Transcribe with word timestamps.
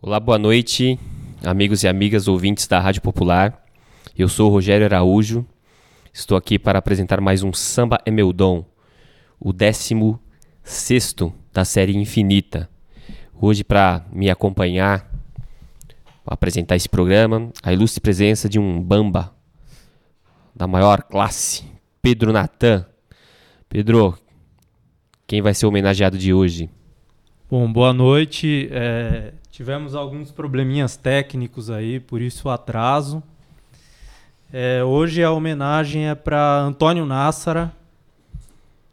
Olá, 0.00 0.20
boa 0.20 0.38
noite, 0.38 0.96
amigos 1.44 1.82
e 1.82 1.88
amigas 1.88 2.28
ouvintes 2.28 2.68
da 2.68 2.78
Rádio 2.78 3.02
Popular. 3.02 3.66
Eu 4.16 4.28
sou 4.28 4.48
Rogério 4.48 4.86
Araújo. 4.86 5.44
Estou 6.12 6.38
aqui 6.38 6.56
para 6.56 6.78
apresentar 6.78 7.20
mais 7.20 7.42
um 7.42 7.52
Samba 7.52 7.98
é 8.06 8.10
meu 8.12 8.32
dom, 8.32 8.64
o 9.40 9.52
16 9.52 10.14
sexto 10.62 11.34
da 11.52 11.64
série 11.64 11.96
Infinita. 11.96 12.70
Hoje, 13.34 13.64
para 13.64 14.06
me 14.12 14.30
acompanhar, 14.30 15.10
apresentar 16.24 16.76
esse 16.76 16.88
programa, 16.88 17.50
a 17.60 17.72
ilustre 17.72 18.00
presença 18.00 18.48
de 18.48 18.56
um 18.56 18.80
bamba 18.80 19.34
da 20.54 20.68
maior 20.68 21.02
classe, 21.02 21.64
Pedro 22.00 22.32
Natan. 22.32 22.86
Pedro, 23.68 24.16
quem 25.26 25.42
vai 25.42 25.54
ser 25.54 25.66
homenageado 25.66 26.16
de 26.16 26.32
hoje? 26.32 26.70
Bom, 27.50 27.72
boa 27.72 27.94
noite. 27.94 28.68
É, 28.70 29.32
tivemos 29.50 29.94
alguns 29.94 30.30
probleminhas 30.30 30.98
técnicos 30.98 31.70
aí, 31.70 31.98
por 31.98 32.20
isso 32.20 32.46
o 32.46 32.50
atraso. 32.50 33.22
É, 34.52 34.84
hoje 34.84 35.24
a 35.24 35.30
homenagem 35.32 36.10
é 36.10 36.14
para 36.14 36.58
Antônio 36.58 37.06
Nassara. 37.06 37.72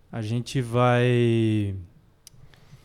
A 0.10 0.22
gente 0.22 0.62
vai. 0.62 1.76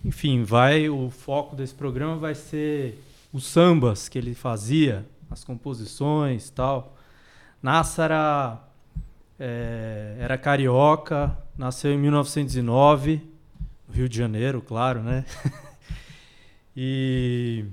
Enfim, 0.04 0.42
vai. 0.42 0.88
O 0.88 1.08
foco 1.08 1.54
desse 1.54 1.76
programa 1.76 2.16
vai 2.16 2.34
ser 2.34 3.00
os 3.32 3.46
sambas 3.46 4.08
que 4.08 4.18
ele 4.18 4.34
fazia, 4.34 5.06
as 5.30 5.44
composições 5.44 6.50
tal. 6.50 6.96
Nassara 7.62 8.58
é, 9.38 10.16
era 10.18 10.36
carioca, 10.36 11.38
nasceu 11.56 11.92
em 11.92 11.98
1909, 11.98 13.20
no 13.22 13.29
Rio 13.92 14.08
de 14.08 14.16
Janeiro, 14.16 14.62
claro, 14.62 15.02
né? 15.02 15.24
e. 16.76 17.64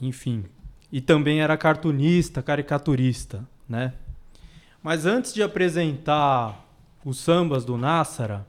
Enfim. 0.00 0.44
E 0.90 1.00
também 1.00 1.40
era 1.40 1.56
cartunista, 1.56 2.42
caricaturista, 2.42 3.46
né? 3.68 3.92
Mas 4.82 5.04
antes 5.06 5.34
de 5.34 5.42
apresentar 5.42 6.64
os 7.04 7.18
sambas 7.18 7.64
do 7.64 7.76
Nassara, 7.76 8.46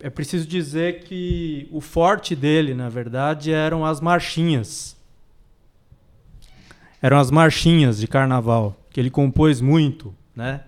é 0.00 0.10
preciso 0.10 0.46
dizer 0.46 1.04
que 1.04 1.68
o 1.70 1.80
forte 1.80 2.34
dele, 2.34 2.74
na 2.74 2.88
verdade, 2.88 3.52
eram 3.52 3.84
as 3.84 4.00
marchinhas. 4.00 4.96
Eram 7.00 7.18
as 7.18 7.30
marchinhas 7.30 7.98
de 7.98 8.06
carnaval, 8.06 8.76
que 8.90 8.98
ele 8.98 9.10
compôs 9.10 9.60
muito, 9.60 10.14
né? 10.34 10.62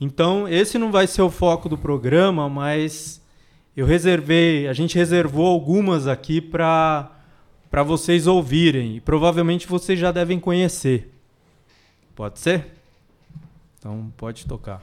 Então, 0.00 0.46
esse 0.46 0.78
não 0.78 0.92
vai 0.92 1.06
ser 1.06 1.22
o 1.22 1.30
foco 1.30 1.68
do 1.68 1.76
programa, 1.76 2.48
mas 2.48 3.20
eu 3.76 3.84
reservei, 3.86 4.66
a 4.66 4.72
gente 4.72 4.96
reservou 4.96 5.46
algumas 5.46 6.06
aqui 6.06 6.40
para 6.40 7.12
para 7.70 7.82
vocês 7.82 8.26
ouvirem, 8.26 8.96
e 8.96 9.00
provavelmente 9.00 9.66
vocês 9.66 9.98
já 9.98 10.10
devem 10.10 10.40
conhecer. 10.40 11.12
Pode 12.14 12.38
ser? 12.38 12.64
Então, 13.78 14.10
pode 14.16 14.46
tocar. 14.46 14.82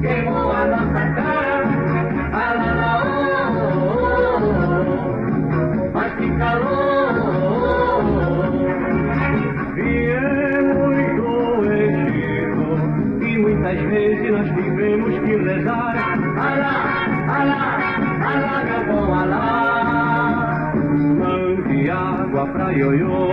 Queimou 0.00 0.50
a 0.50 0.66
nossa 0.66 1.02
cara. 1.14 1.56
Lá, 2.36 3.52
oh, 3.52 3.58
oh, 3.58 4.42
oh, 4.42 5.90
mas 5.92 6.12
que 6.14 6.28
calor. 6.38 7.16
Viemos 9.74 10.96
do 11.16 11.32
Egito 11.72 12.66
e 13.24 13.38
muitas 13.38 13.78
vezes 13.80 14.30
nós 14.32 14.48
tivemos 14.54 15.18
que 15.20 15.36
rezar. 15.36 15.94
Alá, 16.36 16.74
alá, 17.28 17.62
alá, 18.24 18.56
bom 18.86 19.14
alá. 19.14 20.72
Mande 21.18 21.90
água 21.90 22.46
pra 22.46 22.72
ioiô. 22.72 23.28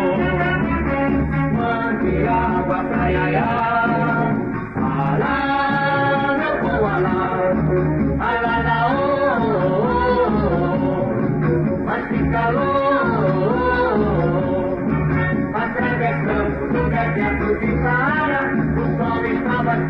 Mande 1.54 2.28
água 2.28 2.84
pra 2.84 3.12
iaiá. 3.12 3.48
Alá. 4.76 5.63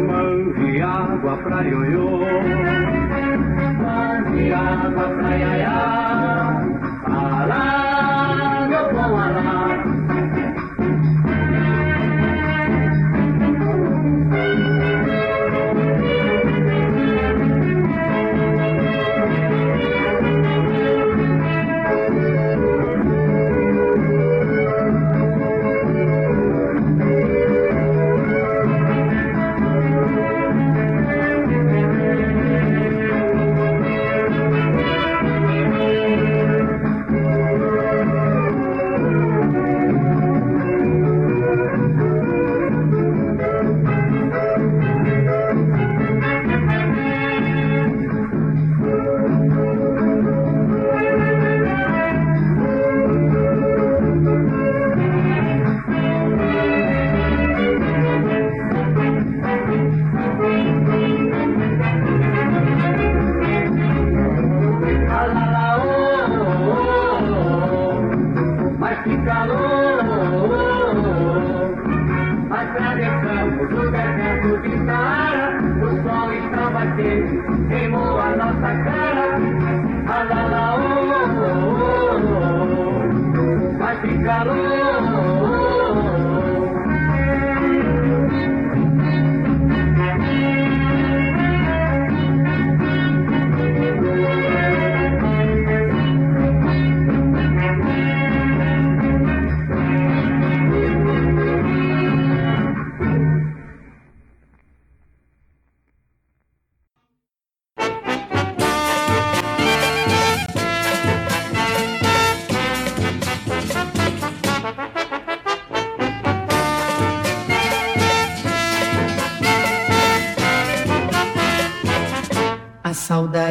Mande 0.08 0.82
água 0.82 1.38
pra 1.38 1.62
ioiô 1.64 2.06
água 4.56 5.08
pra 5.18 5.38
iaiá. 5.38 6.05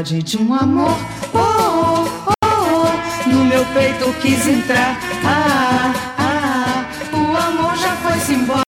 Saudade 0.04 0.22
de 0.22 0.38
um 0.38 0.54
amor. 0.54 0.96
Oh, 1.32 1.38
oh, 1.38 2.32
oh, 2.44 2.46
oh. 2.46 3.28
no 3.28 3.44
meu 3.44 3.64
peito 3.66 4.12
quis 4.20 4.46
entrar. 4.46 4.98
Ah, 5.24 5.94
ah, 6.18 6.84
o 7.12 7.36
amor 7.36 7.76
já 7.76 7.96
foi-se 7.96 8.34
embora. 8.34 8.62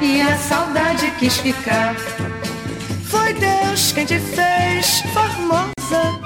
E 0.00 0.22
a 0.22 0.36
saudade 0.36 1.10
quis 1.18 1.36
ficar. 1.36 1.94
Foi 3.04 3.34
Deus 3.34 3.92
quem 3.92 4.06
te 4.06 4.18
fez 4.18 5.02
formosa, 5.12 6.20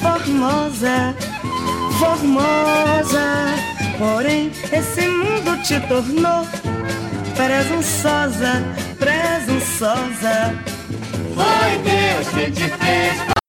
formosa, 0.00 1.14
formosa. 1.98 3.54
Porém, 3.98 4.50
esse 4.72 5.06
mundo 5.06 5.62
te 5.62 5.78
tornou 5.86 6.46
presunçosa, 7.36 8.62
presunçosa. 8.98 10.71
Foi 11.34 11.78
Deus 11.78 12.28
que 12.28 12.50
te 12.50 12.68
fez 12.68 13.41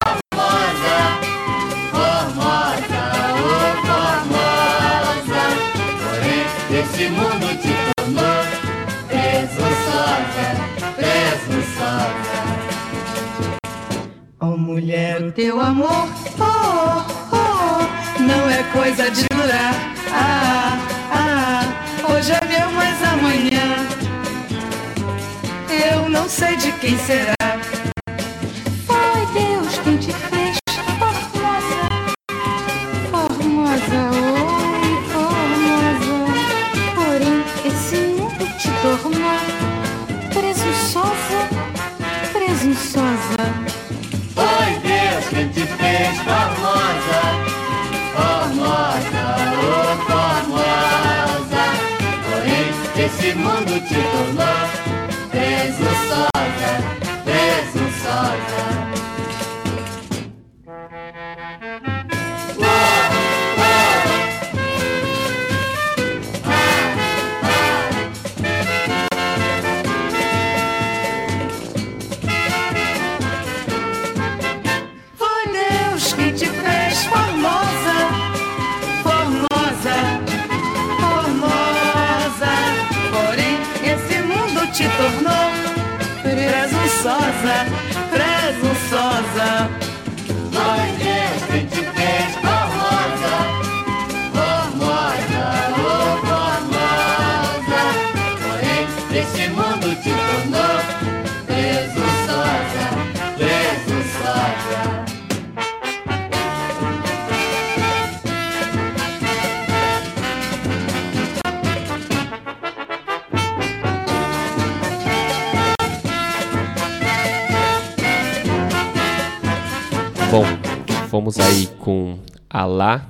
Alá, 122.63 123.09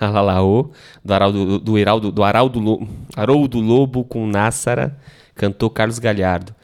Alalaô, 0.00 0.70
do 1.04 1.12
Araldo, 1.12 1.58
do, 1.58 1.78
Heraldo, 1.78 2.10
do 2.10 2.24
Araldo, 2.24 2.58
Lo- 2.58 2.88
Haroldo 3.14 3.60
Lobo 3.60 4.02
com 4.02 4.26
Nássara, 4.26 4.98
cantou 5.34 5.68
Carlos 5.68 5.98
Galhardo. 5.98 6.54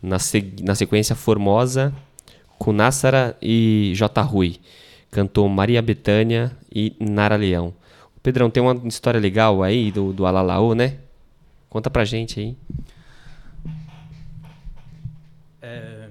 Na, 0.00 0.18
na 0.62 0.74
sequência, 0.74 1.14
Formosa, 1.16 1.92
com 2.58 2.72
Nássara 2.72 3.36
e 3.42 3.92
J. 3.94 4.22
Rui. 4.22 4.60
Cantou 5.10 5.48
Maria 5.48 5.82
Bethânia 5.82 6.52
e 6.72 6.94
Nara 7.00 7.34
Leão. 7.36 7.74
Pedrão, 8.22 8.48
tem 8.48 8.62
uma 8.62 8.74
história 8.86 9.18
legal 9.18 9.62
aí 9.64 9.90
do, 9.90 10.12
do 10.12 10.24
Alalaô, 10.24 10.74
né? 10.74 10.98
Conta 11.68 11.90
pra 11.90 12.04
gente 12.04 12.38
aí. 12.38 12.56
É, 15.60 16.08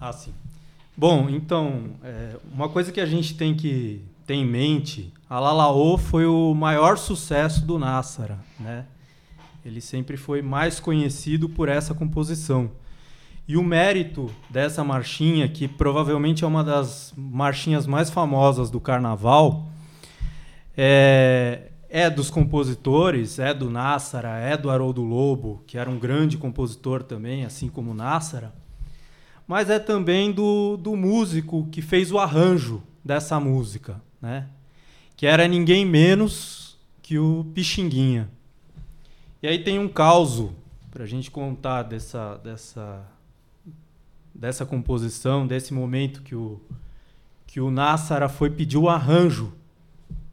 Ah, 0.00 0.12
sim. 0.12 0.32
Bom, 0.98 1.28
então, 1.28 1.90
é, 2.02 2.36
uma 2.50 2.70
coisa 2.70 2.90
que 2.90 3.02
a 3.02 3.04
gente 3.04 3.34
tem 3.34 3.54
que 3.54 4.00
ter 4.26 4.32
em 4.32 4.46
mente, 4.46 5.12
a 5.28 5.38
Lalaô 5.38 5.98
foi 5.98 6.24
o 6.24 6.54
maior 6.54 6.96
sucesso 6.96 7.66
do 7.66 7.78
Nassara, 7.78 8.38
né? 8.58 8.86
Ele 9.62 9.82
sempre 9.82 10.16
foi 10.16 10.40
mais 10.40 10.80
conhecido 10.80 11.50
por 11.50 11.68
essa 11.68 11.92
composição. 11.92 12.70
E 13.46 13.58
o 13.58 13.62
mérito 13.62 14.30
dessa 14.48 14.82
marchinha, 14.82 15.46
que 15.46 15.68
provavelmente 15.68 16.44
é 16.44 16.46
uma 16.46 16.64
das 16.64 17.12
marchinhas 17.14 17.86
mais 17.86 18.08
famosas 18.08 18.70
do 18.70 18.80
carnaval, 18.80 19.68
é, 20.74 21.72
é 21.90 22.08
dos 22.08 22.30
compositores, 22.30 23.38
é 23.38 23.52
do 23.52 23.68
Nassara, 23.68 24.38
é 24.38 24.56
do 24.56 24.70
Haroldo 24.70 25.02
Lobo, 25.02 25.62
que 25.66 25.76
era 25.76 25.90
um 25.90 25.98
grande 25.98 26.38
compositor 26.38 27.02
também, 27.02 27.44
assim 27.44 27.68
como 27.68 27.90
o 27.90 27.94
Nassara, 27.94 28.54
mas 29.46 29.70
é 29.70 29.78
também 29.78 30.32
do, 30.32 30.76
do 30.76 30.96
músico 30.96 31.68
que 31.70 31.80
fez 31.80 32.10
o 32.10 32.18
arranjo 32.18 32.82
dessa 33.04 33.38
música, 33.38 34.00
né? 34.20 34.48
que 35.16 35.26
era 35.26 35.46
ninguém 35.48 35.84
menos 35.84 36.76
que 37.00 37.18
o 37.18 37.46
Pixinguinha. 37.54 38.28
E 39.42 39.46
aí 39.48 39.62
tem 39.62 39.78
um 39.78 39.88
caos 39.88 40.50
para 40.90 41.04
a 41.04 41.06
gente 41.06 41.30
contar 41.30 41.84
dessa, 41.84 42.36
dessa, 42.38 43.06
dessa 44.34 44.66
composição, 44.66 45.46
desse 45.46 45.72
momento 45.72 46.22
que 46.22 46.34
o, 46.34 46.60
que 47.46 47.60
o 47.60 47.70
Nassara 47.70 48.28
foi 48.28 48.50
pedir 48.50 48.76
o 48.76 48.88
arranjo 48.88 49.52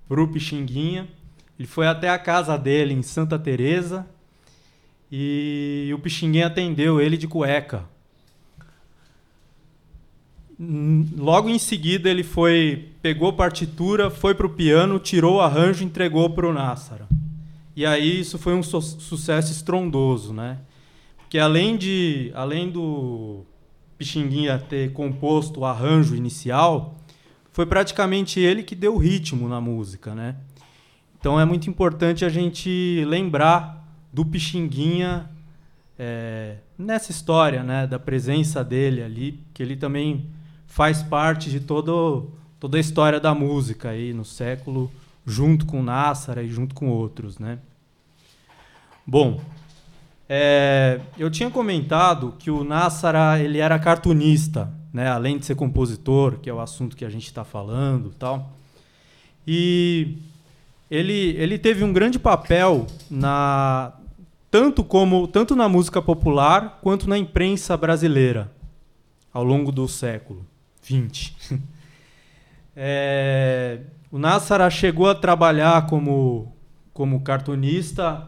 para 0.07 0.21
o 0.21 0.27
Pixinguinha. 0.27 1.07
Ele 1.59 1.67
foi 1.67 1.85
até 1.87 2.09
a 2.09 2.17
casa 2.17 2.57
dele 2.57 2.93
em 2.93 3.03
Santa 3.03 3.37
Teresa 3.37 4.07
e 5.11 5.91
o 5.93 5.99
Pixinguinha 5.99 6.47
atendeu 6.47 6.99
ele 6.99 7.15
de 7.15 7.27
cueca. 7.27 7.92
Logo 11.17 11.49
em 11.49 11.59
seguida 11.59 12.09
ele 12.09 12.23
foi, 12.23 12.89
pegou 13.01 13.33
partitura, 13.33 14.09
foi 14.09 14.33
pro 14.33 14.49
piano, 14.49 14.99
tirou 14.99 15.35
o 15.37 15.41
arranjo 15.41 15.83
entregou 15.83 16.29
pro 16.29 16.53
Nassara. 16.53 17.07
E 17.75 17.85
aí 17.85 18.19
isso 18.19 18.37
foi 18.37 18.53
um 18.53 18.61
su- 18.63 18.81
sucesso 18.81 19.51
estrondoso, 19.51 20.31
né? 20.33 20.59
Porque 21.17 21.39
além 21.39 21.75
de, 21.75 22.31
além 22.35 22.69
do 22.69 23.43
Pixinguinha 23.97 24.59
ter 24.59 24.93
composto 24.93 25.61
o 25.61 25.65
arranjo 25.65 26.15
inicial, 26.15 26.95
foi 27.51 27.65
praticamente 27.65 28.39
ele 28.39 28.63
que 28.63 28.75
deu 28.75 28.95
o 28.95 28.99
ritmo 28.99 29.47
na 29.49 29.59
música, 29.59 30.13
né? 30.13 30.35
Então 31.19 31.39
é 31.39 31.45
muito 31.45 31.69
importante 31.69 32.23
a 32.23 32.29
gente 32.29 33.03
lembrar 33.07 33.83
do 34.11 34.23
Pixinguinha 34.25 35.29
é, 35.97 36.57
nessa 36.77 37.11
história, 37.11 37.63
né, 37.63 37.87
da 37.87 37.97
presença 37.97 38.63
dele 38.63 39.01
ali, 39.01 39.39
que 39.53 39.63
ele 39.63 39.75
também 39.75 40.25
faz 40.67 41.03
parte 41.03 41.49
de 41.49 41.59
todo, 41.59 42.31
toda 42.59 42.77
a 42.77 42.79
história 42.79 43.19
da 43.19 43.33
música 43.33 43.89
aí 43.89 44.13
no 44.13 44.25
século, 44.25 44.91
junto 45.25 45.65
com 45.65 45.83
Nassara 45.83 46.43
e 46.43 46.49
junto 46.49 46.73
com 46.73 46.89
outros, 46.89 47.39
né? 47.39 47.59
Bom, 49.05 49.39
é, 50.27 50.99
eu 51.17 51.29
tinha 51.29 51.49
comentado 51.49 52.33
que 52.39 52.49
o 52.49 52.63
Nassara 52.63 53.39
ele 53.39 53.59
era 53.59 53.77
cartunista, 53.77 54.73
né, 54.91 55.09
além 55.09 55.37
de 55.37 55.45
ser 55.45 55.55
compositor, 55.55 56.39
que 56.39 56.49
é 56.49 56.53
o 56.53 56.59
assunto 56.59 56.95
que 56.95 57.05
a 57.05 57.09
gente 57.09 57.25
está 57.25 57.43
falando, 57.43 58.11
tal. 58.17 58.51
E 59.45 60.17
ele, 60.89 61.35
ele 61.37 61.57
teve 61.57 61.83
um 61.83 61.91
grande 61.91 62.17
papel 62.17 62.87
na 63.09 63.93
tanto 64.49 64.83
como 64.83 65.27
tanto 65.27 65.55
na 65.55 65.67
música 65.67 66.01
popular 66.01 66.79
quanto 66.81 67.09
na 67.09 67.17
imprensa 67.17 67.75
brasileira, 67.75 68.51
ao 69.33 69.43
longo 69.43 69.71
do 69.71 69.87
século 69.87 70.45
XX. 70.83 71.57
É, 72.75 73.81
o 74.11 74.17
Nassara 74.17 74.69
chegou 74.69 75.07
a 75.07 75.15
trabalhar 75.15 75.85
como, 75.85 76.55
como 76.91 77.21
cartunista 77.21 78.27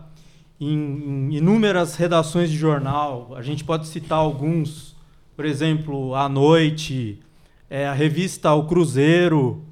em, 0.59 0.67
em 0.69 1.35
inúmeras 1.35 1.95
redações 1.95 2.49
de 2.49 2.57
jornal. 2.57 3.33
A 3.35 3.41
gente 3.41 3.63
pode 3.63 3.87
citar 3.87 4.19
alguns, 4.19 4.95
por 5.35 5.45
exemplo, 5.45 6.13
A 6.15 6.29
Noite, 6.29 7.19
é, 7.69 7.87
a 7.87 7.93
revista 7.93 8.53
O 8.53 8.65
Cruzeiro, 8.65 9.63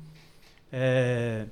é, 0.72 1.46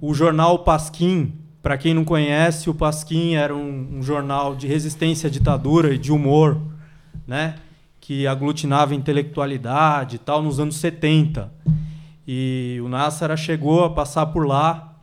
o 0.00 0.14
jornal 0.14 0.60
Pasquim. 0.60 1.34
Para 1.62 1.76
quem 1.76 1.92
não 1.92 2.04
conhece, 2.04 2.70
o 2.70 2.74
Pasquim 2.74 3.34
era 3.34 3.54
um, 3.54 3.98
um 3.98 4.02
jornal 4.02 4.56
de 4.56 4.66
resistência 4.66 5.26
à 5.26 5.30
ditadura 5.30 5.92
e 5.92 5.98
de 5.98 6.10
humor, 6.10 6.58
né? 7.26 7.56
Que 8.00 8.26
aglutinava 8.26 8.94
intelectualidade 8.94 10.16
e 10.16 10.18
tal 10.18 10.42
nos 10.42 10.58
anos 10.58 10.76
70. 10.76 11.52
E 12.26 12.78
o 12.82 12.88
Nassara 12.88 13.36
chegou 13.36 13.84
a 13.84 13.90
passar 13.90 14.26
por 14.26 14.46
lá 14.46 14.96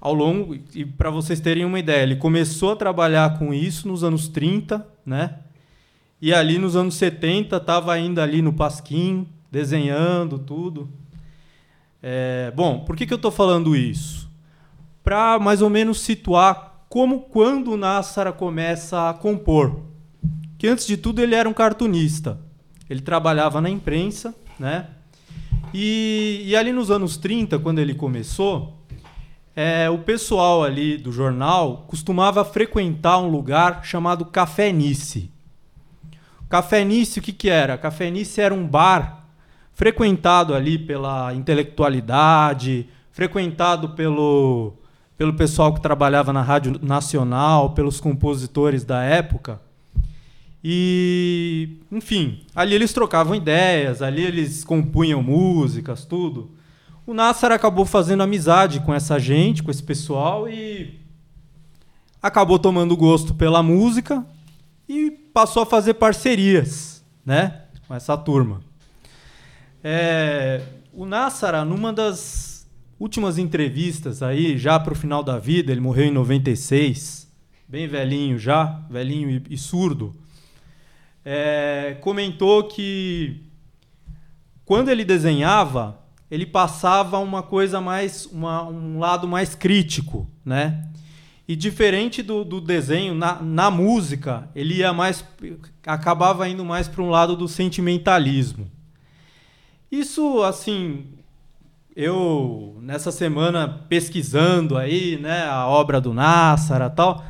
ao 0.00 0.14
longo 0.14 0.56
e 0.74 0.84
para 0.84 1.10
vocês 1.10 1.40
terem 1.40 1.64
uma 1.64 1.78
ideia, 1.78 2.02
ele 2.02 2.16
começou 2.16 2.72
a 2.72 2.76
trabalhar 2.76 3.38
com 3.38 3.52
isso 3.52 3.88
nos 3.88 4.04
anos 4.04 4.28
30, 4.28 4.86
né? 5.04 5.38
E 6.20 6.32
ali 6.32 6.58
nos 6.58 6.76
anos 6.76 6.94
70 6.94 7.56
estava 7.56 7.92
ainda 7.92 8.22
ali 8.22 8.42
no 8.42 8.52
Pasquim, 8.52 9.26
desenhando 9.50 10.38
tudo. 10.38 10.88
É, 12.02 12.52
bom, 12.54 12.80
por 12.80 12.96
que, 12.96 13.06
que 13.06 13.12
eu 13.12 13.16
estou 13.16 13.30
falando 13.30 13.74
isso? 13.74 14.28
Para 15.02 15.38
mais 15.38 15.62
ou 15.62 15.70
menos 15.70 16.00
situar 16.00 16.84
como 16.88 17.22
quando 17.22 17.72
o 17.72 17.76
Nassara 17.76 18.32
começa 18.32 19.10
a 19.10 19.14
compor. 19.14 19.87
Que 20.58 20.66
antes 20.66 20.86
de 20.86 20.96
tudo 20.96 21.22
ele 21.22 21.36
era 21.36 21.48
um 21.48 21.54
cartunista. 21.54 22.38
Ele 22.90 23.00
trabalhava 23.00 23.60
na 23.60 23.70
imprensa, 23.70 24.34
né? 24.58 24.88
E, 25.72 26.42
e 26.44 26.56
ali 26.56 26.72
nos 26.72 26.90
anos 26.90 27.16
30, 27.16 27.58
quando 27.58 27.78
ele 27.78 27.94
começou, 27.94 28.78
é, 29.54 29.88
o 29.88 29.98
pessoal 29.98 30.64
ali 30.64 30.96
do 30.96 31.12
jornal 31.12 31.84
costumava 31.86 32.44
frequentar 32.44 33.18
um 33.18 33.28
lugar 33.28 33.84
chamado 33.84 34.24
Café 34.24 34.72
Nice. 34.72 35.30
Café 36.48 36.84
Nice, 36.84 37.18
o 37.18 37.22
que, 37.22 37.32
que 37.32 37.50
era? 37.50 37.76
Café 37.76 38.10
Nice 38.10 38.40
era 38.40 38.54
um 38.54 38.66
bar 38.66 39.26
frequentado 39.74 40.54
ali 40.54 40.78
pela 40.78 41.32
intelectualidade, 41.34 42.88
frequentado 43.12 43.90
pelo, 43.90 44.74
pelo 45.16 45.34
pessoal 45.34 45.74
que 45.74 45.80
trabalhava 45.80 46.32
na 46.32 46.42
Rádio 46.42 46.80
Nacional, 46.82 47.70
pelos 47.70 48.00
compositores 48.00 48.84
da 48.84 49.02
época. 49.02 49.60
E, 50.62 51.78
enfim, 51.90 52.40
ali 52.54 52.74
eles 52.74 52.92
trocavam 52.92 53.34
ideias, 53.34 54.02
ali 54.02 54.22
eles 54.22 54.64
compunham 54.64 55.22
músicas, 55.22 56.04
tudo. 56.04 56.50
O 57.06 57.14
Nassar 57.14 57.52
acabou 57.52 57.84
fazendo 57.84 58.22
amizade 58.22 58.80
com 58.80 58.92
essa 58.92 59.18
gente, 59.18 59.62
com 59.62 59.70
esse 59.70 59.82
pessoal 59.82 60.48
e 60.48 60.98
acabou 62.20 62.58
tomando 62.58 62.96
gosto 62.96 63.34
pela 63.34 63.62
música 63.62 64.26
e 64.88 65.10
passou 65.10 65.62
a 65.62 65.66
fazer 65.66 65.94
parcerias, 65.94 67.04
né, 67.24 67.62
com 67.86 67.94
essa 67.94 68.16
turma. 68.16 68.60
É, 69.82 70.60
o 70.92 71.06
Nassara, 71.06 71.64
numa 71.64 71.92
das 71.92 72.66
últimas 72.98 73.38
entrevistas 73.38 74.22
aí, 74.22 74.58
já 74.58 74.78
para 74.80 74.92
o 74.92 74.96
final 74.96 75.22
da 75.22 75.38
vida, 75.38 75.70
ele 75.70 75.80
morreu 75.80 76.06
em 76.06 76.10
96, 76.10 77.28
bem 77.68 77.86
velhinho 77.86 78.38
já, 78.38 78.82
velhinho 78.90 79.30
e, 79.30 79.42
e 79.54 79.56
surdo 79.56 80.12
é, 81.30 81.98
comentou 82.00 82.64
que 82.64 83.42
quando 84.64 84.88
ele 84.88 85.04
desenhava, 85.04 85.98
ele 86.30 86.46
passava 86.46 87.18
uma 87.18 87.42
coisa 87.42 87.82
mais, 87.82 88.24
uma, 88.24 88.64
um 88.64 88.98
lado 88.98 89.28
mais 89.28 89.54
crítico, 89.54 90.26
né? 90.42 90.88
E 91.46 91.54
diferente 91.54 92.22
do, 92.22 92.44
do 92.46 92.62
desenho, 92.62 93.14
na, 93.14 93.42
na, 93.42 93.70
música, 93.70 94.48
ele 94.54 94.76
ia 94.76 94.94
mais, 94.94 95.22
acabava 95.86 96.48
indo 96.48 96.64
mais 96.64 96.88
para 96.88 97.02
um 97.02 97.10
lado 97.10 97.36
do 97.36 97.46
sentimentalismo. 97.46 98.70
Isso, 99.92 100.42
assim, 100.42 101.08
eu 101.94 102.78
nessa 102.80 103.12
semana 103.12 103.68
pesquisando 103.86 104.78
aí, 104.78 105.18
né, 105.18 105.44
a 105.44 105.66
obra 105.66 106.00
do 106.00 106.14
Nassara 106.14 106.88
tal, 106.88 107.22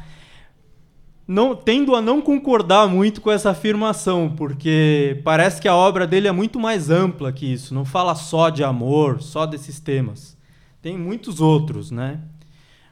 não, 1.29 1.55
tendo 1.55 1.95
a 1.95 2.01
não 2.01 2.23
concordar 2.23 2.89
muito 2.89 3.21
com 3.21 3.31
essa 3.31 3.51
afirmação, 3.51 4.33
porque 4.35 5.21
parece 5.23 5.61
que 5.61 5.69
a 5.69 5.77
obra 5.77 6.07
dele 6.07 6.27
é 6.27 6.33
muito 6.33 6.59
mais 6.59 6.89
ampla 6.89 7.31
que 7.31 7.45
isso, 7.45 7.75
não 7.75 7.85
fala 7.85 8.15
só 8.15 8.49
de 8.49 8.65
amor, 8.65 9.21
só 9.21 9.45
desses 9.45 9.79
temas. 9.79 10.35
Tem 10.81 10.97
muitos 10.97 11.39
outros, 11.39 11.91
né? 11.91 12.19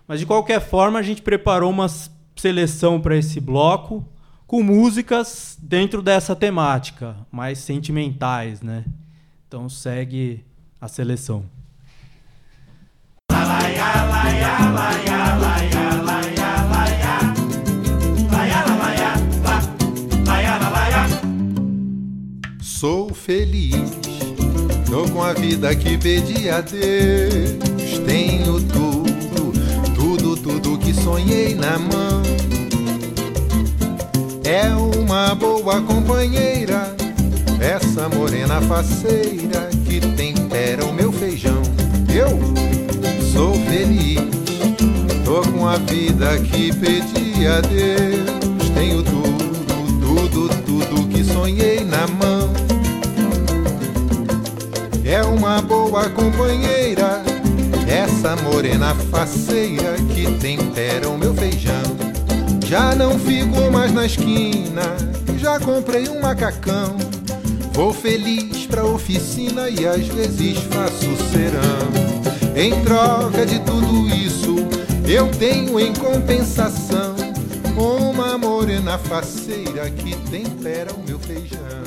Mas 0.06 0.20
de 0.20 0.26
qualquer 0.26 0.60
forma, 0.60 0.98
a 0.98 1.02
gente 1.02 1.22
preparou 1.22 1.70
uma 1.70 1.86
seleção 2.36 3.00
para 3.00 3.16
esse 3.16 3.40
bloco 3.40 4.06
com 4.46 4.62
músicas 4.62 5.56
dentro 5.60 6.02
dessa 6.02 6.36
temática, 6.36 7.16
mais 7.32 7.58
sentimentais, 7.60 8.60
né? 8.60 8.84
Então 9.48 9.66
segue 9.66 10.44
a 10.78 10.88
seleção. 10.88 11.46
Sou 22.78 23.08
feliz, 23.14 23.74
tô 24.84 25.08
com 25.10 25.22
a 25.22 25.32
vida 25.32 25.74
que 25.74 25.96
pedi 25.96 26.50
a 26.50 26.60
Deus. 26.60 27.98
Tenho 28.04 28.60
tudo, 28.60 29.52
tudo, 29.94 30.36
tudo 30.36 30.76
que 30.76 30.92
sonhei 30.92 31.54
na 31.54 31.78
mão. 31.78 32.22
É 34.44 34.68
uma 34.94 35.34
boa 35.34 35.80
companheira, 35.80 36.94
essa 37.60 38.10
morena 38.10 38.60
faceira 38.60 39.70
que 39.86 39.98
tempera 40.14 40.84
o 40.84 40.92
meu 40.92 41.10
feijão. 41.10 41.62
Eu 42.14 42.38
sou 43.32 43.54
feliz, 43.54 44.20
tô 45.24 45.40
com 45.50 45.66
a 45.66 45.78
vida 45.78 46.38
que 46.40 46.74
pedi 46.74 47.46
a 47.46 47.62
Deus. 47.62 48.68
Tenho 48.74 49.02
tudo, 49.02 50.28
tudo, 50.28 50.62
tudo 50.66 51.08
que 51.08 51.24
sonhei 51.24 51.82
na 51.82 52.06
mão 52.06 52.35
é 55.06 55.22
uma 55.22 55.62
boa 55.62 56.10
companheira, 56.10 57.22
essa 57.86 58.34
morena 58.34 58.92
faceira 59.10 59.94
que 60.12 60.32
tempera 60.38 61.08
o 61.08 61.16
meu 61.16 61.32
feijão. 61.32 61.96
Já 62.66 62.96
não 62.96 63.16
fico 63.16 63.70
mais 63.70 63.92
na 63.92 64.04
esquina, 64.04 64.82
já 65.38 65.60
comprei 65.60 66.08
um 66.08 66.20
macacão. 66.20 66.96
Vou 67.72 67.92
feliz 67.92 68.66
pra 68.66 68.84
oficina 68.84 69.68
e 69.68 69.86
às 69.86 70.08
vezes 70.08 70.58
faço 70.64 71.16
serão. 71.30 72.56
Em 72.56 72.82
troca 72.82 73.46
de 73.46 73.60
tudo 73.60 74.08
isso, 74.08 74.56
eu 75.06 75.28
tenho 75.28 75.78
em 75.78 75.94
compensação 75.94 77.14
uma 77.76 78.36
morena 78.36 78.98
faceira 78.98 79.88
que 79.88 80.16
tempera 80.30 80.92
o 80.92 81.06
meu 81.06 81.20
feijão. 81.20 81.85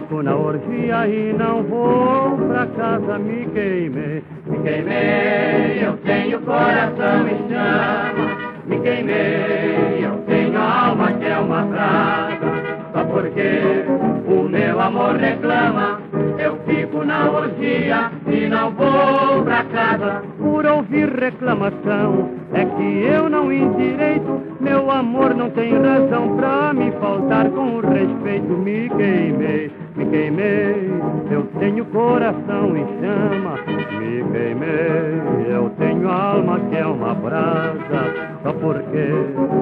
Fico 0.00 0.22
na 0.22 0.36
orgia 0.36 1.06
e 1.08 1.32
não 1.32 1.62
vou 1.64 2.36
pra 2.48 2.66
casa, 2.66 3.18
me 3.18 3.46
queimei. 3.46 4.22
Me 4.46 4.58
queimei, 4.62 5.84
eu 5.84 5.96
tenho 5.98 6.40
coração 6.42 7.26
em 7.26 7.48
chama. 7.48 8.50
Me 8.66 8.80
queimei, 8.80 10.04
eu 10.04 10.16
tenho 10.26 10.58
alma 10.58 11.12
que 11.12 11.26
é 11.26 11.38
uma 11.38 11.62
brasa. 11.62 12.38
Só 12.92 13.04
porque 13.04 13.84
o 14.26 14.48
meu 14.48 14.80
amor 14.80 15.16
reclama, 15.16 16.00
eu 16.38 16.56
fico 16.66 17.04
na 17.04 17.30
orgia 17.30 18.10
e 18.26 18.48
não 18.48 18.70
vou 18.72 19.42
pra 19.44 19.64
casa. 19.64 20.22
Por 20.38 20.64
ouvir 20.66 21.08
reclamação, 21.08 22.30
é 22.52 22.64
que 22.64 23.04
eu 23.12 23.28
não 23.28 23.52
endireito. 23.52 24.49
Meu 24.60 24.90
amor 24.90 25.34
não 25.34 25.48
tem 25.50 25.72
razão 25.72 26.36
pra 26.36 26.74
me 26.74 26.92
faltar 26.92 27.48
com 27.50 27.80
respeito. 27.80 28.52
Me 28.52 28.90
queimei, 28.90 29.70
me 29.96 30.04
queimei, 30.06 30.90
eu 31.30 31.44
tenho 31.58 31.82
coração 31.86 32.76
em 32.76 32.86
chama. 33.00 33.58
Me 33.98 34.22
queimei, 34.30 35.22
eu 35.50 35.70
tenho 35.78 36.10
alma 36.10 36.60
que 36.68 36.76
é 36.76 36.86
uma 36.86 37.14
brasa. 37.14 38.30
Só 38.42 38.52
porque 38.52 39.08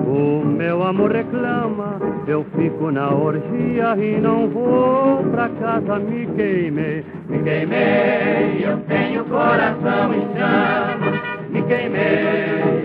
o 0.07 0.45
meu 0.45 0.83
amor 0.83 1.13
reclama, 1.13 2.01
eu 2.27 2.45
fico 2.57 2.91
na 2.91 3.09
orgia 3.15 3.97
e 3.97 4.21
não 4.21 4.49
vou 4.49 5.23
pra 5.31 5.49
casa. 5.49 6.01
Me 6.01 6.27
queimei, 6.27 7.05
me 7.29 7.39
queimei, 7.45 8.65
eu 8.65 8.79
tenho 8.89 9.25
coração 9.27 10.13
em 10.13 10.27
chama. 10.37 11.39
Me 11.51 11.63
queimei, 11.63 12.78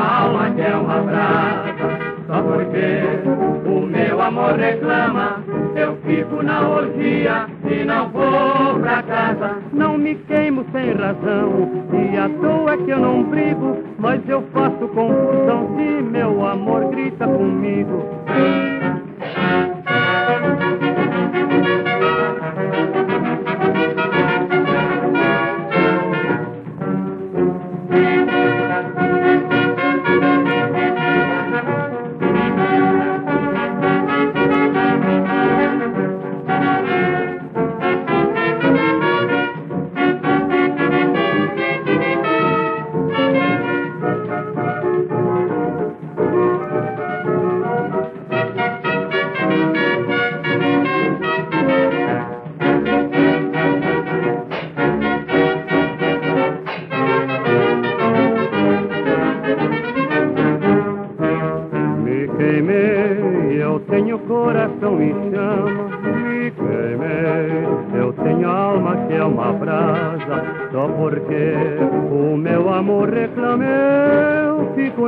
tenho 0.00 0.04
alma 0.04 0.50
que 0.50 0.62
é 0.62 0.76
uma 0.76 1.02
brasa. 1.02 2.20
Só 2.26 2.42
porque 2.42 3.68
o 3.68 3.80
meu 3.86 4.22
amor 4.22 4.54
reclama, 4.54 5.42
eu 5.74 5.96
fico 6.06 6.42
na 6.42 6.68
orgia 6.68 7.46
e 7.68 7.84
não 7.84 8.08
vou 8.08 8.78
pra 8.80 9.02
casa. 9.02 9.56
Não 9.72 9.98
me 9.98 10.14
queimo 10.14 10.64
sem 10.72 10.92
razão, 10.92 11.68
e 11.92 12.16
à 12.16 12.28
toa 12.40 12.76
que 12.76 12.90
eu 12.90 13.00
não 13.00 13.24
brigo, 13.24 13.78
mas 13.98 14.20
eu 14.28 14.42
faço 14.52 14.88
confusão 14.88 15.76
se 15.76 16.02
meu 16.02 16.46
amor 16.46 16.88
grita 16.90 17.26
comigo. 17.26 18.04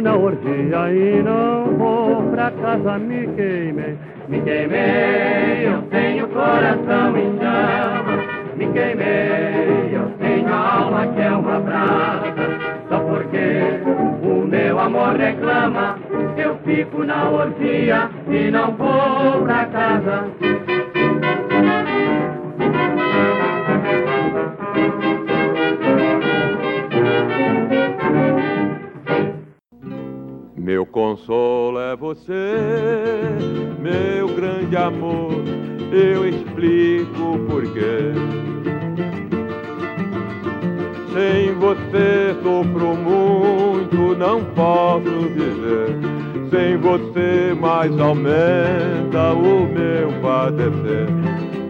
Na 0.02 0.16
orgia 0.16 0.92
e 0.92 1.23
não 1.23 1.76
vou 1.78 2.23
pra 2.30 2.50
casa. 2.50 2.99
Me 2.99 3.26
queimei, 3.28 3.97
me 4.28 4.40
queimei, 4.40 5.68
eu 5.68 5.82
tenho 5.82 6.28
coração 6.28 7.16
em 7.16 7.38
chama. 7.38 8.42
Me 8.56 8.66
queimei, 8.73 9.90
eu 9.92 10.11
tenho 10.18 10.52
alma 10.52 11.06
que 11.06 11.23
é 11.23 11.30
uma 11.30 11.61
brasa. 11.61 12.35
Só 12.88 12.99
porque 12.99 13.80
o 14.23 14.44
meu 14.47 14.78
amor 14.78 15.16
reclama, 15.16 15.97
eu 16.37 16.56
fico 16.64 17.04
na 17.04 17.30
orgia 17.30 18.11
e 18.28 18.50
não 18.50 18.73
vou 18.73 19.44
pra 19.44 19.66
casa. 19.66 20.24
Consolo 30.92 31.81
é 31.81 31.96
você, 31.96 32.55
meu 33.81 34.28
grande 34.28 34.76
amor, 34.76 35.33
eu 35.90 36.28
explico 36.28 37.38
porquê. 37.48 38.12
Sem 41.14 41.55
você 41.55 42.37
sofro 42.42 42.94
muito, 42.94 44.14
não 44.16 44.44
posso 44.55 45.28
viver. 45.31 45.96
Sem 46.50 46.76
você 46.76 47.57
mais 47.59 47.98
aumenta 47.98 49.33
o 49.33 49.66
meu 49.66 50.12
padecer. 50.20 51.09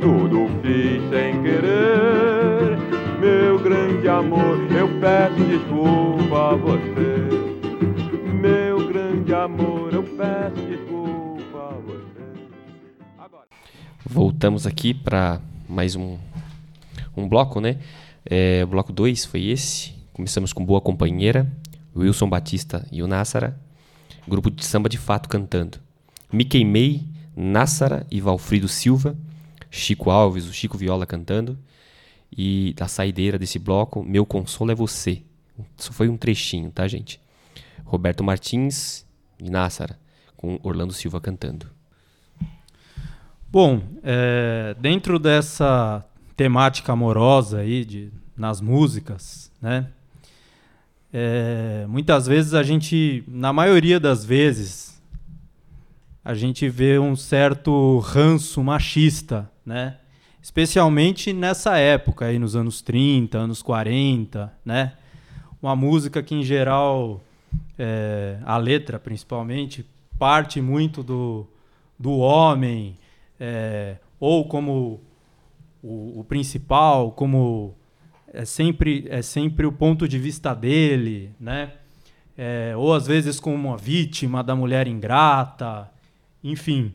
Tudo 0.00 0.48
fiz 0.62 1.00
sem 1.10 1.40
querer, 1.42 2.76
meu 3.20 3.58
grande 3.60 4.08
amor, 4.08 4.58
eu 4.76 4.88
peço 5.00 5.36
desculpa 5.44 6.50
a 6.50 6.56
você. 6.56 6.91
Peço 10.22 10.66
desculpa 10.68 11.58
a 11.58 11.72
você. 11.80 12.22
Agora. 13.18 13.46
Voltamos 14.06 14.68
aqui 14.68 14.94
para 14.94 15.40
mais 15.68 15.96
um, 15.96 16.16
um 17.16 17.28
bloco, 17.28 17.60
né? 17.60 17.78
É, 18.24 18.62
o 18.62 18.68
bloco 18.68 18.92
2 18.92 19.24
foi 19.24 19.46
esse. 19.46 19.92
Começamos 20.12 20.52
com 20.52 20.64
Boa 20.64 20.80
Companheira, 20.80 21.50
Wilson 21.96 22.28
Batista 22.28 22.86
e 22.92 23.02
o 23.02 23.08
Nassara. 23.08 23.58
Grupo 24.28 24.48
de 24.48 24.64
samba 24.64 24.88
de 24.88 24.96
fato 24.96 25.28
cantando. 25.28 25.78
Me 26.32 26.44
Queimei, 26.44 27.04
Nassara 27.36 28.06
e 28.08 28.20
Valfrido 28.20 28.68
Silva. 28.68 29.16
Chico 29.70 30.08
Alves, 30.08 30.46
o 30.46 30.52
Chico 30.52 30.78
Viola 30.78 31.04
cantando. 31.04 31.58
E 32.30 32.74
da 32.76 32.86
saideira 32.86 33.38
desse 33.38 33.58
bloco, 33.58 34.04
Meu 34.04 34.24
Consolo 34.24 34.70
é 34.70 34.74
Você. 34.74 35.22
Isso 35.76 35.92
foi 35.92 36.08
um 36.08 36.16
trechinho, 36.16 36.70
tá, 36.70 36.86
gente? 36.86 37.20
Roberto 37.84 38.22
Martins 38.22 39.04
e 39.42 39.50
Nassara, 39.50 39.98
com 40.42 40.58
Orlando 40.64 40.92
Silva 40.92 41.20
cantando. 41.20 41.68
Bom, 43.48 43.80
é, 44.02 44.74
dentro 44.80 45.16
dessa 45.16 46.04
temática 46.36 46.92
amorosa 46.92 47.60
aí 47.60 47.84
de, 47.84 48.10
nas 48.36 48.60
músicas, 48.60 49.52
né? 49.62 49.86
É, 51.12 51.86
muitas 51.88 52.26
vezes 52.26 52.54
a 52.54 52.62
gente, 52.64 53.22
na 53.28 53.52
maioria 53.52 54.00
das 54.00 54.24
vezes, 54.24 55.00
a 56.24 56.34
gente 56.34 56.68
vê 56.68 56.98
um 56.98 57.14
certo 57.14 57.98
ranço 58.00 58.64
machista, 58.64 59.48
né? 59.64 59.98
Especialmente 60.42 61.32
nessa 61.32 61.76
época 61.76 62.24
aí 62.24 62.38
nos 62.38 62.56
anos 62.56 62.82
30, 62.82 63.38
anos 63.38 63.62
40, 63.62 64.52
né? 64.64 64.94
Uma 65.62 65.76
música 65.76 66.20
que 66.20 66.34
em 66.34 66.42
geral 66.42 67.22
é, 67.78 68.38
a 68.44 68.56
letra 68.56 68.98
principalmente 68.98 69.86
parte 70.18 70.60
muito 70.60 71.02
do, 71.02 71.46
do 71.98 72.18
homem 72.18 72.98
é, 73.38 73.96
ou 74.20 74.46
como 74.46 75.00
o, 75.82 76.20
o, 76.20 76.24
principal, 76.24 77.10
como 77.12 77.74
é 78.32 78.44
sempre, 78.44 79.06
é 79.08 79.20
sempre 79.20 79.66
o 79.66 79.72
ponto 79.72 80.06
de 80.06 80.18
vista 80.18 80.54
dele, 80.54 81.34
né? 81.40 81.72
É, 82.38 82.72
ou 82.76 82.94
às 82.94 83.06
vezes 83.06 83.38
como 83.38 83.54
uma 83.54 83.76
vítima 83.76 84.42
da 84.42 84.54
mulher 84.54 84.86
ingrata, 84.86 85.90
enfim. 86.42 86.92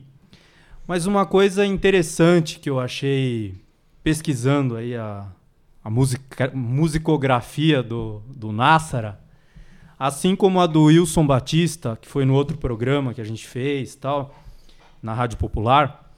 Mas 0.86 1.06
uma 1.06 1.26
coisa 1.26 1.66
interessante 1.66 2.58
que 2.58 2.68
eu 2.68 2.80
achei 2.80 3.54
pesquisando 4.02 4.74
aí 4.76 4.96
a, 4.96 5.26
a 5.84 5.90
musica, 5.90 6.50
musicografia 6.54 7.82
do, 7.82 8.22
do 8.26 8.52
Nassara, 8.52 9.20
assim 9.98 10.36
como 10.36 10.60
a 10.60 10.66
do 10.66 10.84
Wilson 10.84 11.26
Batista, 11.26 11.98
que 12.00 12.08
foi 12.08 12.24
no 12.24 12.34
outro 12.34 12.56
programa 12.56 13.12
que 13.12 13.20
a 13.20 13.24
gente 13.24 13.46
fez, 13.46 13.94
tal, 13.94 14.34
na 15.02 15.12
Rádio 15.12 15.38
Popular, 15.38 16.12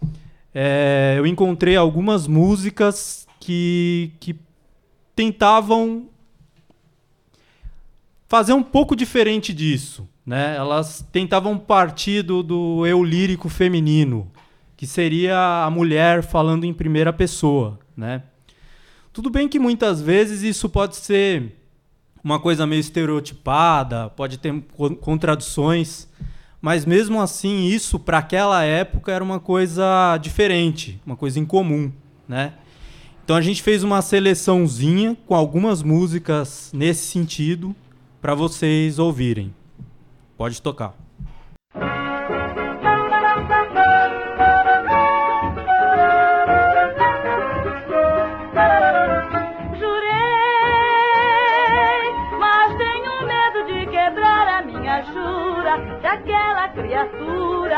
é, 0.55 1.15
eu 1.17 1.27
encontrei 1.27 1.77
algumas 1.77 2.27
músicas 2.27 3.27
que, 3.39 4.13
que 4.21 4.37
tentavam 5.17 6.09
fazer 8.29 8.53
um 8.53 8.63
pouco 8.63 8.95
diferente 8.95 9.53
disso. 9.53 10.09
Né? 10.27 10.57
Elas 10.57 11.07
tentavam 11.11 11.59
partir 11.59 12.23
do, 12.23 12.43
do 12.43 12.87
eu 12.87 13.03
lírico 13.03 13.49
feminino, 13.49 14.31
que 14.77 14.87
seria 14.87 15.65
a 15.65 15.71
mulher 15.71 16.23
falando 16.23 16.65
em 16.65 16.73
primeira 16.73 17.13
pessoa. 17.13 17.79
Né? 17.97 18.23
Tudo 19.13 19.31
bem 19.31 19.49
que 19.49 19.59
muitas 19.59 20.01
vezes 20.01 20.43
isso 20.43 20.69
pode 20.69 20.97
ser 20.97 21.60
uma 22.23 22.39
coisa 22.39 22.67
meio 22.67 22.81
estereotipada, 22.81 24.11
pode 24.11 24.39
ter 24.39 24.53
contradições, 25.01 26.09
mas 26.61 26.85
mesmo 26.85 27.21
assim 27.21 27.67
isso 27.67 27.99
para 27.99 28.19
aquela 28.19 28.63
época 28.63 29.11
era 29.13 29.25
uma 29.25 29.41
coisa 29.41 30.19
diferente, 30.19 31.01
uma 31.07 31.17
coisa 31.17 31.39
incomum, 31.39 31.91
né? 32.29 32.55
Então 33.25 33.37
a 33.37 33.41
gente 33.41 33.63
fez 33.63 33.83
uma 33.83 34.03
seleçãozinha 34.03 35.17
com 35.27 35.35
algumas 35.35 35.83
músicas 35.83 36.71
nesse 36.75 37.07
sentido 37.07 37.75
para 38.21 38.35
vocês 38.35 38.99
ouvirem. 38.99 39.55
Pode 40.37 40.61
tocar. 40.61 40.95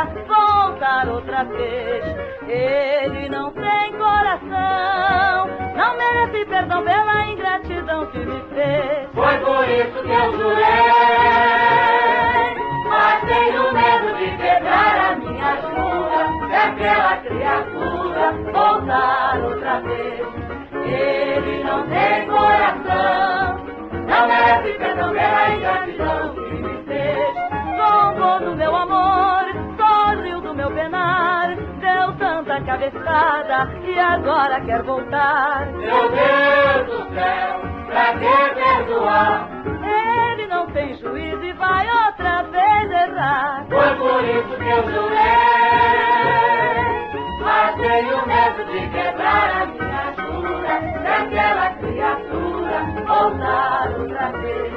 Voltar 0.06 1.08
outra 1.08 1.44
vez. 1.44 2.04
Ele 2.48 3.28
não 3.28 3.50
tem 3.52 3.92
coração, 3.92 5.48
não 5.76 5.96
merece 5.96 6.44
perdão 6.46 6.82
pela 6.84 7.26
ingratidão 7.26 8.06
que 8.06 8.18
me 8.18 8.40
fez. 8.54 9.08
Foi 9.14 9.38
por 9.38 9.68
isso 9.68 10.02
que 10.02 10.10
eu 10.10 10.32
jurei, 10.38 10.64
mas 12.88 13.20
tenho 13.24 13.72
medo 13.72 14.16
de 14.18 14.36
quebrar 14.36 15.12
a 15.12 15.16
minha 15.16 15.56
jura 15.56 16.48
se 16.48 16.54
aquela 16.54 17.16
criatura 17.18 18.32
voltar 18.52 19.40
outra 19.42 19.80
vez. 19.80 20.26
Ele 20.84 21.64
não 21.64 21.86
tem 21.86 22.26
coração, 22.26 23.64
não 24.06 24.28
merece 24.28 24.72
perdão 24.78 25.10
pela 25.12 25.50
ingratidão 25.54 26.34
que 26.34 26.54
me 26.54 26.82
fez. 26.84 27.34
Zombou 27.76 28.40
do 28.40 28.56
meu 28.56 28.74
amor, 28.76 29.31
meu 30.62 30.70
penar, 30.70 31.56
deu 31.56 32.12
tanta 32.18 32.60
cabeçada 32.60 33.68
e 33.84 33.98
agora 33.98 34.60
quer 34.60 34.80
voltar. 34.84 35.66
Meu 35.72 36.08
Deus 36.08 36.86
do 36.86 37.14
céu, 37.14 37.60
pra 37.86 38.14
que 38.14 38.54
perdoar? 38.54 39.48
Ele 39.82 40.46
não 40.46 40.66
tem 40.68 40.94
juízo 40.98 41.42
e 41.42 41.52
vai 41.54 41.84
outra 41.90 42.44
vez 42.44 42.90
errar. 42.92 43.66
Foi 43.68 43.96
por 43.96 44.22
isso 44.24 44.56
que 44.56 44.68
eu 44.68 44.84
jurei, 44.88 45.18
mas 47.40 47.74
tenho 47.74 48.26
medo 48.28 48.64
de 48.70 48.88
quebrar 48.88 49.62
a 49.62 49.66
minha 49.66 50.14
jura 50.14 50.80
se 50.80 51.06
aquela 51.08 51.70
criatura 51.70 52.86
voltar 53.08 53.90
outra 53.98 54.30
vez. 54.38 54.72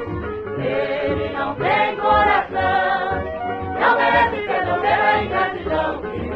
Ele 0.58 1.32
não 1.38 1.54
tem 1.54 1.96
coração, 1.96 3.35
não 3.86 3.96
merece 3.96 4.36
perdão 4.46 4.80
pela 4.80 5.22
ingratidão 5.22 6.00
que 6.00 6.08
me 6.08 6.28
fez. 6.28 6.35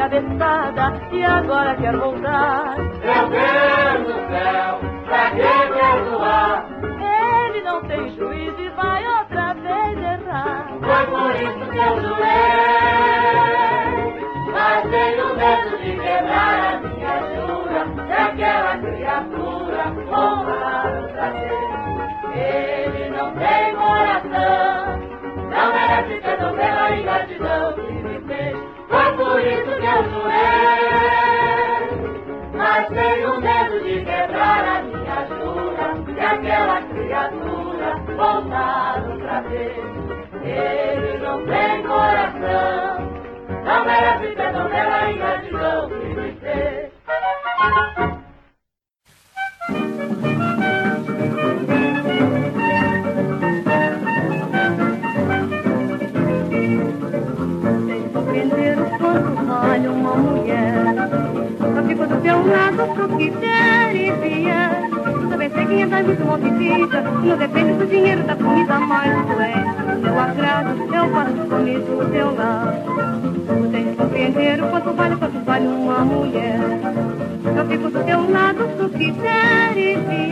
Cabeçada 0.00 0.98
e 1.12 1.22
agora 1.22 1.74
quer 1.76 1.94
voltar. 1.94 2.74
Meu 2.78 3.28
Deus 3.28 4.06
do 4.06 4.14
céu, 4.30 4.80
pra 5.04 5.30
que 5.30 5.52
perdoar? 5.74 6.64
Ele 7.50 7.60
não 7.62 7.82
tem 7.82 8.08
juízo 8.16 8.62
e 8.62 8.68
vai 8.70 9.06
outra 9.06 9.52
vez 9.54 9.98
errar. 9.98 10.68
Foi 10.80 11.06
por 11.06 11.34
isso 11.34 11.70
que 11.70 11.78
eu 11.78 12.00
jurei, 12.00 12.30
mas 14.52 14.82
tenho 14.88 15.36
medo 15.36 15.78
de 15.82 15.92
quebrar 15.96 16.72
a 16.72 16.80
minha 16.80 17.16
jura 17.34 17.86
se 17.94 18.12
aquela 18.12 18.78
criatura 18.78 19.84
voltar 20.06 20.86
outra 21.02 21.30
vez. 21.30 21.70
Ele 22.32 23.10
não 23.10 23.32
tem 23.34 23.74
coração, 23.74 24.99
não 25.50 25.72
merece 25.72 26.20
perdão 26.20 26.54
pela 26.54 26.96
ingratidão 26.96 27.72
que 27.74 27.92
me 27.92 28.20
fez. 28.26 28.56
Foi 28.88 29.12
por 29.16 29.40
isso 29.40 29.72
que 29.80 29.86
eu 29.86 30.04
jurei, 30.10 31.90
mas 32.54 32.86
tenho 32.88 33.40
medo 33.40 33.80
de 33.80 34.04
quebrar 34.04 34.64
a 34.64 34.82
minha 34.82 35.26
jura 35.26 35.86
se 36.04 36.20
aquela 36.20 36.82
criatura 36.82 37.96
voltar 38.16 39.02
outra 39.08 39.40
vez. 39.42 39.76
Ele 40.42 41.18
não 41.18 41.44
tem 41.46 41.82
coração, 41.82 42.98
não 43.64 43.84
merece 43.84 44.28
perdão 44.34 44.68
pela 44.70 45.10
ingratidão 45.10 45.88
que 45.88 45.94
me 45.94 46.32
fez. 46.40 46.90
Teu 62.30 62.46
lado 62.46 62.94
pro 62.94 63.18
que 63.18 63.28
der 63.28 63.96
e 63.96 64.12
vier. 64.12 64.79
Ser 65.54 65.66
quem 65.66 65.82
é 65.82 65.86
muito 65.86 66.24
monte. 66.24 66.50
Não 67.24 67.36
depende 67.36 67.72
do 67.74 67.86
dinheiro, 67.86 68.22
da 68.24 68.36
comida, 68.36 68.78
mas 68.80 69.26
tu 69.26 69.40
és. 69.40 70.00
Meu 70.00 70.18
agrado, 70.18 70.70
eu 70.94 71.10
faço 71.10 71.48
comigo 71.48 71.96
do 71.96 72.10
teu 72.10 72.34
lado. 72.34 73.70
Tem 73.70 73.84
que 73.84 73.96
compreender 73.96 74.62
o 74.62 74.68
quanto 74.68 74.92
vale, 74.92 75.16
quanto 75.16 75.44
vale 75.44 75.66
uma 75.66 75.98
mulher. 76.00 76.60
Eu 77.56 77.66
fico 77.66 77.90
do 77.90 78.04
teu 78.04 78.30
lado, 78.30 78.68
tu 78.78 78.88
quiser 78.90 79.76
e 79.76 79.96
vier. 79.96 80.30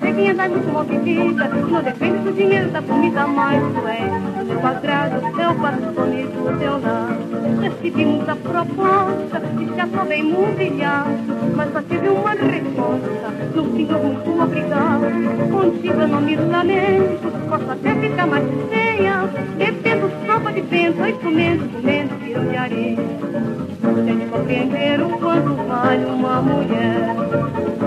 Ser 0.00 0.14
quem 0.14 0.28
é 0.28 0.32
muito 0.32 0.72
monte 0.72 0.96
vida. 0.98 1.48
Não 1.48 1.82
depende 1.82 2.18
do 2.18 2.32
dinheiro, 2.32 2.70
da 2.70 2.80
comida, 2.82 3.26
mas 3.26 3.60
tu 3.60 3.88
és. 3.88 4.46
Meu 4.46 4.66
agrado, 4.66 5.40
eu 5.40 5.54
faço 5.54 5.94
comigo 5.94 6.30
do 6.30 6.58
teu 6.58 6.72
lado. 6.72 7.60
Recebimos 7.60 8.28
a 8.28 8.36
proposta 8.36 9.42
e 9.60 9.76
já 9.76 9.86
só 9.88 10.04
bem 10.04 10.32
humilhado. 10.32 11.10
Mas 11.56 11.72
só 11.72 11.82
tive 11.82 12.08
uma 12.08 12.30
resposta, 12.30 13.30
no 13.54 13.72
senhor 13.76 13.99
muito 14.02 14.42
obrigado. 14.42 15.02
Contigo 15.50 16.00
eu 16.00 16.08
não 16.08 16.20
me 16.20 16.36
lamento, 16.36 17.48
posso 17.48 17.70
até 17.70 17.94
ficar 17.94 18.26
mais 18.26 18.44
feia. 18.70 18.90
Bebendo 19.56 20.10
sopa 20.26 20.52
de 20.52 20.60
vento, 20.62 21.06
e 21.06 21.12
comendo, 21.14 21.68
comendo 21.68 22.14
tiro 22.24 22.44
de 22.48 22.56
areia. 22.56 22.96
Tem 24.04 24.18
que 24.18 24.26
compreender 24.26 25.02
o 25.02 25.10
quanto 25.18 25.54
vale 25.66 26.04
uma 26.04 26.42
mulher. 26.42 27.16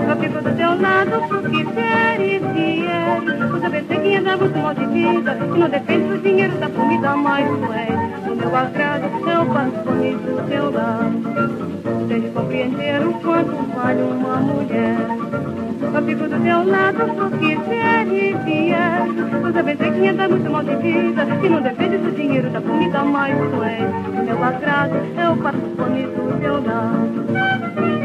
Eu 0.08 0.16
fico 0.16 0.42
do 0.42 0.56
teu 0.56 0.80
lado 0.80 1.28
pro 1.28 1.50
que 1.50 1.64
der 1.64 2.20
e 2.20 2.38
vier. 2.38 3.60
Saber 3.60 3.84
ser 3.84 4.00
quem 4.00 4.16
anda 4.18 4.36
mal 4.36 4.74
de 4.74 4.86
vida. 4.86 5.36
E 5.54 5.58
não 5.58 5.68
depende 5.68 6.08
do 6.08 6.18
dinheiro, 6.18 6.56
da 6.58 6.68
comida, 6.68 7.16
mas 7.16 7.46
tu 7.48 7.72
és. 7.72 8.30
O 8.30 8.36
meu 8.36 8.56
agrado, 8.56 9.04
eu 9.04 9.46
passo 9.46 9.84
comigo 9.84 10.18
do 10.18 10.48
teu 10.48 10.70
lado. 10.70 12.08
Tem 12.08 12.20
que 12.20 12.30
compreender 12.30 13.06
o 13.06 13.14
quanto 13.14 13.56
vale 13.74 14.02
uma 14.02 14.36
mulher. 14.36 15.63
Eu 15.92 16.02
fico 16.04 16.28
do 16.28 16.42
teu 16.42 16.64
lado 16.64 17.38
que 17.38 17.56
der 17.56 18.06
e 18.06 18.34
vier. 18.44 19.06
Por 19.40 19.52
saber 19.52 19.76
ser 19.76 19.92
quem 19.92 20.08
anda 20.08 20.28
muito 20.28 20.50
mal 20.50 20.62
de 20.62 20.76
vida. 20.76 21.26
E 21.42 21.48
não 21.48 21.60
depende 21.60 21.98
do 21.98 22.10
dinheiro, 22.12 22.50
da 22.50 22.60
comida, 22.60 23.04
mas 23.04 23.36
tu 23.36 23.62
és. 23.62 23.90
O 24.08 24.24
meu 24.24 24.44
agrado, 24.44 24.94
eu 24.94 25.36
passo 25.42 25.58
comigo 25.76 26.10
do 26.10 26.40
teu 26.40 26.54
lado. 26.64 28.03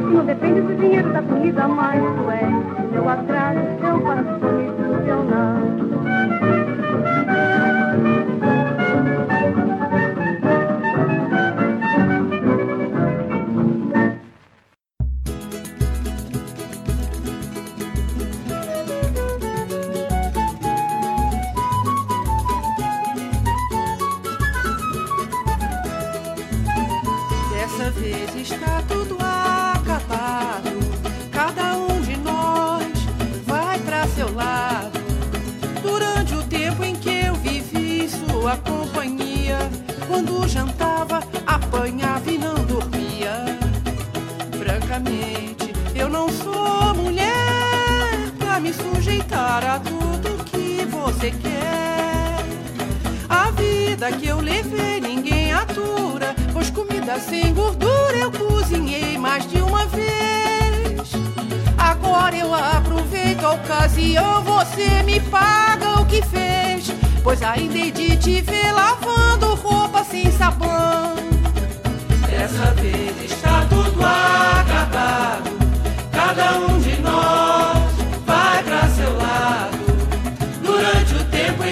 Não 0.00 0.24
depende 0.24 0.60
do 0.60 0.74
dinheiro 0.74 1.12
da 1.12 1.22
comida, 1.22 1.68
mas 1.68 2.02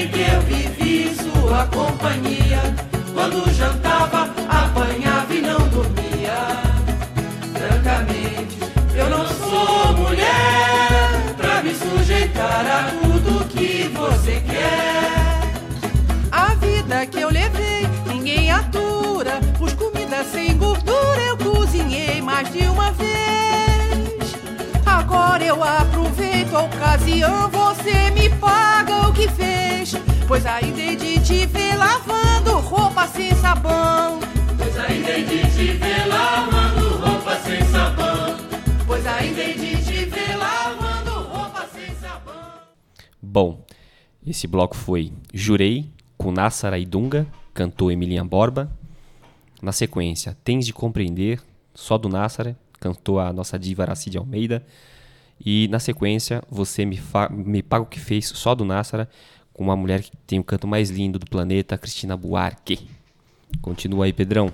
em 0.04 0.08
que 0.08 0.20
eu 0.20 0.40
vivi 0.42 1.14
sua 1.16 1.66
companhia, 1.66 2.60
quando 3.14 3.50
jantava, 3.54 4.28
apanhava 4.48 5.34
e 5.34 5.40
não 5.40 5.68
dormia. 5.68 6.36
Francamente, 7.54 8.58
eu 8.94 9.08
não 9.08 9.26
sou 9.26 9.96
mulher 9.96 11.34
pra 11.36 11.62
me 11.62 11.74
sujeitar 11.74 12.66
a 12.66 12.90
tudo 12.90 13.48
que 13.48 13.88
você 13.94 14.42
quer. 14.46 15.40
A 16.30 16.54
vida 16.54 17.06
que 17.06 17.20
eu 17.20 17.30
levei, 17.30 17.88
ninguém 18.06 18.52
atura. 18.52 19.40
Os 19.58 19.72
comidas 19.72 20.26
sem 20.26 20.56
gordura 20.58 21.20
eu 21.28 21.36
cozinhei 21.38 22.20
mais 22.20 22.52
de 22.52 22.66
uma 22.66 22.92
vez. 22.92 24.34
Agora 24.84 25.42
eu 25.42 25.62
aproveito 25.64 26.03
a 26.56 26.62
ocasião, 26.62 27.50
você 27.50 28.10
me 28.10 28.28
paga 28.38 29.08
o 29.08 29.12
que 29.12 29.28
fez. 29.28 29.94
Pois 30.26 30.46
ainda 30.46 30.80
hei 30.80 30.96
de 30.96 31.20
te 31.20 31.46
ver 31.46 31.76
lavando 31.76 32.58
roupa 32.60 33.06
sem 33.08 33.34
sabão. 33.34 34.20
Pois 34.56 34.78
ainda 34.78 35.10
hei 35.10 35.24
de 35.24 35.40
te 35.50 35.72
ver 35.72 36.06
lavando 36.06 36.96
roupa 36.96 37.36
sem 37.36 37.64
sabão. 37.64 38.36
Pois 38.86 39.06
ainda 39.06 39.40
hei 39.40 39.54
de 39.54 39.84
te 39.84 40.04
ver 40.04 40.36
lavando 40.36 41.10
roupa 41.28 41.66
sem 41.74 41.94
sabão. 41.96 42.60
Bom, 43.20 43.64
esse 44.24 44.46
bloco 44.46 44.76
foi 44.76 45.12
Jurei, 45.32 45.90
com 46.16 46.30
Nassara 46.30 46.78
e 46.78 46.86
Dunga, 46.86 47.26
cantou 47.52 47.90
Emilinha 47.90 48.24
Borba. 48.24 48.70
Na 49.60 49.72
sequência, 49.72 50.36
Tens 50.44 50.66
de 50.66 50.72
Compreender, 50.72 51.40
só 51.74 51.98
do 51.98 52.08
Nassara, 52.08 52.56
cantou 52.78 53.18
a 53.18 53.32
nossa 53.32 53.58
diva 53.58 53.82
Aracide 53.82 54.18
Almeida. 54.18 54.64
E 55.44 55.68
na 55.68 55.78
sequência, 55.78 56.42
Você 56.50 56.84
Me, 56.86 56.98
Me 57.30 57.62
Paga 57.62 57.82
o 57.84 57.86
Que 57.86 58.00
Fez, 58.00 58.28
só 58.28 58.54
do 58.54 58.64
Nassara, 58.64 59.08
com 59.52 59.62
uma 59.64 59.76
mulher 59.76 60.02
que 60.02 60.10
tem 60.26 60.38
o 60.38 60.44
canto 60.44 60.66
mais 60.66 60.90
lindo 60.90 61.18
do 61.18 61.26
planeta, 61.26 61.76
Cristina 61.78 62.16
Buarque. 62.16 62.88
Continua 63.60 64.06
aí, 64.06 64.12
Pedrão. 64.12 64.50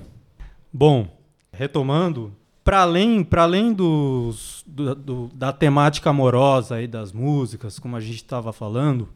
Bom, 0.72 1.06
retomando, 1.52 2.32
para 2.64 2.80
além, 2.82 3.22
para 3.24 3.42
além 3.42 3.72
dos, 3.72 4.62
do- 4.66 4.94
do- 4.94 5.30
da 5.34 5.52
temática 5.52 6.10
amorosa 6.10 6.74
aí 6.76 6.86
das 6.86 7.12
músicas, 7.12 7.78
como 7.78 7.96
a 7.96 8.00
gente 8.00 8.16
estava 8.16 8.52
falando, 8.52 9.08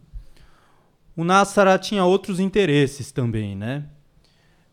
o 1.16 1.22
Nassara 1.24 1.78
tinha 1.78 2.04
outros 2.04 2.40
interesses 2.40 3.12
também, 3.12 3.54
né? 3.54 3.84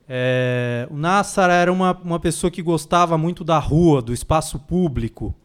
É, 0.07 0.87
o 0.89 0.97
Nassara 0.97 1.53
era 1.53 1.71
uma, 1.71 1.93
uma 2.03 2.19
pessoa 2.19 2.49
que 2.51 2.61
gostava 2.61 3.17
muito 3.17 3.43
da 3.43 3.57
rua, 3.59 4.01
do 4.01 4.13
espaço 4.13 4.59
público. 4.59 5.35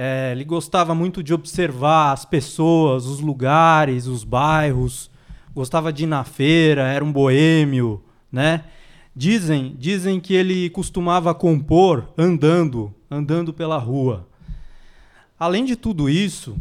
É, 0.00 0.30
ele 0.30 0.44
gostava 0.44 0.94
muito 0.94 1.24
de 1.24 1.34
observar 1.34 2.12
as 2.12 2.24
pessoas, 2.24 3.04
os 3.06 3.18
lugares, 3.18 4.06
os 4.06 4.22
bairros. 4.22 5.10
Gostava 5.52 5.92
de 5.92 6.04
ir 6.04 6.06
na 6.06 6.22
feira, 6.22 6.82
era 6.86 7.04
um 7.04 7.10
boêmio, 7.10 8.00
né? 8.30 8.62
Dizem, 9.16 9.74
dizem 9.76 10.20
que 10.20 10.34
ele 10.34 10.70
costumava 10.70 11.34
compor 11.34 12.10
andando, 12.16 12.94
andando 13.10 13.52
pela 13.52 13.76
rua. 13.76 14.28
Além 15.36 15.64
de 15.64 15.74
tudo 15.74 16.08
isso, 16.08 16.56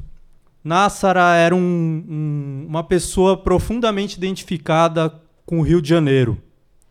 Nassara 0.64 1.36
era 1.36 1.54
um- 1.56 1.60
um- 2.10 2.66
uma 2.68 2.84
pessoa 2.84 3.38
profundamente 3.38 4.18
identificada 4.18 5.14
com 5.46 5.60
o 5.60 5.62
Rio 5.62 5.80
de 5.80 5.90
Janeiro, 5.90 6.42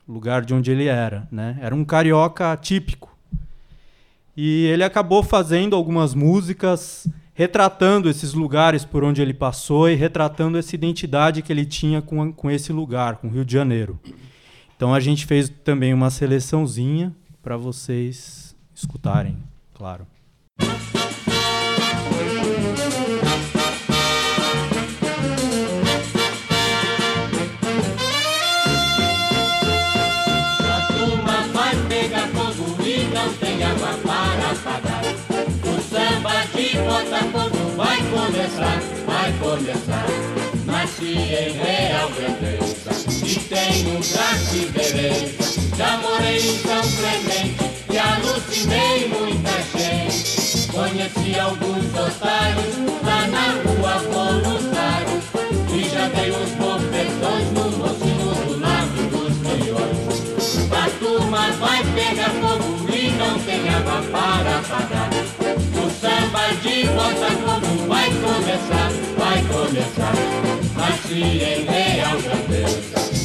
lugar 0.08 0.44
de 0.44 0.54
onde 0.54 0.70
ele 0.70 0.86
era. 0.86 1.26
Né? 1.28 1.58
Era 1.60 1.74
um 1.74 1.84
carioca 1.84 2.56
típico. 2.56 3.15
E 4.36 4.66
ele 4.66 4.84
acabou 4.84 5.22
fazendo 5.22 5.74
algumas 5.74 6.14
músicas 6.14 7.08
retratando 7.32 8.08
esses 8.08 8.32
lugares 8.32 8.84
por 8.84 9.04
onde 9.04 9.20
ele 9.20 9.34
passou 9.34 9.90
e 9.90 9.94
retratando 9.94 10.56
essa 10.56 10.74
identidade 10.74 11.42
que 11.42 11.52
ele 11.52 11.66
tinha 11.66 12.00
com, 12.00 12.32
com 12.32 12.50
esse 12.50 12.72
lugar, 12.72 13.16
com 13.16 13.28
o 13.28 13.30
Rio 13.30 13.44
de 13.44 13.52
Janeiro. 13.52 14.00
Então 14.74 14.94
a 14.94 15.00
gente 15.00 15.26
fez 15.26 15.48
também 15.62 15.92
uma 15.92 16.10
seleçãozinha 16.10 17.14
para 17.42 17.56
vocês 17.56 18.56
escutarem, 18.74 19.36
claro. 19.74 20.06
Começar. 39.46 40.06
Nasci 40.64 41.12
em 41.12 41.52
real 41.52 42.10
grandeza 42.10 42.90
e 43.24 43.34
tenho 43.48 44.00
graça 44.00 44.56
e 44.56 44.66
beleza. 44.66 45.76
Já 45.76 45.98
morei 45.98 46.38
em 46.38 46.58
São 46.58 46.82
Clemente 46.96 47.56
e 47.92 47.98
alucinei 47.98 49.08
muita 49.08 49.52
gente. 49.78 50.66
Conheci 50.72 51.38
alguns 51.38 51.86
otários 51.94 52.74
lá 53.04 53.26
na 53.28 53.46
rua 53.62 53.98
voluntários 54.10 55.24
e 55.72 55.88
já 55.88 56.08
dei 56.08 56.32
uns 56.32 56.50
bofetões 56.58 57.52
no 57.52 57.70
mocinho 57.78 58.34
do 58.46 58.60
lado 58.60 58.98
dos 59.12 59.36
milhões. 59.38 60.72
A 60.72 60.90
turma 60.98 61.50
vai 61.60 61.84
pegar 61.94 62.30
fogo 62.30 62.92
e 62.92 63.10
não 63.12 63.38
tem 63.38 63.68
água 63.68 64.02
para 64.10 64.58
apagar. 64.58 65.10
O 65.76 65.90
samba 66.00 66.48
de 66.62 66.86
Botafogo 66.88 67.65
começar, 68.56 68.90
vai 69.18 69.42
começar. 69.42 70.14
Nasci 70.76 71.20
em 71.20 71.64
real 71.64 72.18
grandeza 72.20 72.80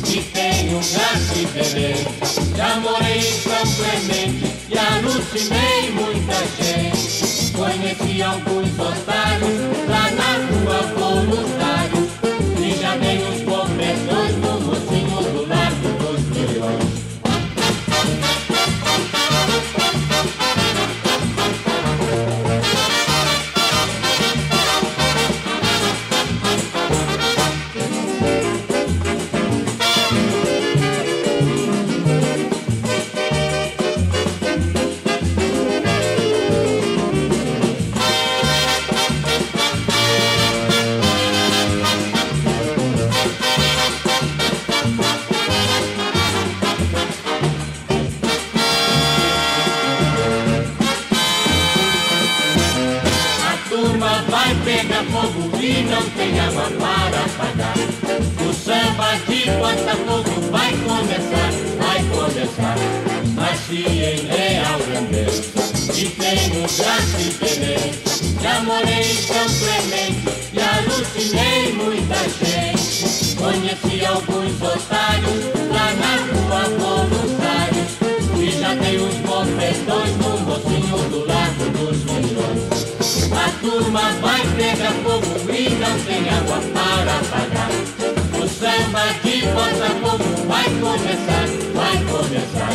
e 0.08 0.22
tenho 0.22 0.80
graça 0.80 1.36
e 1.38 1.46
beleza. 1.46 2.10
Já 2.56 2.76
morei 2.78 3.18
em 3.18 3.42
São 3.42 3.64
Clemente 3.76 4.56
e 4.70 4.78
alucinei 4.78 5.92
muita 5.92 6.36
gente. 6.62 7.52
Conheci 7.54 8.22
alguns 8.22 8.80
otários 8.80 9.88
lá 9.88 10.12
na 10.12 10.32
rua 10.48 10.82
voluntários 10.98 11.61
em 68.88 69.04
São 69.04 69.46
Clemente 69.60 70.32
e 70.54 70.60
alucinei 70.60 71.74
muita 71.74 72.18
gente. 72.30 73.36
Conheci 73.36 74.06
alguns 74.06 74.62
otários 74.62 75.46
lá 75.70 75.94
na 75.94 76.14
rua 76.30 76.64
Voluntários. 76.78 77.92
E 78.40 78.52
já 78.60 78.76
tem 78.76 79.00
uns 79.00 79.18
mofetões 79.26 80.18
no 80.18 80.40
mocinho 80.42 80.98
do 81.10 81.26
Largo 81.28 81.66
dos 81.78 81.98
Milhões. 82.06 82.92
A 83.32 83.50
turma 83.62 84.12
vai 84.22 84.42
pegar 84.56 84.94
fogo 85.04 85.52
e 85.52 85.70
não 85.76 86.00
tem 86.06 86.30
água 86.30 86.60
para 86.74 87.14
apagar. 87.20 87.72
O 88.34 88.48
samba 88.48 89.06
de 89.24 89.36
Botafogo 89.48 90.30
vai 90.48 90.66
começar, 90.80 91.46
vai 91.74 91.98
começar. 92.06 92.72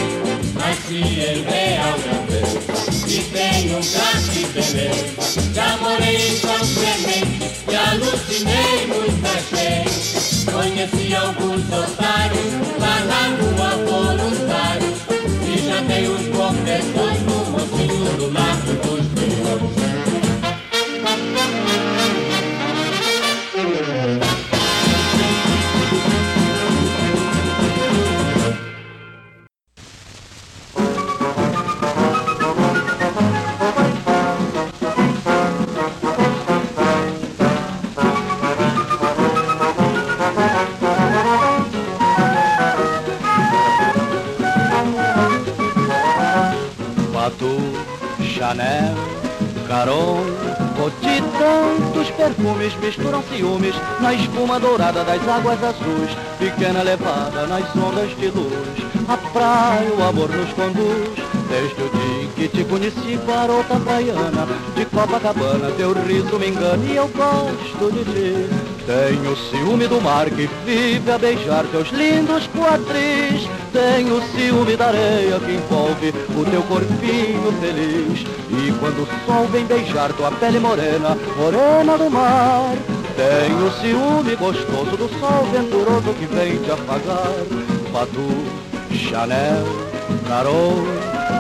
Nasci 0.54 0.96
em 0.96 1.42
Real 1.42 1.98
Grandeza 1.98 2.35
e 2.35 2.35
tenho 3.36 3.76
um 3.76 3.82
graça 3.82 4.32
e 4.34 4.46
beleza. 4.46 5.52
Já 5.54 5.76
morei 5.76 6.16
em 6.16 6.36
São 6.38 6.56
e 7.68 7.76
alucinei 7.76 8.86
muita 8.86 9.34
gente. 9.54 10.46
Conheci 10.50 11.14
alguns 11.14 11.62
otários 11.70 12.52
lá 12.80 13.00
na 13.04 13.36
rua 13.36 13.85
águas 55.28 55.62
azuis, 55.62 56.16
pequena 56.38 56.82
levada 56.82 57.46
nas 57.46 57.74
ondas 57.76 58.16
de 58.16 58.28
luz. 58.28 58.86
A 59.08 59.16
praia, 59.16 59.92
o 59.92 60.02
amor 60.02 60.28
nos 60.30 60.52
conduz, 60.52 61.10
desde 61.48 61.82
o 61.82 61.88
dia 61.88 62.22
em 62.24 62.28
que 62.28 62.48
te 62.48 62.64
conheci, 62.64 63.18
garota 63.26 63.76
praiana, 63.76 64.46
de 64.74 64.84
Copacabana, 64.86 65.70
teu 65.76 65.92
riso 65.92 66.38
me 66.38 66.48
engana 66.48 66.84
e 66.84 66.96
eu 66.96 67.08
gosto 67.08 67.92
de 67.92 68.04
ti. 68.04 68.66
Tenho 68.86 69.36
ciúme 69.50 69.88
do 69.88 70.00
mar 70.00 70.30
que 70.30 70.48
vive 70.64 71.10
a 71.10 71.18
beijar 71.18 71.64
teus 71.66 71.90
lindos 71.90 72.48
quadris. 72.48 73.48
Tenho 73.72 74.22
ciúme 74.30 74.76
da 74.76 74.86
areia 74.86 75.40
que 75.40 75.52
envolve 75.52 76.14
o 76.36 76.44
teu 76.48 76.62
corpinho 76.62 77.52
feliz. 77.60 78.24
E 78.48 78.72
quando 78.78 79.02
o 79.02 79.08
sol 79.26 79.46
vem 79.48 79.64
beijar 79.66 80.12
tua 80.12 80.30
pele 80.30 80.60
morena, 80.60 81.18
morena 81.36 81.98
do 81.98 82.08
mar. 82.08 82.95
Tenho 83.16 83.70
ciúme 83.80 84.36
gostoso 84.36 84.96
do 84.96 85.08
sol 85.18 85.44
venturoso 85.50 86.12
que 86.18 86.26
vem 86.26 86.58
te 86.58 86.70
afagar. 86.70 87.32
Patu, 87.90 88.28
Chanel, 88.92 89.64
Carol, 90.28 90.84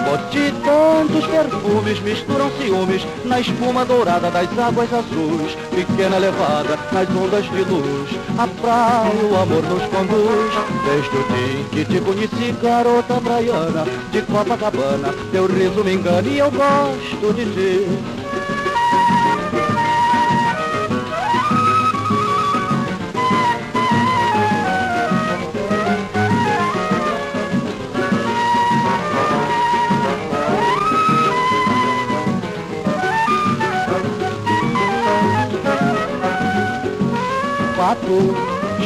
Coty, 0.06 0.54
tantos 0.64 1.26
perfumes 1.26 2.00
misturam 2.00 2.50
ciúmes 2.52 3.02
na 3.24 3.40
espuma 3.40 3.84
dourada 3.84 4.30
das 4.30 4.48
águas 4.58 4.92
azuis, 4.92 5.54
pequena 5.70 6.18
levada 6.18 6.78
nas 6.92 7.08
ondas 7.10 7.44
de 7.44 7.64
luz. 7.64 8.10
A 8.38 8.46
praia, 8.46 9.12
o 9.30 9.36
amor 9.36 9.62
nos 9.64 9.82
conduz, 9.90 10.52
desde 10.86 11.16
o 11.16 11.24
dia 11.28 11.64
que 11.72 11.84
te 11.84 12.00
conheci, 12.00 12.54
garota 12.62 13.20
praiana, 13.20 13.84
de 14.12 14.22
Copacabana, 14.22 15.12
teu 15.30 15.46
riso 15.46 15.84
me 15.84 15.94
engana 15.94 16.28
e 16.28 16.38
eu 16.38 16.50
gosto 16.50 17.34
de 17.34 17.44
ti. 17.44 18.15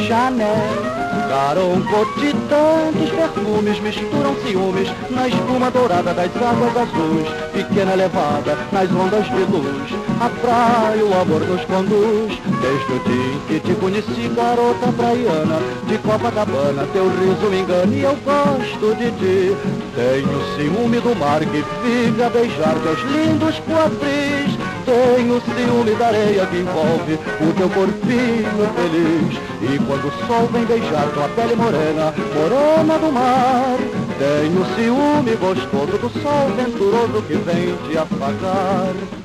Chanel, 0.07 0.91
Caron, 1.29 1.81
Coty, 1.89 2.33
tantos 2.49 3.09
perfumes 3.09 3.79
misturam 3.79 4.35
ciúmes 4.45 4.89
na 5.09 5.27
espuma 5.27 5.69
dourada 5.71 6.13
das 6.13 6.31
águas 6.35 6.75
azuis, 6.75 7.27
pequena 7.53 7.95
levada 7.95 8.57
nas 8.71 8.89
ondas 8.91 9.25
de 9.25 9.43
luz. 9.51 9.91
A 10.19 10.29
praia, 10.29 11.05
o 11.05 11.21
amor 11.21 11.41
nos 11.41 11.63
conduz, 11.65 12.37
desde 12.61 12.93
o 12.93 12.99
dia 12.99 13.33
em 13.33 13.39
que 13.47 13.59
te 13.59 13.73
conheci, 13.75 14.29
garota 14.35 14.91
praiana, 14.91 15.59
de 15.87 15.97
Copacabana, 15.99 16.87
teu 16.93 17.07
riso 17.07 17.49
me 17.49 17.59
engana 17.59 17.93
e 17.93 18.01
eu 18.01 18.17
gosto 18.25 18.95
de 18.95 19.11
ti. 19.11 19.55
Tenho 19.95 20.55
ciúme 20.55 20.99
do 20.99 21.15
mar 21.15 21.39
que 21.39 21.63
vive 21.83 22.23
a 22.23 22.29
beijar 22.29 22.75
teus 22.83 23.01
lindos 23.11 23.59
quadris. 23.67 24.30
Tenho 24.91 25.39
ciúme 25.39 25.95
da 25.95 26.07
areia 26.07 26.45
que 26.47 26.57
envolve 26.57 27.13
o 27.13 27.53
teu 27.53 27.69
corpinho 27.69 28.67
feliz. 28.75 29.39
E 29.61 29.79
quando 29.85 30.09
o 30.09 30.27
sol 30.27 30.47
vem 30.51 30.65
beijar 30.65 31.07
tua 31.13 31.29
pele 31.29 31.55
morena, 31.55 32.13
morena 32.35 32.99
do 32.99 33.09
mar. 33.09 33.77
Tenho 34.19 34.65
ciúme 34.75 35.37
gostoso 35.37 35.97
do 35.97 36.09
sol 36.21 36.49
venturoso 36.57 37.21
que 37.25 37.35
vem 37.35 37.73
te 37.87 37.97
afagar. 37.97 39.20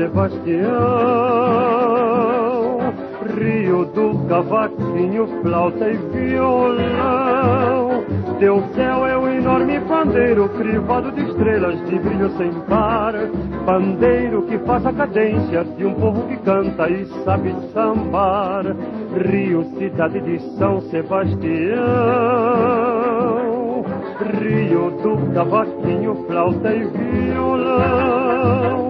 Sebastião. 0.00 0.64
Rio 3.36 3.84
do 3.84 4.26
cavaquinho, 4.26 5.28
flauta 5.42 5.90
e 5.90 5.96
violão. 5.96 8.02
Teu 8.38 8.62
céu 8.74 9.06
é 9.06 9.18
um 9.18 9.28
enorme 9.28 9.78
pandeiro, 9.80 10.48
crivado 10.48 11.12
de 11.12 11.20
estrelas 11.28 11.78
de 11.84 11.98
brilho 11.98 12.30
sem 12.38 12.50
par. 12.62 13.12
Pandeiro 13.66 14.40
que 14.46 14.56
faz 14.60 14.86
a 14.86 14.92
cadência 14.94 15.64
de 15.64 15.84
um 15.84 15.92
povo 15.92 16.26
que 16.28 16.38
canta 16.38 16.88
e 16.88 17.04
sabe 17.22 17.54
sambar. 17.74 18.64
Rio, 19.28 19.64
cidade 19.76 20.18
de 20.22 20.40
São 20.56 20.80
Sebastião. 20.80 21.44
Rio 24.40 24.90
do 25.02 25.34
cavaquinho, 25.34 26.24
flauta 26.26 26.74
e 26.74 26.86
violão. 26.86 28.89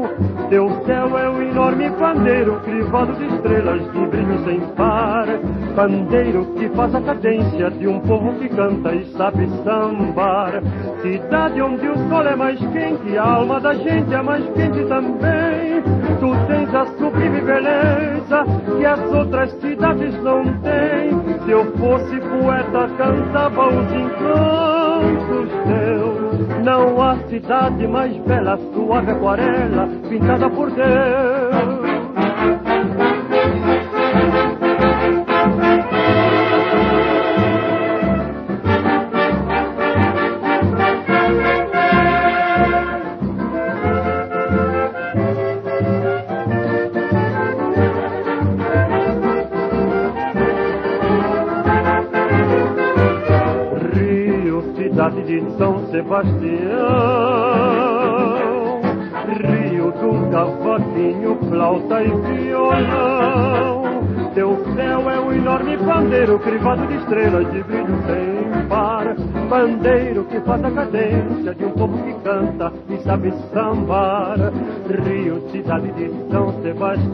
Teu 0.51 0.69
céu 0.85 1.17
é 1.17 1.31
um 1.31 1.43
enorme 1.43 1.89
pandeiro, 1.91 2.59
crivado 2.65 3.13
de 3.13 3.25
estrelas 3.25 3.81
de 3.93 4.07
brilho 4.07 4.45
sem 4.45 4.59
par. 4.75 5.25
Pandeiro 5.77 6.45
que 6.57 6.69
faz 6.71 6.93
a 6.93 7.01
cadência 7.01 7.71
de 7.71 7.87
um 7.87 8.01
povo 8.01 8.33
que 8.35 8.49
canta 8.49 8.93
e 8.93 9.05
sabe 9.13 9.49
sambar. 9.63 10.61
Cidade 11.03 11.63
onde 11.63 11.87
o 11.87 11.97
sol 12.09 12.27
é 12.27 12.35
mais 12.35 12.59
quente, 12.59 13.17
a 13.17 13.23
alma 13.23 13.61
da 13.61 13.75
gente 13.75 14.13
é 14.13 14.23
mais 14.23 14.45
quente 14.51 14.85
também. 14.87 15.83
Tu 16.19 16.47
tens 16.49 16.75
a 16.75 16.85
sublime 16.99 17.41
beleza 17.43 18.45
que 18.77 18.85
as 18.85 19.13
outras 19.13 19.53
cidades 19.61 20.21
não 20.21 20.43
têm. 20.63 21.39
Se 21.45 21.51
eu 21.53 21.65
fosse 21.77 22.21
poeta, 22.23 22.89
cantava 22.99 23.69
os 23.69 23.93
encantos 23.93 24.80
teus. 25.67 26.65
Não 26.65 27.03
há 27.03 27.17
cidade 27.29 27.87
mais 27.87 28.17
bela, 28.19 28.59
suave 28.75 29.11
aquarela, 29.11 29.89
pintada 30.09 30.51
por 30.51 30.71
Deus. 30.71 32.00
Sebastião. 56.21 57.01
Rio 59.41 59.91
do 59.93 60.31
cavaquinho, 60.31 61.39
flauta 61.49 62.03
e 62.03 62.09
violão. 62.09 63.81
Teu 64.35 64.63
céu 64.77 65.09
é 65.11 65.21
um 65.21 65.33
enorme 65.33 65.79
pandeiro 65.79 66.39
crivado 66.39 66.87
de 66.87 66.97
estrelas 66.97 67.51
de 67.53 67.63
brilho 67.63 67.97
sem 68.07 68.69
par. 68.69 69.17
Pandeiro 69.49 70.25
que 70.25 70.39
faz 70.41 70.63
a 70.65 70.71
cadência 70.71 71.55
de 71.55 71.65
um 71.65 71.71
povo 71.71 71.97
que 72.03 72.13
canta 72.23 72.71
e 72.89 72.99
sabe 72.99 73.33
sambar. 73.53 74.37
Rio, 74.89 75.43
cidade 75.51 75.91
de 75.93 76.11
São 76.31 76.53
Sebastião. 76.63 77.11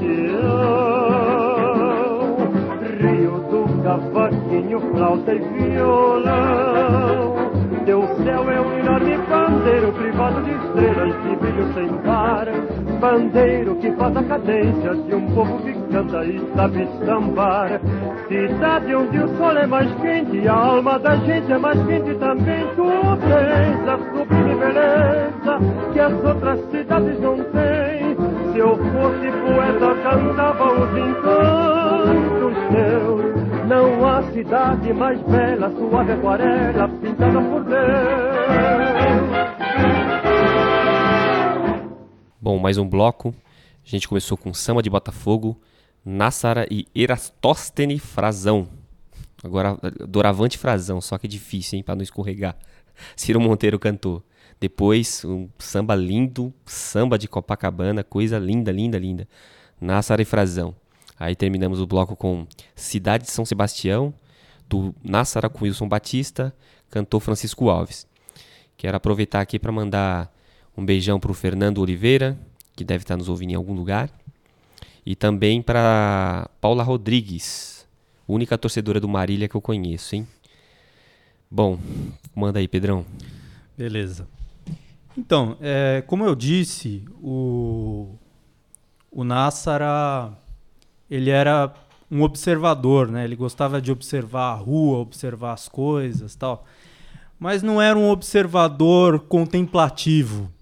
Rio 3.01 3.39
do 3.51 3.83
cavaquinho, 3.83 4.81
flauta 4.93 5.33
e 5.33 5.39
violão. 5.39 7.46
Teu 7.87 8.03
céu 8.25 8.51
é 8.51 8.61
um 8.61 8.79
enorme 8.81 9.17
pandeiro 9.29 9.93
privado 9.93 10.43
de 10.43 10.51
estrelas 10.51 11.23
de 11.23 11.37
brilho 11.37 11.73
sem 11.73 11.89
par. 12.03 12.47
Pandeiro 13.01 13.77
que 13.77 13.93
faz 13.93 14.17
a 14.17 14.25
cadência 14.25 14.93
de 14.93 15.15
um 15.15 15.31
povo 15.33 15.63
que 15.63 15.73
canta 15.93 16.25
e 16.25 16.43
sabe 16.57 16.89
sambar. 17.07 17.81
Cidade 18.27 18.93
onde 18.93 19.19
o 19.21 19.29
sol 19.37 19.57
é 19.57 19.67
mais 19.69 19.89
quente 20.01 20.49
a 20.49 20.53
alma 20.53 20.99
da 20.99 21.15
gente 21.15 21.53
é 21.53 21.59
mais 21.59 21.81
quente 21.87 22.13
também. 22.17 22.67
Tu 22.75 22.85
tens 23.21 23.89
a 23.89 23.99
sublime 23.99 24.55
beleza 24.57 25.93
que 25.93 26.01
as 26.01 26.25
outras 26.25 26.71
cidades 26.73 27.21
não 27.21 27.37
têm. 27.37 28.36
Se 28.57 28.61
eu 28.61 28.75
fosse 28.75 29.31
poeta, 29.45 29.95
cantava 30.03 30.73
os 30.73 30.89
encantos 30.97 32.57
teus. 32.73 33.69
Não 33.69 34.09
há 34.09 34.33
cidade 34.33 34.95
mais 34.95 35.21
bela, 35.25 35.71
suave 35.73 36.13
aquarela, 36.13 36.89
pintada 36.89 37.39
por 37.39 37.65
Deus. 37.65 37.77
Bom, 42.41 42.59
mais 42.59 42.79
um 42.79 42.89
bloco. 42.89 43.35
A 43.85 43.91
gente 43.91 44.09
começou 44.09 44.39
com 44.39 44.55
Samba 44.55 44.83
de 44.83 44.89
Botafogo, 44.89 45.61
Nassara 46.03 46.67
e 46.71 46.87
Erastóstene 46.95 47.99
Frazão. 47.99 48.69
Agora, 49.45 49.77
Doravante 50.09 50.57
Frazão, 50.57 51.03
só 51.03 51.19
que 51.19 51.27
é 51.27 51.29
difícil, 51.29 51.77
hein, 51.77 51.83
pra 51.83 51.95
não 51.95 52.03
escorregar. 52.03 52.57
Ciro 53.15 53.39
Monteiro 53.39 53.79
cantou. 53.79 54.23
Depois, 54.61 55.25
um 55.25 55.49
samba 55.59 55.95
lindo, 55.95 56.53
samba 56.65 57.19
de 57.19 57.29
Copacabana, 57.29 58.03
coisa 58.03 58.39
linda, 58.39 58.73
linda, 58.73 58.99
linda. 58.99 59.29
Nassara 59.81 60.23
e 60.23 60.25
Frazão. 60.25 60.75
Aí 61.19 61.35
terminamos 61.35 61.81
o 61.81 61.87
bloco 61.87 62.17
com 62.17 62.47
Cidade 62.75 63.25
de 63.25 63.31
São 63.31 63.45
Sebastião, 63.45 64.13
do 64.69 64.95
Nassara 65.03 65.49
com 65.49 65.65
Wilson 65.65 65.89
Batista, 65.89 66.55
cantou 66.91 67.21
Francisco 67.21 67.69
Alves. 67.69 68.07
Quero 68.77 68.97
aproveitar 68.97 69.41
aqui 69.41 69.59
para 69.59 69.73
mandar 69.73 70.33
um 70.77 70.85
beijão 70.85 71.19
para 71.19 71.31
o 71.31 71.35
Fernando 71.35 71.79
Oliveira, 71.79 72.39
que 72.75 72.85
deve 72.85 73.05
estar 73.05 73.17
nos 73.17 73.29
ouvindo 73.29 73.53
em 73.53 73.55
algum 73.55 73.75
lugar. 73.75 74.11
E 75.05 75.15
também 75.15 75.63
para 75.63 76.51
Paula 76.61 76.83
Rodrigues, 76.83 77.87
única 78.27 78.59
torcedora 78.59 79.01
do 79.01 79.09
Marília 79.09 79.49
que 79.49 79.55
eu 79.55 79.61
conheço, 79.61 80.17
hein? 80.17 80.27
Bom, 81.51 81.79
manda 82.35 82.59
aí, 82.59 82.67
Pedrão. 82.67 83.07
Beleza. 83.79 84.27
Então, 85.17 85.57
é, 85.61 86.03
como 86.07 86.25
eu 86.25 86.35
disse, 86.35 87.05
o, 87.23 88.15
o 89.11 89.25
Nassara, 89.25 90.33
ele 91.11 91.31
era 91.31 91.73
um 92.11 92.23
observador, 92.23 93.11
né? 93.11 93.25
Ele 93.25 93.35
gostava 93.35 93.81
de 93.81 93.91
observar 93.91 94.53
a 94.53 94.55
rua, 94.55 94.99
observar 94.99 95.53
as 95.53 95.69
coisas 95.69 96.35
tal. 96.35 96.65
Mas 97.39 97.63
não 97.63 97.81
era 97.81 97.99
um 97.99 98.11
observador 98.11 99.21
contemplativo. 99.21 100.53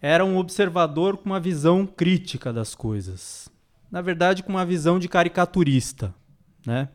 Era 0.00 0.24
um 0.24 0.36
observador 0.36 1.16
com 1.16 1.24
uma 1.26 1.40
visão 1.40 1.86
crítica 1.86 2.52
das 2.52 2.74
coisas. 2.74 3.48
Na 3.90 4.02
verdade, 4.02 4.42
com 4.42 4.50
uma 4.50 4.66
visão 4.66 4.98
de 4.98 5.08
caricaturista, 5.08 6.14
né? 6.66 6.88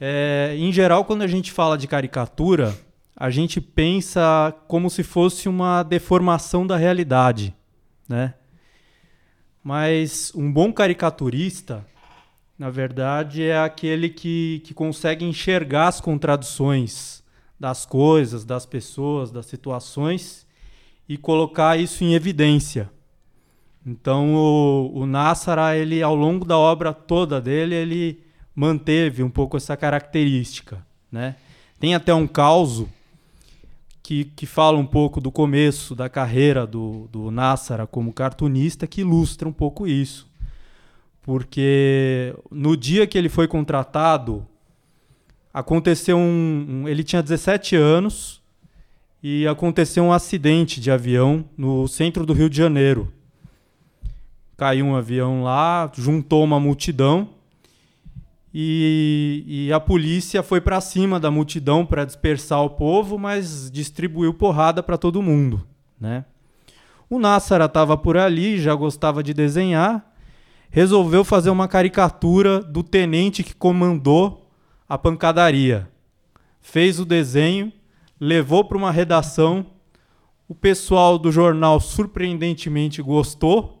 É, 0.00 0.54
em 0.56 0.72
geral, 0.72 1.04
quando 1.04 1.22
a 1.22 1.26
gente 1.26 1.52
fala 1.52 1.76
de 1.76 1.86
caricatura, 1.86 2.74
a 3.20 3.28
gente 3.28 3.60
pensa 3.60 4.50
como 4.66 4.88
se 4.88 5.02
fosse 5.02 5.46
uma 5.46 5.82
deformação 5.82 6.66
da 6.66 6.78
realidade, 6.78 7.54
né? 8.08 8.32
Mas 9.62 10.32
um 10.34 10.50
bom 10.50 10.72
caricaturista, 10.72 11.86
na 12.58 12.70
verdade, 12.70 13.42
é 13.42 13.58
aquele 13.58 14.08
que, 14.08 14.62
que 14.64 14.72
consegue 14.72 15.22
enxergar 15.22 15.88
as 15.88 16.00
contradições 16.00 17.22
das 17.58 17.84
coisas, 17.84 18.42
das 18.42 18.64
pessoas, 18.64 19.30
das 19.30 19.44
situações 19.44 20.46
e 21.06 21.18
colocar 21.18 21.78
isso 21.78 22.02
em 22.02 22.14
evidência. 22.14 22.90
Então, 23.84 24.34
o, 24.34 24.92
o 24.94 25.04
Nassara, 25.04 25.76
ele, 25.76 26.02
ao 26.02 26.14
longo 26.14 26.46
da 26.46 26.56
obra 26.56 26.94
toda 26.94 27.38
dele, 27.38 27.74
ele 27.74 28.24
manteve 28.54 29.22
um 29.22 29.28
pouco 29.28 29.58
essa 29.58 29.76
característica, 29.76 30.86
né? 31.12 31.36
Tem 31.78 31.94
até 31.94 32.14
um 32.14 32.26
causo 32.26 32.88
que, 34.10 34.24
que 34.24 34.44
fala 34.44 34.76
um 34.76 34.84
pouco 34.84 35.20
do 35.20 35.30
começo 35.30 35.94
da 35.94 36.08
carreira 36.08 36.66
do, 36.66 37.06
do 37.12 37.30
Nassara 37.30 37.86
como 37.86 38.12
cartunista, 38.12 38.84
que 38.84 39.02
ilustra 39.02 39.48
um 39.48 39.52
pouco 39.52 39.86
isso. 39.86 40.28
Porque 41.22 42.34
no 42.50 42.76
dia 42.76 43.06
que 43.06 43.16
ele 43.16 43.28
foi 43.28 43.46
contratado, 43.46 44.44
aconteceu 45.54 46.16
um, 46.16 46.66
um. 46.68 46.88
Ele 46.88 47.04
tinha 47.04 47.22
17 47.22 47.76
anos 47.76 48.42
e 49.22 49.46
aconteceu 49.46 50.02
um 50.02 50.12
acidente 50.12 50.80
de 50.80 50.90
avião 50.90 51.44
no 51.56 51.86
centro 51.86 52.26
do 52.26 52.32
Rio 52.32 52.50
de 52.50 52.56
Janeiro. 52.56 53.12
Caiu 54.56 54.86
um 54.86 54.96
avião 54.96 55.44
lá, 55.44 55.88
juntou 55.94 56.42
uma 56.42 56.58
multidão 56.58 57.28
e, 58.52 59.44
e, 59.46 59.72
a 59.72 59.78
polícia 59.78 60.42
foi 60.42 60.60
para 60.60 60.80
cima 60.80 61.20
da 61.20 61.30
multidão 61.30 61.86
para 61.86 62.04
dispersar 62.04 62.60
o 62.62 62.70
povo, 62.70 63.16
mas 63.16 63.70
distribuiu 63.70 64.34
porrada 64.34 64.82
para 64.82 64.98
todo 64.98 65.22
mundo, 65.22 65.64
né? 66.00 66.24
O 67.08 67.18
Nassara 67.18 67.66
estava 67.66 67.96
por 67.96 68.16
ali, 68.16 68.60
já 68.60 68.74
gostava 68.74 69.22
de 69.22 69.32
desenhar, 69.32 70.04
resolveu 70.68 71.24
fazer 71.24 71.50
uma 71.50 71.68
caricatura 71.68 72.60
do 72.60 72.82
tenente 72.82 73.42
que 73.42 73.54
comandou 73.54 74.48
a 74.88 74.98
pancadaria. 74.98 75.88
Fez 76.60 77.00
o 77.00 77.04
desenho, 77.04 77.72
levou 78.18 78.64
para 78.64 78.76
uma 78.76 78.90
redação, 78.90 79.66
o 80.48 80.54
pessoal 80.54 81.18
do 81.18 81.30
jornal 81.30 81.80
surpreendentemente 81.80 83.00
gostou, 83.00 83.79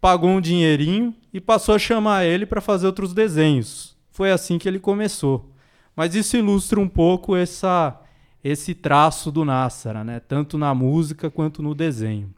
pagou 0.00 0.30
um 0.30 0.40
dinheirinho 0.40 1.14
e 1.32 1.40
passou 1.40 1.74
a 1.74 1.78
chamar 1.78 2.24
ele 2.24 2.46
para 2.46 2.60
fazer 2.60 2.86
outros 2.86 3.12
desenhos. 3.12 3.96
Foi 4.10 4.30
assim 4.30 4.58
que 4.58 4.68
ele 4.68 4.78
começou. 4.78 5.50
Mas 5.94 6.14
isso 6.14 6.36
ilustra 6.36 6.80
um 6.80 6.88
pouco 6.88 7.36
essa, 7.36 8.00
esse 8.42 8.74
traço 8.74 9.30
do 9.30 9.44
Nassara, 9.44 10.02
né? 10.02 10.20
tanto 10.20 10.56
na 10.56 10.74
música 10.74 11.30
quanto 11.30 11.62
no 11.62 11.74
desenho. 11.74 12.32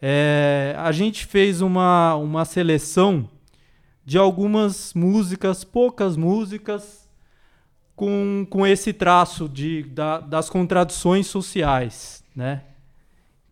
É, 0.00 0.74
a 0.78 0.92
gente 0.92 1.24
fez 1.24 1.60
uma, 1.60 2.14
uma 2.16 2.44
seleção 2.44 3.28
de 4.04 4.18
algumas 4.18 4.92
músicas, 4.94 5.64
poucas 5.64 6.16
músicas, 6.16 7.08
com, 7.96 8.46
com 8.50 8.66
esse 8.66 8.92
traço 8.92 9.48
de, 9.48 9.82
da, 9.84 10.20
das 10.20 10.50
contradições 10.50 11.26
sociais, 11.26 12.22
né? 12.34 12.62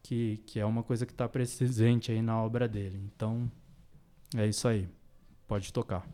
Que, 0.04 0.36
que 0.46 0.60
é 0.60 0.66
uma 0.66 0.82
coisa 0.82 1.06
que 1.06 1.12
está 1.12 1.26
presente 1.26 2.12
aí 2.12 2.20
na 2.20 2.40
obra 2.40 2.68
dele. 2.68 3.00
Então, 3.14 3.50
é 4.36 4.46
isso 4.46 4.68
aí. 4.68 4.86
Pode 5.48 5.72
tocar. 5.72 6.06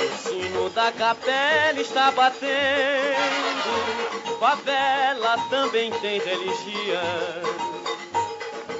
O 0.00 0.18
sino 0.18 0.70
da 0.70 0.92
capela 0.92 1.80
está 1.80 2.12
batendo. 2.12 4.21
Favela 4.42 5.38
também 5.50 5.92
tem 6.00 6.18
religião. 6.18 7.00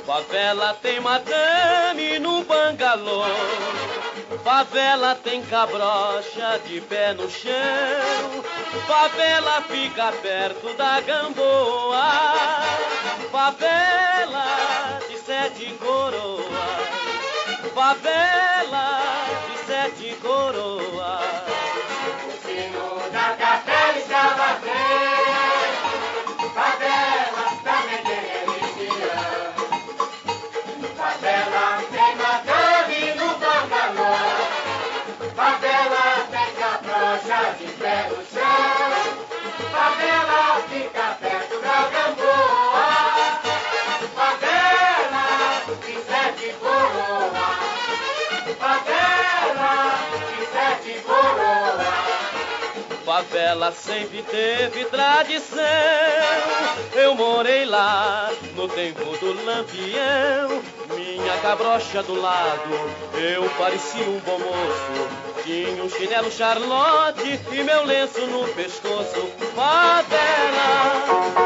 Favela 0.05 0.77
tem 0.83 0.99
madame 0.99 2.19
no 2.19 2.43
bangalô. 2.43 3.23
Favela 4.43 5.15
tem 5.15 5.41
cabrocha 5.45 6.61
de 6.67 6.81
pé 6.81 7.15
no 7.15 7.31
chão. 7.31 8.43
Favela 8.89 9.63
fica 9.63 10.11
perto 10.21 10.75
da 10.75 11.01
gamboa. 11.01 12.11
Favela 13.31 14.99
de 15.09 15.17
sete 15.17 15.67
coroas. 15.75 16.45
Favela 17.73 19.01
de 19.47 19.65
sete 19.65 20.17
coroas. 20.17 20.83
O 22.27 22.33
sino 22.49 23.11
da 23.13 23.37
capela 23.37 23.97
está 23.97 24.29
batendo. 24.31 25.22
Favela 53.53 53.71
sempre 53.73 54.23
teve 54.23 54.87
tradição. 54.87 55.63
Eu 56.95 57.15
morei 57.15 57.67
lá 57.67 58.31
no 58.57 58.67
tempo 58.67 59.05
do 59.19 59.45
lampião. 59.45 60.63
Minha 60.97 61.37
cabrocha 61.43 62.03
do 62.03 62.19
lado, 62.19 62.71
eu 63.15 63.47
parecia 63.59 64.09
um 64.09 64.19
bom 64.21 64.39
moço. 64.39 65.07
Tinha 65.45 65.85
um 65.85 65.91
chinelo 65.91 66.31
Charlotte 66.31 67.39
e 67.53 67.63
meu 67.63 67.85
lenço 67.85 68.27
no 68.27 68.49
pescoço. 68.55 69.29
Favela. 69.55 71.42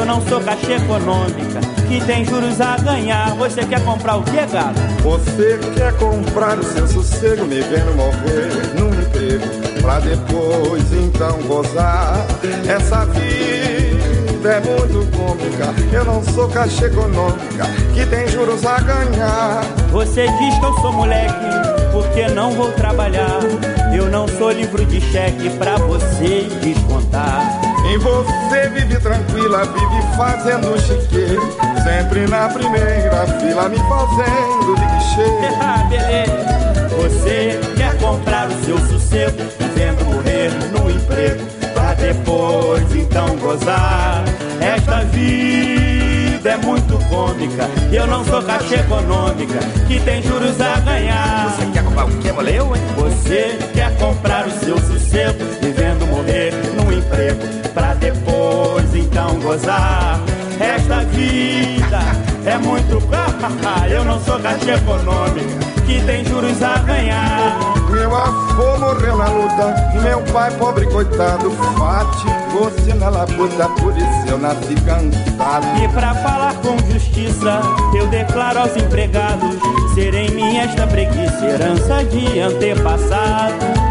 Eu 0.00 0.06
não 0.06 0.20
sou 0.22 0.40
caixa 0.40 0.72
econômica, 0.72 1.60
que 1.86 2.02
tem 2.06 2.24
juros 2.24 2.58
a 2.58 2.76
ganhar. 2.78 3.34
Você 3.34 3.64
quer 3.64 3.84
comprar 3.84 4.16
o 4.16 4.22
que, 4.22 4.46
galo? 4.46 4.74
Você 5.02 5.60
quer 5.74 5.92
comprar 5.98 6.58
o 6.58 6.64
seu 6.64 6.86
sossego, 6.86 7.44
me 7.44 7.60
vendo 7.60 7.94
morrer 7.94 8.78
num 8.78 8.88
emprego, 8.88 9.46
pra 9.82 10.00
depois 10.00 10.90
então 10.92 11.38
gozar. 11.42 12.26
Essa 12.66 13.04
vida 13.04 14.48
é 14.48 14.60
muito 14.60 15.16
cômica, 15.16 15.74
eu 15.92 16.04
não 16.06 16.24
sou 16.24 16.48
caixa 16.48 16.86
econômica, 16.86 17.66
que 17.94 18.06
tem 18.06 18.26
juros 18.28 18.64
a 18.64 18.80
ganhar. 18.80 19.60
Você 19.92 20.26
diz 20.26 20.58
que 20.58 20.64
eu 20.64 20.74
sou 20.78 20.92
moleque, 20.94 21.34
porque 21.92 22.26
não 22.28 22.52
vou 22.52 22.72
trabalhar. 22.72 23.40
Eu 23.94 24.08
não 24.08 24.26
sou 24.26 24.50
livro 24.50 24.82
de 24.86 25.00
cheque 25.00 25.50
pra 25.58 25.76
você 25.76 26.48
descontar. 26.62 27.69
E 27.88 27.98
você 27.98 28.68
vive 28.70 29.00
tranquila, 29.00 29.64
vive 29.64 30.16
fazendo 30.16 30.78
chique, 30.80 31.36
sempre 31.82 32.26
na 32.26 32.48
primeira 32.48 33.26
fila, 33.40 33.68
me 33.68 33.78
fazendo 33.78 34.74
de 34.76 34.86
guichê. 34.86 35.30
Ah. 35.62 36.50
Você 37.02 37.58
quer 37.76 37.96
comprar 37.98 38.48
o 38.48 38.64
seu 38.64 38.78
sossego, 38.78 39.38
vendo 39.74 40.04
morrer 40.04 40.50
no 40.70 40.90
emprego, 40.90 41.44
pra 41.72 41.94
depois 41.94 42.94
então 42.94 43.36
gozar. 43.36 44.24
Esta 44.60 45.04
vida 45.04 46.50
é 46.50 46.56
muito 46.58 46.98
cômica, 47.08 47.68
e 47.90 47.96
eu 47.96 48.06
não 48.06 48.24
sou 48.24 48.42
caixa 48.42 48.76
econômica, 48.76 49.58
que 49.86 50.00
tem 50.00 50.22
juros 50.22 50.60
a 50.60 50.78
ganhar. 50.80 51.56
Você 51.56 51.66
quer 51.72 51.84
comprar 51.84 52.04
o 52.04 52.18
que, 52.18 52.32
valeu, 52.32 52.76
hein? 52.76 52.82
Você 52.96 53.58
quer 53.72 53.96
comprar 53.96 54.46
o 54.46 54.50
seu 54.50 54.78
sossego, 54.78 55.38
vivendo 55.60 56.06
morrer 56.06 56.52
no 56.76 56.79
emprego, 57.10 57.40
pra 57.74 57.94
depois 57.94 58.94
então 58.94 59.34
gozar. 59.40 60.20
Esta 60.60 61.00
vida 61.06 62.00
é 62.46 62.58
muito 62.58 63.00
eu 63.90 64.04
não 64.04 64.20
sou 64.20 64.38
caixa 64.38 64.74
econômica, 64.74 65.58
que 65.86 66.00
tem 66.04 66.24
juros 66.24 66.62
a 66.62 66.78
ganhar. 66.78 67.58
Meu 67.90 68.14
avô 68.14 68.78
morreu 68.78 69.16
na 69.16 69.28
luta, 69.28 69.74
meu 70.00 70.20
pai 70.32 70.50
pobre 70.52 70.86
coitado, 70.86 71.50
fatigou-se 71.50 72.94
na 72.94 73.08
labuta, 73.08 73.68
por 73.80 73.96
isso 73.96 74.28
eu 74.28 74.38
nasci 74.38 74.74
cansado. 74.86 75.66
E 75.82 75.88
pra 75.88 76.14
falar 76.14 76.54
com 76.56 76.78
justiça, 76.92 77.60
eu 77.94 78.06
declaro 78.06 78.60
aos 78.60 78.76
empregados, 78.76 79.56
serem 79.94 80.30
minha 80.30 80.62
esta 80.62 80.86
preguiça, 80.86 81.44
herança 81.44 82.04
de 82.04 82.40
antepassado. 82.40 83.89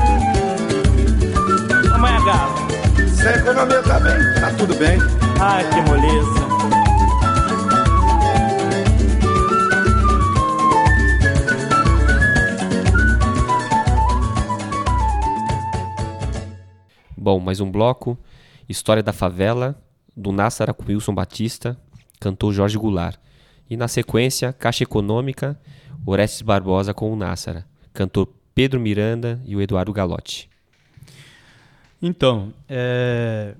Se 3.20 3.28
a 3.28 3.36
economia 3.36 3.84
tá 3.84 4.00
bem, 4.00 4.18
tá 4.40 4.54
tudo 4.58 4.74
bem. 4.76 4.98
Ai, 5.42 5.70
que 5.70 5.82
moleza. 5.82 6.40
Bom, 17.18 17.42
mais 17.42 17.60
um 17.60 17.70
bloco. 17.70 18.18
História 18.70 19.04
da 19.04 19.12
Favela, 19.12 19.76
do 20.16 20.32
Nassara 20.32 20.74
com 20.74 20.86
Wilson 20.86 21.14
Batista, 21.14 21.78
cantor 22.22 22.54
Jorge 22.54 22.78
Goulart. 22.78 23.18
E 23.70 23.76
na 23.76 23.90
sequência, 23.90 24.54
Caixa 24.54 24.84
Econômica, 24.84 25.60
Orestes 26.06 26.42
Barbosa 26.42 26.94
com 26.94 27.12
o 27.12 27.18
Nassara, 27.18 27.66
cantor 27.92 28.30
Pedro 28.56 28.80
Miranda 28.80 29.42
e 29.44 29.58
o 29.58 29.62
Eduardo 29.62 29.92
Galotti. 29.92 30.50
Então, 32.02 32.54
é, 32.68 33.56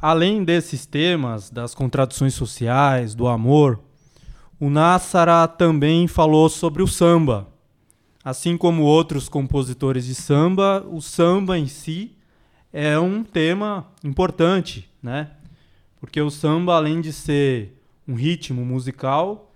além 0.00 0.44
desses 0.44 0.86
temas, 0.86 1.50
das 1.50 1.74
contradições 1.74 2.34
sociais, 2.34 3.14
do 3.14 3.28
amor, 3.28 3.80
o 4.58 4.70
Nassara 4.70 5.46
também 5.46 6.08
falou 6.08 6.48
sobre 6.48 6.82
o 6.82 6.86
samba. 6.86 7.46
Assim 8.24 8.56
como 8.56 8.82
outros 8.82 9.28
compositores 9.28 10.06
de 10.06 10.14
samba, 10.14 10.84
o 10.90 11.00
samba 11.00 11.58
em 11.58 11.66
si 11.66 12.16
é 12.72 12.98
um 12.98 13.22
tema 13.22 13.86
importante, 14.02 14.90
né? 15.02 15.30
Porque 16.00 16.20
o 16.20 16.30
samba, 16.30 16.74
além 16.74 17.00
de 17.00 17.12
ser 17.12 17.80
um 18.08 18.14
ritmo 18.14 18.64
musical, 18.64 19.52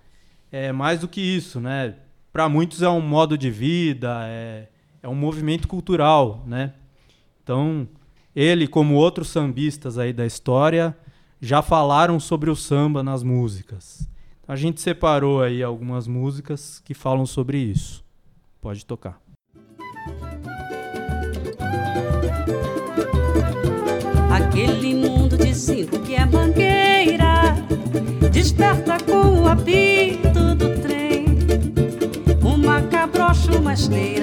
é 0.52 0.72
mais 0.72 1.00
do 1.00 1.08
que 1.08 1.20
isso, 1.20 1.60
né? 1.60 1.94
Para 2.32 2.48
muitos 2.48 2.82
é 2.82 2.88
um 2.88 3.00
modo 3.00 3.36
de 3.36 3.50
vida, 3.50 4.20
é, 4.24 4.68
é 5.02 5.08
um 5.08 5.14
movimento 5.14 5.66
cultural, 5.66 6.44
né? 6.46 6.74
Então, 7.50 7.88
ele, 8.32 8.68
como 8.68 8.94
outros 8.94 9.28
sambistas 9.28 9.98
aí 9.98 10.12
da 10.12 10.24
história, 10.24 10.96
já 11.40 11.60
falaram 11.60 12.20
sobre 12.20 12.48
o 12.48 12.54
samba 12.54 13.02
nas 13.02 13.24
músicas. 13.24 14.08
A 14.46 14.54
gente 14.54 14.80
separou 14.80 15.42
aí 15.42 15.60
algumas 15.60 16.06
músicas 16.06 16.80
que 16.84 16.94
falam 16.94 17.26
sobre 17.26 17.58
isso. 17.58 18.04
Pode 18.60 18.86
tocar. 18.86 19.20
Aquele 24.30 24.94
mundo 24.94 25.36
de 25.36 25.52
cinco 25.52 25.98
que 25.98 26.14
é 26.14 26.24
mangueira 26.24 27.56
Desperta 28.30 28.96
com 29.04 29.40
o 29.40 29.48
apito 29.48 30.54
do 30.54 30.80
trem 30.80 31.26
Uma 32.44 32.80
cabrocha, 32.82 33.58
uma 33.58 33.74
esteira 33.74 34.19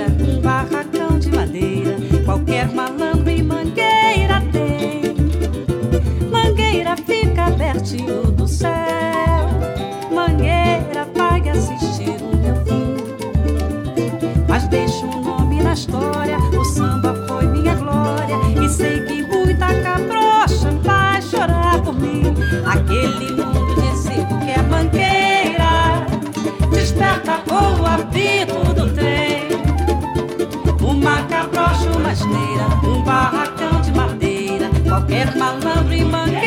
pertinho 7.87 8.23
do 8.31 8.47
céu. 8.47 8.69
Mangueira 10.13 11.05
pague 11.15 11.49
assistir 11.49 12.17
o 12.21 12.35
meu 12.35 12.55
fim. 12.65 12.97
Mas 14.47 14.67
deixa 14.67 15.05
um 15.05 15.21
nome 15.21 15.61
na 15.61 15.73
história 15.73 16.37
O 16.37 16.65
samba 16.65 17.13
foi 17.27 17.45
minha 17.47 17.75
glória. 17.75 18.35
E 18.61 18.69
sei 18.69 18.99
que 19.05 19.23
muita 19.23 19.67
cabrocha 19.81 20.71
vai 20.83 21.21
chorar 21.21 21.81
por 21.81 21.93
mim. 21.93 22.23
Aquele 22.65 23.31
mundo 23.31 23.81
de 23.81 23.97
cinco 23.97 24.37
que 24.39 24.51
é 24.51 24.61
mangueira 24.63 26.05
Desperta 26.71 27.39
com 27.47 27.81
o 27.81 27.85
apito 27.85 28.73
do 28.73 28.93
trem. 28.93 29.47
Uma 30.81 31.21
cabrocha, 31.23 31.89
uma 31.97 32.11
esteira 32.11 32.67
Um 32.83 33.01
barracão 33.03 33.79
de 33.81 33.91
madeira. 33.93 34.69
Qualquer 34.87 35.35
malandro 35.37 35.93
e 35.93 36.03
mangueira 36.03 36.46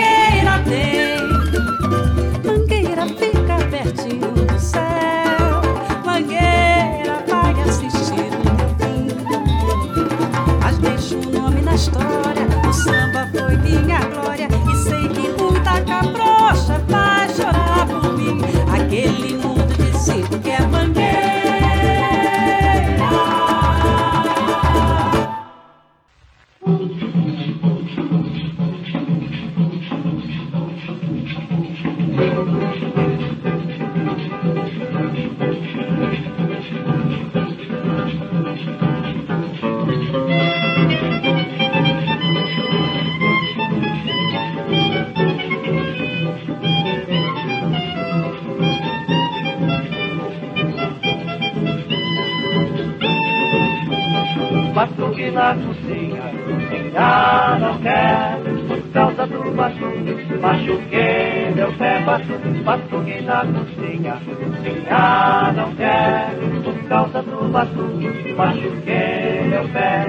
Batuque, 62.64 63.22
na 63.22 63.44
cozinha, 63.44 64.20
cozinhar 64.26 65.55
não 65.55 65.74
quer? 65.74 66.34
Por 66.64 66.88
causa 66.88 67.22
do 67.22 67.48
batuque, 67.53 68.32
machuquei 68.34 69.42
meu 69.48 69.68
pé. 69.68 70.07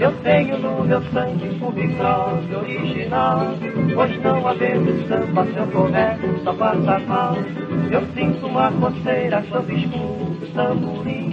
Eu 0.00 0.12
tenho 0.22 0.58
no 0.58 0.84
meu 0.84 1.02
sangue 1.12 1.48
o 1.60 1.72
micróbio 1.72 2.58
original. 2.60 3.54
Pois 3.94 4.22
não 4.22 4.48
havendo 4.48 5.08
samba, 5.08 5.44
se 5.46 5.56
eu 5.56 5.66
couber, 5.68 6.18
só 6.44 6.54
passa 6.54 6.98
mal 7.06 7.36
Eu 7.90 8.06
sinto 8.14 8.46
uma 8.46 8.70
coceira 8.70 9.42
sob 9.50 9.74
escuro 9.74 10.36
tamborim. 10.54 11.30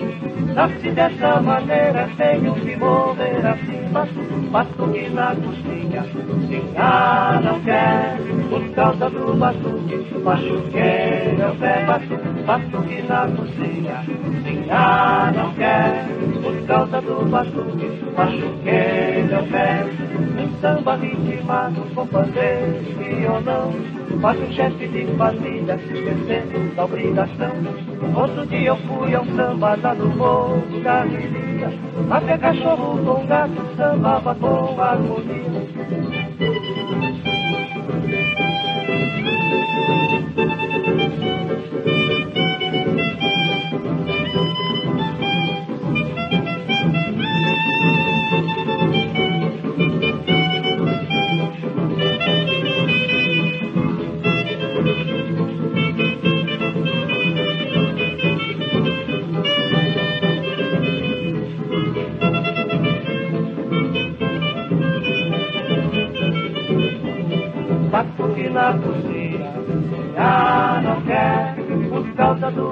Nasci 0.56 0.92
dessa 0.92 1.40
maneira, 1.40 2.10
tenho 2.18 2.54
que 2.56 2.76
morrer 2.76 3.46
assim. 3.46 3.78
Batuque, 3.92 4.50
batuque 4.52 5.10
na 5.10 5.36
cozinha, 5.36 6.04
cozinhar 6.04 7.42
não 7.42 7.60
quer 7.62 8.18
Por 8.50 8.70
causa 8.76 9.10
do 9.10 9.34
batuque, 9.36 10.20
machuquei 10.24 11.36
meu 11.38 11.56
pé 11.56 11.86
Batuque, 11.86 12.44
batuque 12.46 13.02
na 13.04 13.28
cozinha, 13.28 14.04
cozinhar 14.26 15.34
não 15.34 15.54
quer 15.54 16.06
Por 16.44 16.68
causa 16.68 17.02
do 17.02 17.26
batuque, 17.30 17.88
machuquei 18.16 19.24
meu 19.24 19.44
pé 19.52 19.86
Um 20.38 20.62
samba 20.62 20.96
ritmado 20.96 21.82
com 21.96 22.08
pandeiro 22.08 22.84
e 23.00 23.16
violão 23.16 23.97
Faz 24.22 24.40
um 24.42 24.52
chefe 24.52 24.88
de 24.88 25.06
família 25.18 25.76
esquecendo 25.76 26.76
da 26.76 26.86
obrigação. 26.86 27.52
Outro 28.16 28.46
dia 28.48 28.70
eu 28.70 28.78
fui 28.78 29.14
ao 29.14 29.26
samba 29.26 29.76
lá 29.82 29.94
no 29.94 30.08
morro 30.16 30.64
Galicia 30.82 31.72
Até 32.10 32.38
cachorro 32.38 32.98
com 33.04 33.28
gato 33.28 33.62
sambava 33.76 34.36
com 34.36 34.82
harmonia 34.82 35.68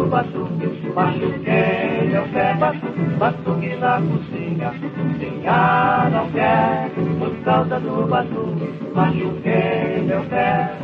do 0.06 0.10
batuque, 0.10 0.89
machuquei 0.95 2.10
meu 2.12 2.24
pé 2.34 2.53
Batuque, 2.60 3.01
batuque 3.20 3.76
na 3.78 3.97
cozinha, 3.97 4.74
já 5.43 6.10
não 6.12 6.30
quer 6.32 6.89
Por 7.20 7.43
causa 7.43 7.80
do 7.80 8.08
batuque, 8.08 8.91
machuquei 8.93 10.03
meu 10.06 10.24
pé 10.26 10.78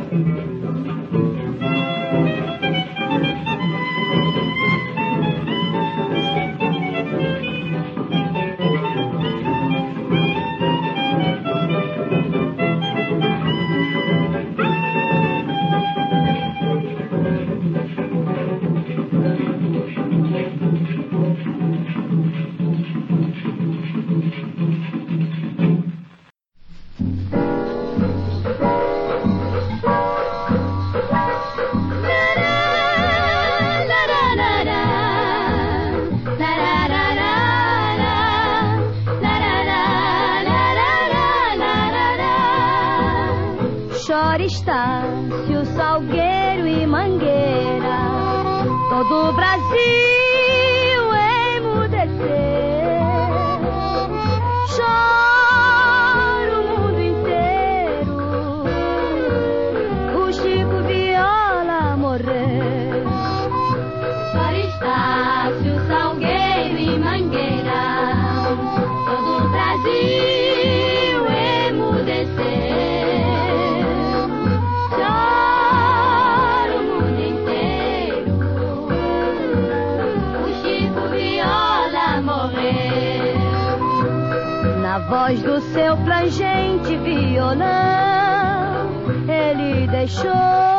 plangente 86.32 86.96
violão, 86.96 88.88
ele 89.28 89.86
deixou 89.88 90.71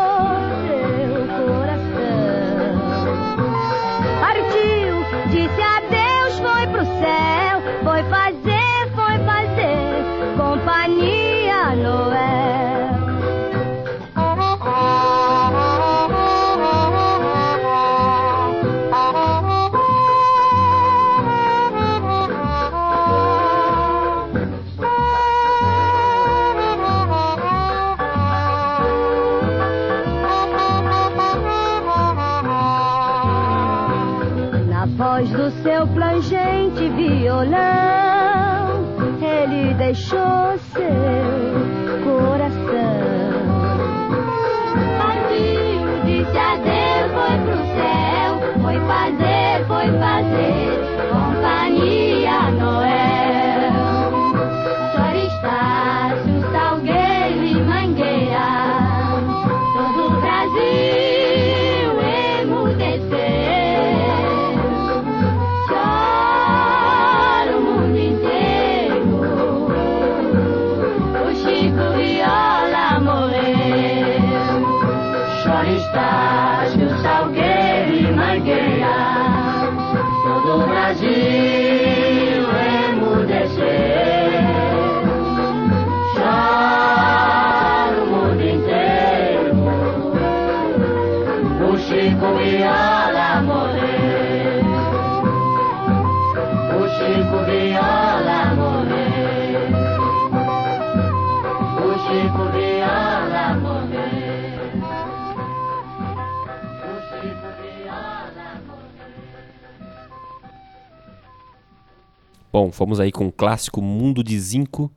fomos 112.74 113.00
aí 113.00 113.12
com 113.12 113.28
o 113.28 113.32
clássico 113.32 113.82
Mundo 113.82 114.24
de 114.24 114.38
Zinco, 114.40 114.92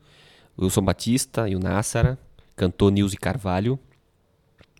Wilson 0.58 0.82
Batista 0.82 1.48
e 1.48 1.54
o 1.54 1.60
Nassara, 1.60 2.18
cantou 2.56 2.90
Nilce 2.90 3.16
Carvalho. 3.16 3.78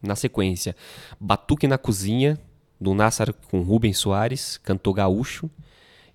Na 0.03 0.14
sequência, 0.14 0.76
Batuque 1.18 1.66
na 1.66 1.78
Cozinha, 1.78 2.38
do 2.80 2.94
Nassara 2.94 3.32
com 3.32 3.61
Rubens 3.61 3.99
Soares, 3.99 4.59
cantou 4.59 4.92
Gaúcho. 4.92 5.51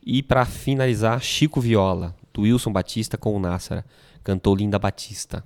E 0.03 0.23
para 0.23 0.45
finalizar, 0.45 1.21
Chico 1.21 1.61
Viola, 1.61 2.15
do 2.33 2.41
Wilson 2.41 2.71
Batista 2.71 3.17
com 3.17 3.35
o 3.35 3.39
Nassara, 3.39 3.85
cantou 4.23 4.55
Linda 4.55 4.79
Batista. 4.79 5.43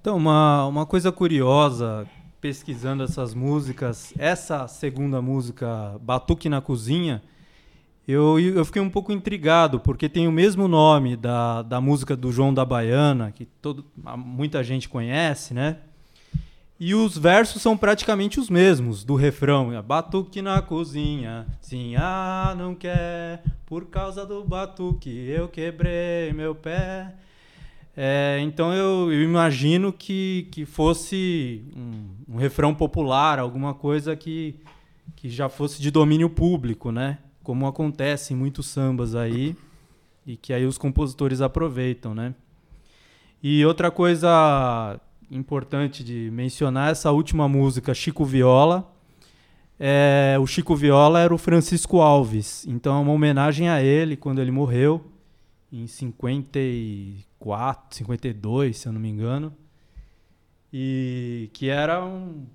Então, 0.00 0.16
uma, 0.16 0.66
uma 0.66 0.86
coisa 0.86 1.12
curiosa, 1.12 2.06
pesquisando 2.40 3.02
essas 3.02 3.34
músicas, 3.34 4.14
essa 4.18 4.66
segunda 4.66 5.20
música, 5.20 5.98
Batuque 6.00 6.48
na 6.48 6.60
Cozinha, 6.60 7.22
eu, 8.10 8.38
eu 8.38 8.64
fiquei 8.64 8.80
um 8.80 8.90
pouco 8.90 9.12
intrigado, 9.12 9.78
porque 9.80 10.08
tem 10.08 10.26
o 10.26 10.32
mesmo 10.32 10.66
nome 10.66 11.16
da, 11.16 11.62
da 11.62 11.80
música 11.80 12.16
do 12.16 12.32
João 12.32 12.52
da 12.52 12.64
Baiana, 12.64 13.30
que 13.30 13.44
todo, 13.44 13.84
muita 14.16 14.62
gente 14.64 14.88
conhece, 14.88 15.54
né? 15.54 15.78
E 16.78 16.94
os 16.94 17.18
versos 17.18 17.60
são 17.60 17.76
praticamente 17.76 18.40
os 18.40 18.48
mesmos 18.48 19.04
do 19.04 19.14
refrão. 19.14 19.70
É, 19.70 19.82
Batuque 19.82 20.40
na 20.40 20.62
cozinha, 20.62 21.46
sim, 21.60 21.94
ah, 21.96 22.54
não 22.56 22.74
quer, 22.74 23.42
por 23.66 23.86
causa 23.86 24.24
do 24.24 24.42
batuque 24.42 25.10
eu 25.10 25.46
quebrei 25.46 26.32
meu 26.32 26.54
pé. 26.54 27.14
É, 27.94 28.38
então 28.40 28.72
eu, 28.72 29.12
eu 29.12 29.22
imagino 29.22 29.92
que, 29.92 30.48
que 30.50 30.64
fosse 30.64 31.62
um, 31.76 32.34
um 32.34 32.36
refrão 32.38 32.74
popular, 32.74 33.38
alguma 33.38 33.74
coisa 33.74 34.16
que, 34.16 34.56
que 35.14 35.28
já 35.28 35.50
fosse 35.50 35.82
de 35.82 35.90
domínio 35.90 36.30
público, 36.30 36.90
né? 36.90 37.18
Como 37.50 37.66
acontece 37.66 38.32
em 38.32 38.36
muitos 38.36 38.66
sambas 38.66 39.16
aí, 39.16 39.56
e 40.24 40.36
que 40.36 40.52
aí 40.52 40.64
os 40.64 40.78
compositores 40.78 41.40
aproveitam, 41.40 42.14
né? 42.14 42.32
E 43.42 43.66
outra 43.66 43.90
coisa 43.90 45.00
importante 45.28 46.04
de 46.04 46.30
mencionar 46.30 46.92
essa 46.92 47.10
última 47.10 47.48
música, 47.48 47.92
Chico 47.92 48.24
Viola. 48.24 48.88
É, 49.80 50.36
o 50.40 50.46
Chico 50.46 50.76
Viola 50.76 51.18
era 51.18 51.34
o 51.34 51.38
Francisco 51.38 52.00
Alves, 52.00 52.64
então 52.68 52.96
é 52.96 53.00
uma 53.00 53.10
homenagem 53.10 53.68
a 53.68 53.82
ele 53.82 54.16
quando 54.16 54.40
ele 54.40 54.52
morreu 54.52 55.04
em 55.72 55.88
54, 55.88 57.96
52, 57.96 58.76
se 58.76 58.86
eu 58.86 58.92
não 58.92 59.00
me 59.00 59.08
engano. 59.08 59.52
E 60.72 61.50
que 61.52 61.68
era 61.68 62.04
um 62.04 62.46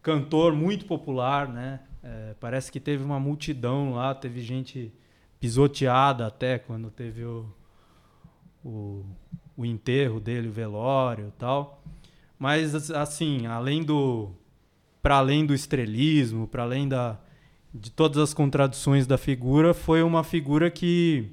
cantor 0.00 0.54
muito 0.54 0.86
popular, 0.86 1.46
né? 1.46 1.80
É, 2.02 2.34
parece 2.38 2.70
que 2.70 2.78
teve 2.78 3.02
uma 3.02 3.18
multidão 3.18 3.94
lá, 3.94 4.14
teve 4.14 4.40
gente 4.40 4.92
pisoteada 5.40 6.26
até 6.26 6.58
quando 6.58 6.90
teve 6.90 7.24
o, 7.24 7.46
o, 8.64 9.04
o 9.56 9.64
enterro 9.64 10.20
dele, 10.20 10.48
o 10.48 10.52
velório 10.52 11.28
e 11.28 11.38
tal. 11.38 11.82
Mas, 12.38 12.90
assim, 12.90 13.46
além 13.46 13.82
do. 13.82 14.30
Para 15.02 15.16
além 15.16 15.46
do 15.46 15.54
estrelismo, 15.54 16.46
para 16.46 16.64
além 16.64 16.88
da, 16.88 17.18
de 17.72 17.90
todas 17.90 18.18
as 18.18 18.34
contradições 18.34 19.06
da 19.06 19.16
figura, 19.16 19.72
foi 19.72 20.02
uma 20.02 20.24
figura 20.24 20.70
que, 20.70 21.30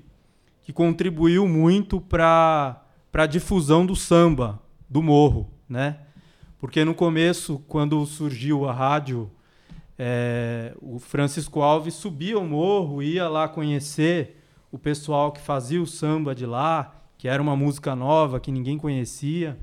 que 0.62 0.72
contribuiu 0.72 1.48
muito 1.48 2.00
para 2.00 2.84
a 3.14 3.26
difusão 3.26 3.86
do 3.86 3.96
samba, 3.96 4.62
do 4.90 5.02
morro, 5.02 5.50
né? 5.68 6.00
Porque 6.60 6.86
no 6.86 6.94
começo, 6.94 7.60
quando 7.68 8.06
surgiu 8.06 8.68
a 8.68 8.74
rádio, 8.74 9.30
é, 9.98 10.76
o 10.82 11.00
Francisco 11.00 11.62
Alves 11.62 11.94
subia 11.94 12.38
o 12.38 12.48
morro, 12.48 13.02
ia 13.02 13.30
lá 13.30 13.48
conhecer 13.48 14.42
o 14.72 14.78
pessoal 14.78 15.32
que 15.32 15.40
fazia 15.40 15.82
o 15.82 15.88
samba 15.88 16.36
de 16.36 16.46
lá, 16.46 16.94
que 17.18 17.28
era 17.28 17.42
uma 17.42 17.56
música 17.56 17.96
nova 17.96 18.40
que 18.40 18.52
ninguém 18.52 18.78
conhecia 18.78 19.58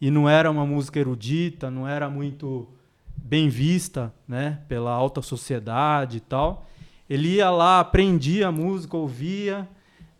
e 0.00 0.10
não 0.10 0.28
era 0.28 0.50
uma 0.50 0.66
música 0.66 0.98
erudita, 0.98 1.70
não 1.70 1.86
era 1.86 2.10
muito 2.10 2.68
bem 3.16 3.48
vista, 3.48 4.12
né, 4.26 4.58
pela 4.66 4.90
alta 4.90 5.22
sociedade 5.22 6.16
e 6.16 6.20
tal. 6.20 6.66
Ele 7.08 7.36
ia 7.36 7.50
lá, 7.50 7.78
aprendia 7.78 8.48
a 8.48 8.52
música, 8.52 8.96
ouvia 8.96 9.68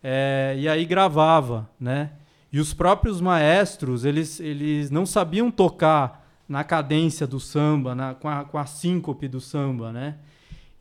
é, 0.01 0.55
e 0.57 0.69
aí 0.69 0.85
gravava, 0.85 1.69
né? 1.79 2.11
E 2.51 2.59
os 2.59 2.73
próprios 2.73 3.19
maestros, 3.19 4.05
eles, 4.05 4.39
eles 4.39 4.91
não 4.91 5.05
sabiam 5.05 5.49
tocar 5.49 6.22
na 6.47 6.63
cadência 6.63 7.25
do 7.25 7.39
samba, 7.39 7.95
na, 7.95 8.13
com, 8.13 8.27
a, 8.29 8.43
com 8.43 8.57
a 8.57 8.65
síncope 8.65 9.27
do 9.27 9.39
samba, 9.39 9.91
né? 9.91 10.15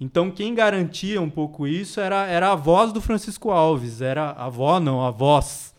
Então 0.01 0.31
quem 0.31 0.55
garantia 0.55 1.21
um 1.21 1.31
pouco 1.31 1.67
isso 1.67 2.01
era, 2.01 2.27
era 2.27 2.51
a 2.51 2.55
voz 2.57 2.93
do 2.93 3.01
Francisco 3.01 3.51
Alves, 3.51 4.01
era 4.01 4.31
a 4.31 4.47
avó 4.47 4.81
não, 4.81 5.05
a 5.05 5.11
voz. 5.11 5.73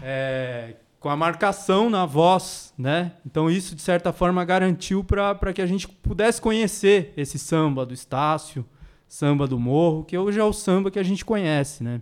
É, 0.00 0.76
com 0.98 1.08
a 1.08 1.16
marcação 1.16 1.90
na 1.90 2.06
voz, 2.06 2.72
né? 2.78 3.12
Então 3.26 3.50
isso 3.50 3.74
de 3.74 3.82
certa 3.82 4.12
forma 4.12 4.44
garantiu 4.44 5.04
para 5.04 5.52
que 5.52 5.60
a 5.60 5.66
gente 5.66 5.88
pudesse 5.88 6.40
conhecer 6.40 7.12
esse 7.16 7.38
samba 7.38 7.84
do 7.84 7.92
Estácio, 7.92 8.64
samba 9.08 9.46
do 9.46 9.58
Morro, 9.58 10.04
que 10.04 10.16
hoje 10.16 10.38
é 10.38 10.44
o 10.44 10.52
samba 10.52 10.90
que 10.90 10.98
a 10.98 11.02
gente 11.02 11.24
conhece, 11.24 11.82
né? 11.82 12.00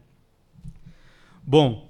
Bom, 1.43 1.89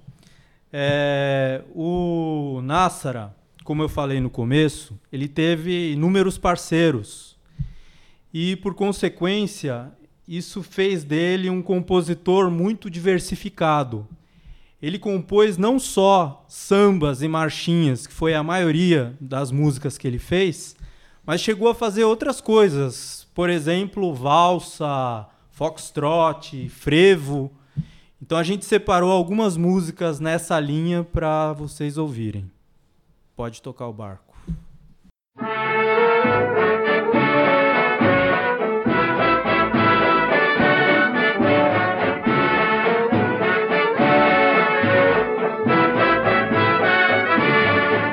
é, 0.73 1.63
o 1.75 2.61
Nassara, 2.63 3.35
como 3.71 3.85
eu 3.85 3.89
falei 3.89 4.19
no 4.19 4.29
começo, 4.29 4.99
ele 5.13 5.29
teve 5.29 5.93
inúmeros 5.93 6.37
parceiros 6.37 7.37
e, 8.35 8.57
por 8.57 8.75
consequência, 8.75 9.93
isso 10.27 10.61
fez 10.61 11.05
dele 11.05 11.49
um 11.49 11.63
compositor 11.63 12.51
muito 12.51 12.91
diversificado. 12.91 14.09
Ele 14.83 14.99
compôs 14.99 15.57
não 15.57 15.79
só 15.79 16.45
sambas 16.49 17.23
e 17.23 17.29
marchinhas, 17.29 18.09
que 18.09 18.13
foi 18.13 18.35
a 18.35 18.43
maioria 18.43 19.17
das 19.21 19.53
músicas 19.53 19.97
que 19.97 20.09
ele 20.09 20.19
fez, 20.19 20.75
mas 21.25 21.41
chegou 21.41 21.69
a 21.69 21.75
fazer 21.75 22.03
outras 22.03 22.41
coisas, 22.41 23.29
por 23.33 23.49
exemplo, 23.49 24.13
valsa, 24.13 25.29
foxtrot, 25.53 26.69
frevo. 26.71 27.53
Então 28.21 28.37
a 28.37 28.43
gente 28.43 28.65
separou 28.65 29.13
algumas 29.13 29.57
músicas 29.57 30.19
nessa 30.19 30.59
linha 30.59 31.05
para 31.05 31.53
vocês 31.53 31.97
ouvirem. 31.97 32.51
Pode 33.41 33.63
tocar 33.63 33.87
o 33.87 33.93
barco. 33.95 34.35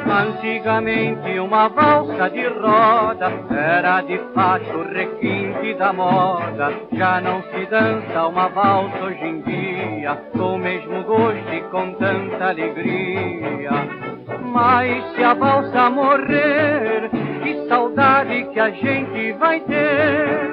Antigamente 0.10 1.40
uma 1.40 1.68
valsa 1.68 2.30
de 2.30 2.48
roda 2.48 3.30
era 3.52 4.00
de 4.04 4.18
fato 4.34 4.82
requinte 4.94 5.74
da 5.74 5.92
moda. 5.92 6.72
Já 6.94 7.20
não 7.20 7.44
se 7.52 7.66
dança 7.66 8.28
uma 8.28 8.48
valsa 8.48 9.04
hoje 9.04 9.26
em 9.26 9.42
dia 9.42 10.16
com 10.32 10.56
o 10.56 10.58
mesmo 10.58 11.04
gosto 11.04 11.54
e 11.54 11.62
com 11.64 11.94
tanta 11.96 12.48
alegria. 12.48 14.07
Mas 14.42 15.04
se 15.16 15.24
a 15.24 15.34
valsa 15.34 15.90
morrer, 15.90 17.10
que 17.44 17.68
saudade 17.68 18.48
que 18.54 18.60
a 18.60 18.70
gente 18.70 19.34
vai 19.34 19.60
ter. 19.62 20.52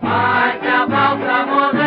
Mas 0.00 0.60
se 0.60 0.68
a 0.68 0.86
valsa 0.86 1.46
morrer, 1.46 1.81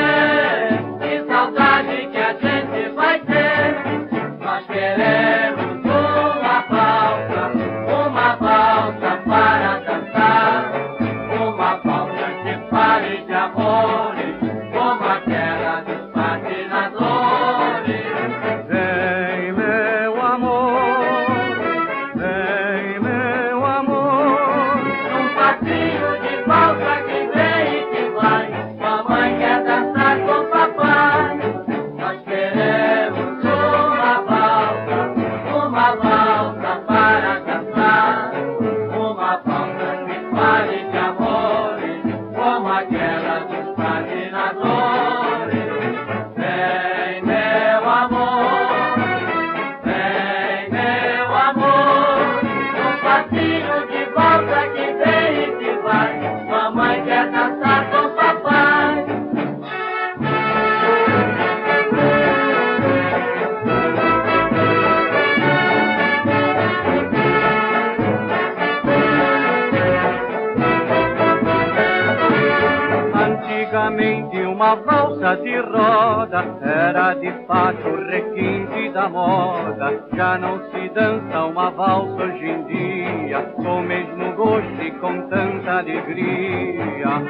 de 75.37 75.57
roda 75.59 76.45
era 76.61 77.13
de 77.15 77.31
fato 77.45 77.87
o 77.87 78.07
requinte 78.07 78.89
da 78.89 79.09
moda. 79.09 80.03
Já 80.15 80.37
não 80.37 80.59
se 80.71 80.89
dança 80.89 81.45
uma 81.45 81.69
valsa 81.71 82.23
hoje 82.23 82.45
em 82.45 82.63
dia 82.65 83.41
com 83.55 83.79
o 83.79 83.83
mesmo 83.83 84.33
gosto 84.33 84.81
e 84.81 84.91
com 84.91 85.21
tanta 85.29 85.79
alegria. 85.79 87.21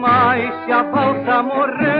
Mas 0.00 0.64
se 0.64 0.72
a 0.72 0.82
valsa 0.82 1.42
morrer, 1.42 1.99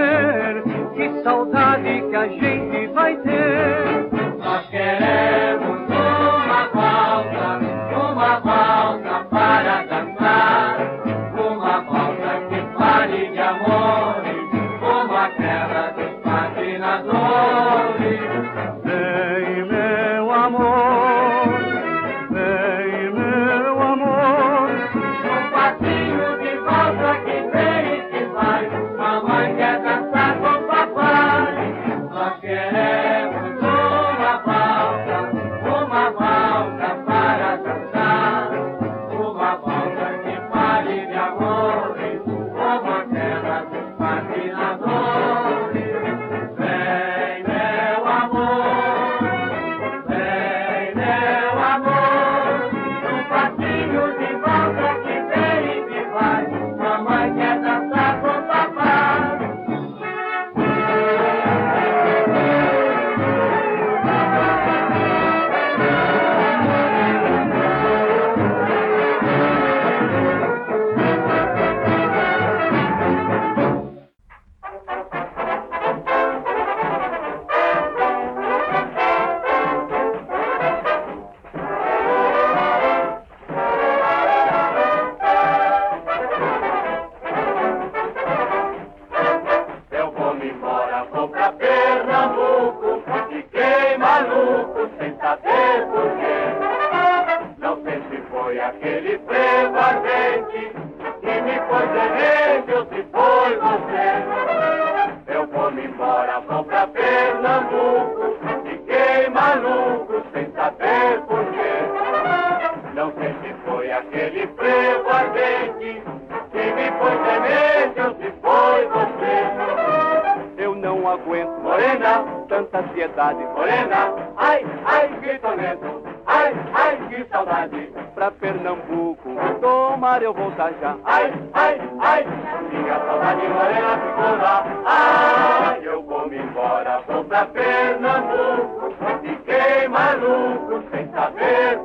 ansiedade. 123.01 123.45
morena, 123.57 124.15
ai, 124.37 124.67
ai, 124.85 125.09
que 125.21 125.39
tormento, 125.39 126.03
ai, 126.27 126.55
ai, 126.75 127.09
que 127.09 127.25
saudade. 127.31 127.93
Pra 128.15 128.31
Pernambuco, 128.33 129.31
tomar 129.61 130.23
eu 130.23 130.35
voltar 130.35 130.73
já. 130.81 130.97
Ai, 131.05 131.33
ai, 131.55 131.81
ai, 132.01 132.27
minha 132.71 132.99
saudade 132.99 133.49
morena 133.49 133.99
ficou 133.99 134.37
lá. 134.37 134.65
Ai, 134.85 135.81
eu 135.83 136.03
vou 136.03 136.29
me 136.29 136.37
embora, 136.39 137.01
vou 137.07 137.25
pra 137.25 137.47
Pernambuco. 137.47 138.95
Fiquei 139.23 139.89
maluco 139.89 140.83
sem 140.91 141.09
saber 141.13 141.79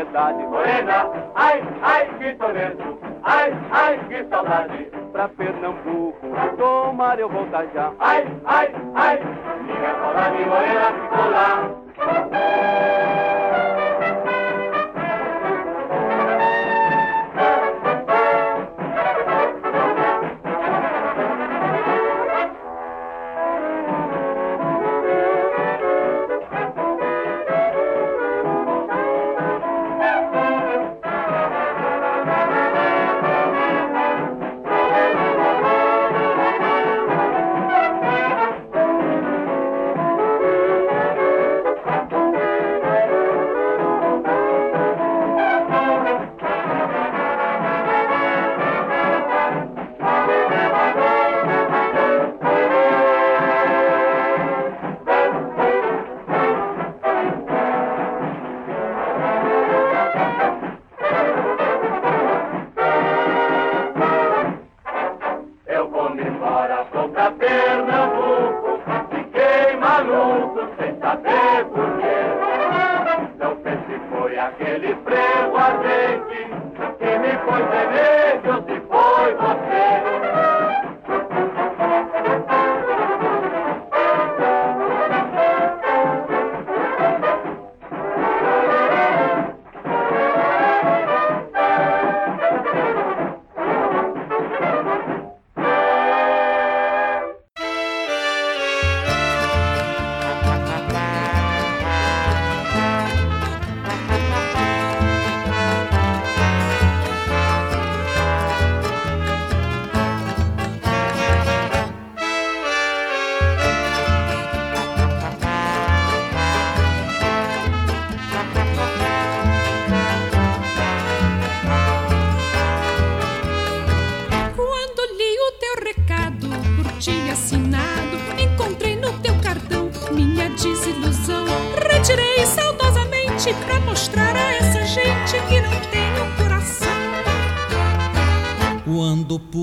ansiedade. 0.00 0.42
morena, 0.46 1.10
ai, 1.34 1.62
ai, 1.82 2.08
que 2.18 2.34
tormento, 2.34 2.98
ai, 3.22 3.52
ai, 3.70 3.98
que 4.08 4.24
saudade. 4.28 4.90
Pra 5.12 5.28
Pernambuco, 5.28 6.26
tomar 6.56 7.18
eu 7.18 7.28
voltar 7.28 7.66
já. 7.74 7.92
Ai, 7.98 8.24
ai, 8.44 8.72
ai, 8.94 9.18
minha 9.64 9.94
saudade 10.00 10.44
morena 10.44 10.92
ficou 10.92 11.30
lá. 11.30 11.70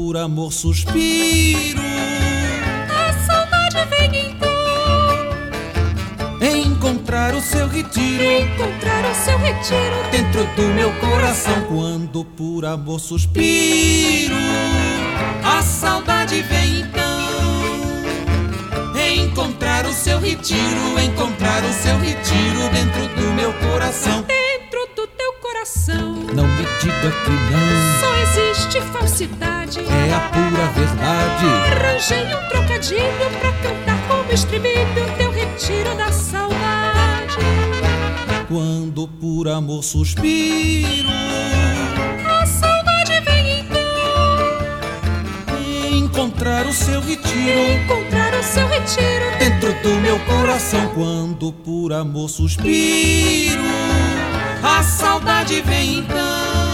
Por 0.08 0.16
amor 0.16 0.54
suspiro, 0.54 1.82
A 2.90 3.12
saudade 3.26 3.76
vem 3.90 4.30
então 4.30 4.48
encontrar 6.62 7.36
o 7.36 7.42
seu 7.42 7.68
retiro 7.68 8.24
encontrar 8.24 9.04
o 9.04 9.16
seu 9.16 9.38
retiro 9.38 10.10
dentro 10.10 10.46
do 10.56 10.62
meu 10.74 10.94
coração. 10.94 11.62
Quando 11.68 12.24
por 12.24 12.64
amor 12.64 13.02
suspiro, 13.02 14.38
a 15.44 15.62
saudade 15.62 16.42
vem 16.42 16.80
então. 16.80 17.04
Encontrar 19.26 19.86
o 19.86 19.92
seu 19.92 20.22
retiro, 20.22 20.98
encontrar 21.04 21.66
o 21.66 21.74
seu 21.74 22.00
retiro 22.00 22.70
dentro 22.72 23.10
do 23.14 23.34
meu 23.34 23.52
coração. 23.52 24.26
Arranjei 31.98 32.36
um 32.36 32.48
trocadilho 32.50 33.32
pra 33.40 33.52
cantar 33.54 34.08
como 34.08 34.32
estribilho 34.32 34.86
teu 35.18 35.32
retiro 35.32 35.96
da 35.96 36.12
saudade. 36.12 37.38
Quando 38.48 39.08
por 39.08 39.48
amor 39.48 39.84
suspiro, 39.84 41.10
A 42.24 42.46
saudade 42.46 43.20
vem 43.22 43.62
então 43.62 43.82
encontrar 45.92 46.68
o 46.68 46.74
seu 46.74 47.02
retiro 47.02 47.82
encontrar 47.82 48.32
o 48.36 48.44
seu 48.44 48.68
retiro 48.68 49.26
dentro 49.40 49.74
do 49.82 50.00
meu 50.00 50.20
coração. 50.20 50.88
Quando 50.94 51.52
por 51.52 51.92
amor 51.94 52.30
suspiro, 52.30 53.64
a 54.62 54.84
saudade 54.84 55.62
vem 55.62 55.98
então. 56.02 56.67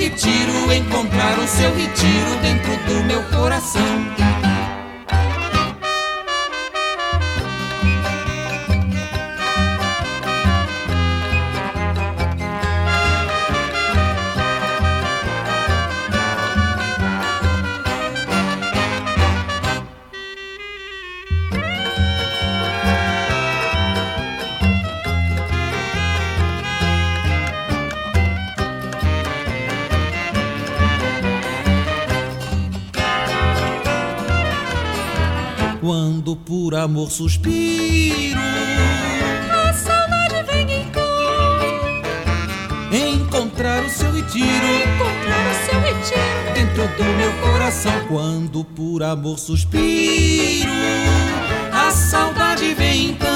Retiro, 0.00 0.72
encontrar 0.72 1.38
o 1.38 1.46
seu 1.46 1.74
retiro 1.74 2.34
dentro 2.40 2.74
do 2.86 3.04
meu 3.04 3.22
coração. 3.24 4.19
Amor 36.80 37.10
suspiro, 37.10 38.40
A 39.50 39.72
saudade 39.72 40.42
vem 40.50 40.82
então 40.82 41.02
encontrar 42.90 43.84
o 43.84 43.90
seu 43.90 44.10
retiro 44.10 44.46
encontrar 44.46 45.46
o 45.50 45.54
seu 45.66 45.80
retiro 45.80 46.54
dentro 46.54 46.88
do 46.96 47.04
meu 47.16 47.32
coração. 47.42 47.92
Quando 48.08 48.64
por 48.64 49.02
amor 49.02 49.38
suspiro, 49.38 50.70
a 51.70 51.90
saudade 51.90 52.74
vem 52.74 53.10
então. 53.10 53.30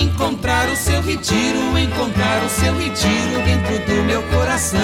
Encontrar 0.00 0.68
o 0.68 0.76
seu 0.76 1.02
retiro, 1.02 1.76
encontrar 1.76 2.44
o 2.44 2.48
seu 2.48 2.74
retiro 2.76 3.42
dentro 3.44 3.78
do 3.86 4.04
meu 4.04 4.22
coração. 4.24 4.80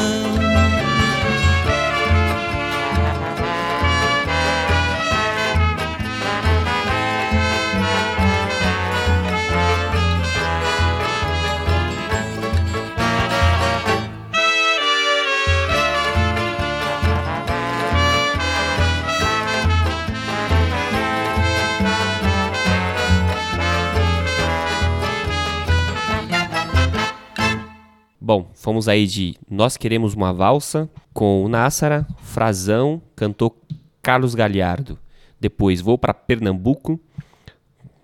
Fomos 28.69 28.87
aí 28.87 29.07
de 29.07 29.35
Nós 29.51 29.79
Queremos 29.79 30.13
Uma 30.13 30.31
Valsa 30.31 30.91
com 31.15 31.43
o 31.43 31.49
Nássara, 31.49 32.07
Frazão, 32.19 33.01
cantou 33.17 33.59
Carlos 34.03 34.35
Galhardo. 34.35 34.99
Depois 35.41 35.81
Vou 35.81 35.97
para 35.97 36.13
Pernambuco, 36.13 37.01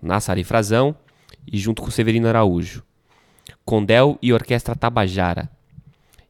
Nássara 0.01 0.39
e 0.39 0.43
Frazão, 0.43 0.95
e 1.45 1.55
junto 1.59 1.83
com 1.83 1.91
Severino 1.91 2.27
Araújo. 2.27 2.83
Condel 3.63 4.17
e 4.23 4.33
Orquestra 4.33 4.75
Tabajara. 4.75 5.51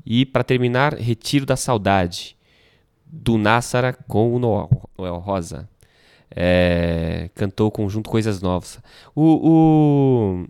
E 0.05 0.25
para 0.25 0.43
terminar, 0.43 0.95
Retiro 0.95 1.45
da 1.45 1.55
Saudade, 1.55 2.35
do 3.05 3.37
Nássara 3.37 3.93
com 3.93 4.35
o 4.35 4.37
Noel 4.37 5.17
Rosa. 5.19 5.69
É, 6.29 7.29
cantou 7.35 7.71
conjunto 7.71 8.09
Coisas 8.09 8.41
Novas. 8.41 8.81
O, 9.15 9.23
o, 9.49 10.45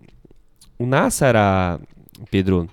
o 0.76 0.86
Nássara, 0.86 1.78
Pedro, 2.32 2.68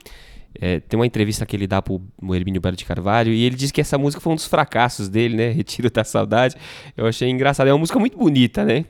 é, 0.60 0.80
tem 0.80 1.00
uma 1.00 1.06
entrevista 1.06 1.46
que 1.46 1.56
ele 1.56 1.66
dá 1.68 1.82
pro 1.82 2.02
Hermínio 2.32 2.62
Belo 2.62 2.76
de 2.76 2.86
Carvalho 2.86 3.34
e 3.34 3.44
ele 3.44 3.56
diz 3.56 3.72
que 3.72 3.82
essa 3.82 3.98
música 3.98 4.22
foi 4.22 4.34
um 4.34 4.36
dos 4.36 4.46
fracassos 4.46 5.10
dele, 5.10 5.36
né? 5.36 5.50
Retiro 5.54 5.90
da 5.90 6.04
Saudade. 6.04 6.56
Eu 6.96 7.08
achei 7.08 7.30
engraçado. 7.30 7.68
É 7.68 7.74
uma 7.74 7.80
música 7.80 8.00
muito 8.00 8.18
bonita, 8.18 8.64
né? 8.64 8.86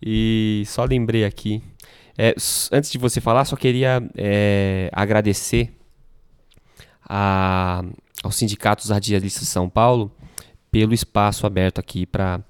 E 0.00 0.62
só 0.66 0.84
lembrei 0.84 1.24
aqui. 1.24 1.62
É, 2.16 2.34
antes 2.72 2.90
de 2.90 2.98
você 2.98 3.20
falar, 3.20 3.44
só 3.44 3.56
queria 3.56 4.02
é, 4.16 4.90
agradecer 4.92 5.72
a, 7.08 7.84
aos 8.22 8.36
sindicatos 8.36 8.90
radialistas 8.90 9.42
de 9.42 9.48
São 9.48 9.68
Paulo 9.68 10.12
pelo 10.70 10.92
espaço 10.92 11.46
aberto 11.46 11.78
aqui 11.78 12.06
para 12.06 12.44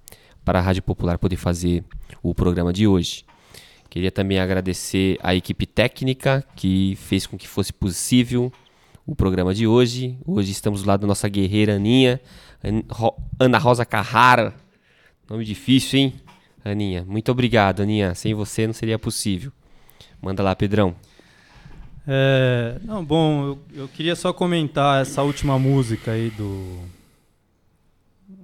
a 0.46 0.60
Rádio 0.60 0.82
Popular 0.82 1.18
poder 1.18 1.36
fazer 1.36 1.84
o 2.22 2.34
programa 2.34 2.72
de 2.72 2.86
hoje. 2.86 3.24
Queria 3.90 4.12
também 4.12 4.38
agradecer 4.38 5.18
a 5.22 5.34
equipe 5.34 5.66
técnica 5.66 6.44
que 6.54 6.94
fez 6.96 7.26
com 7.26 7.38
que 7.38 7.48
fosse 7.48 7.72
possível 7.72 8.52
o 9.06 9.16
programa 9.16 9.54
de 9.54 9.66
hoje. 9.66 10.18
Hoje 10.26 10.52
estamos 10.52 10.84
lado 10.84 11.00
da 11.00 11.06
nossa 11.06 11.26
guerreira 11.28 11.76
Aninha, 11.76 12.20
Ana 13.40 13.56
Rosa 13.56 13.86
Carrara. 13.86 14.54
Nome 15.28 15.44
difícil, 15.44 15.98
hein? 15.98 16.14
Aninha, 16.62 17.02
muito 17.08 17.32
obrigado, 17.32 17.80
Aninha. 17.80 18.14
Sem 18.14 18.34
você 18.34 18.66
não 18.66 18.74
seria 18.74 18.98
possível. 18.98 19.50
Manda 20.20 20.42
lá, 20.42 20.54
Pedrão. 20.54 20.94
É, 22.06 22.78
não, 22.84 23.02
bom, 23.02 23.44
eu, 23.44 23.58
eu, 23.74 23.88
queria 23.88 24.16
só 24.16 24.32
comentar 24.32 25.00
essa 25.00 25.22
última 25.22 25.58
música 25.58 26.12
aí 26.12 26.30
do 26.30 26.78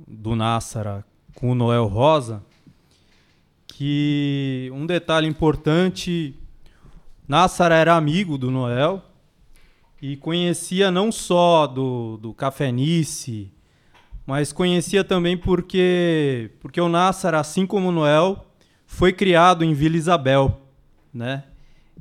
do 0.07 0.37
Nassara 0.37 1.05
com 1.35 1.51
o 1.51 1.55
Noel 1.55 1.87
Rosa 1.87 2.43
que 3.77 4.71
um 4.73 4.87
detalhe 4.87 5.27
importante, 5.27 6.39
Nassara 7.27 7.75
era 7.75 7.97
amigo 7.97 8.39
do 8.39 8.49
Noel 8.49 9.03
e 10.01 10.17
conhecia 10.17 10.93
não 10.93 11.11
só 11.11 11.67
do, 11.67 12.17
do 12.19 12.33
Café 12.33 12.71
Nice, 12.71 13.53
mas 14.25 14.53
conhecia 14.53 15.03
também 15.03 15.37
porque, 15.37 16.53
porque 16.61 16.81
o 16.81 16.89
Nassara, 16.89 17.41
assim 17.41 17.67
como 17.67 17.89
o 17.89 17.93
Noel, 17.93 18.47
foi 18.87 19.13
criado 19.13 19.65
em 19.65 19.75
Vila 19.75 19.97
Isabel, 19.97 20.61
né? 21.13 21.43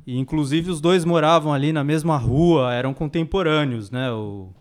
E, 0.06 0.16
inclusive 0.16 0.70
os 0.70 0.80
dois 0.80 1.04
moravam 1.04 1.52
ali 1.52 1.72
na 1.72 1.82
mesma 1.82 2.16
rua, 2.16 2.72
eram 2.72 2.94
contemporâneos, 2.94 3.90
né? 3.90 4.12
O, 4.12 4.52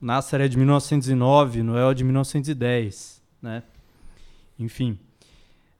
o 0.00 0.06
Nassar 0.06 0.40
é 0.40 0.48
de 0.48 0.56
1909, 0.56 1.60
o 1.60 1.64
Noel 1.64 1.90
é 1.90 1.94
de 1.94 2.02
1910, 2.02 3.22
né? 3.42 3.62
Enfim. 4.58 4.98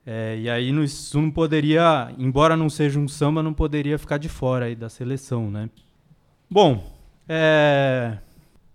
É, 0.05 0.37
e 0.37 0.49
aí 0.49 0.69
isso 0.83 1.19
não 1.19 1.31
poderia, 1.31 2.13
embora 2.17 2.57
não 2.57 2.69
seja 2.69 2.99
um 2.99 3.07
samba, 3.07 3.41
não 3.41 3.53
poderia 3.53 3.97
ficar 3.97 4.17
de 4.17 4.27
fora 4.27 4.65
aí 4.65 4.75
da 4.75 4.89
seleção, 4.89 5.49
né? 5.49 5.69
Bom, 6.49 6.83
é, 7.27 8.17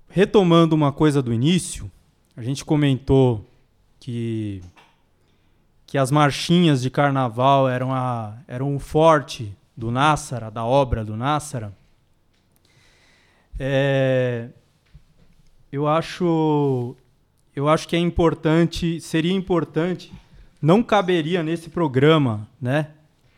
retomando 0.09 0.75
uma 0.75 0.91
coisa 0.91 1.23
do 1.23 1.33
início, 1.33 1.91
a 2.37 2.43
gente 2.43 2.65
comentou 2.65 3.45
que 4.01 4.63
que 5.89 5.97
as 5.97 6.11
marchinhas 6.11 6.83
de 6.83 6.91
carnaval 6.91 7.67
eram, 7.67 7.95
a, 7.95 8.37
eram 8.47 8.77
o 8.77 8.79
forte 8.79 9.57
do 9.75 9.91
Nássara, 9.91 10.51
da 10.51 10.63
obra 10.63 11.03
do 11.03 11.17
Nássara. 11.17 11.73
É, 13.59 14.51
eu 15.73 15.89
acho 15.89 16.95
eu 17.57 17.69
acho 17.69 17.89
que 17.89 17.97
é 17.97 17.99
importante, 17.99 19.01
seria 19.01 19.33
importante 19.33 20.13
não 20.61 20.83
caberia 20.83 21.43
nesse 21.43 21.71
programa, 21.71 22.49
né? 22.61 22.91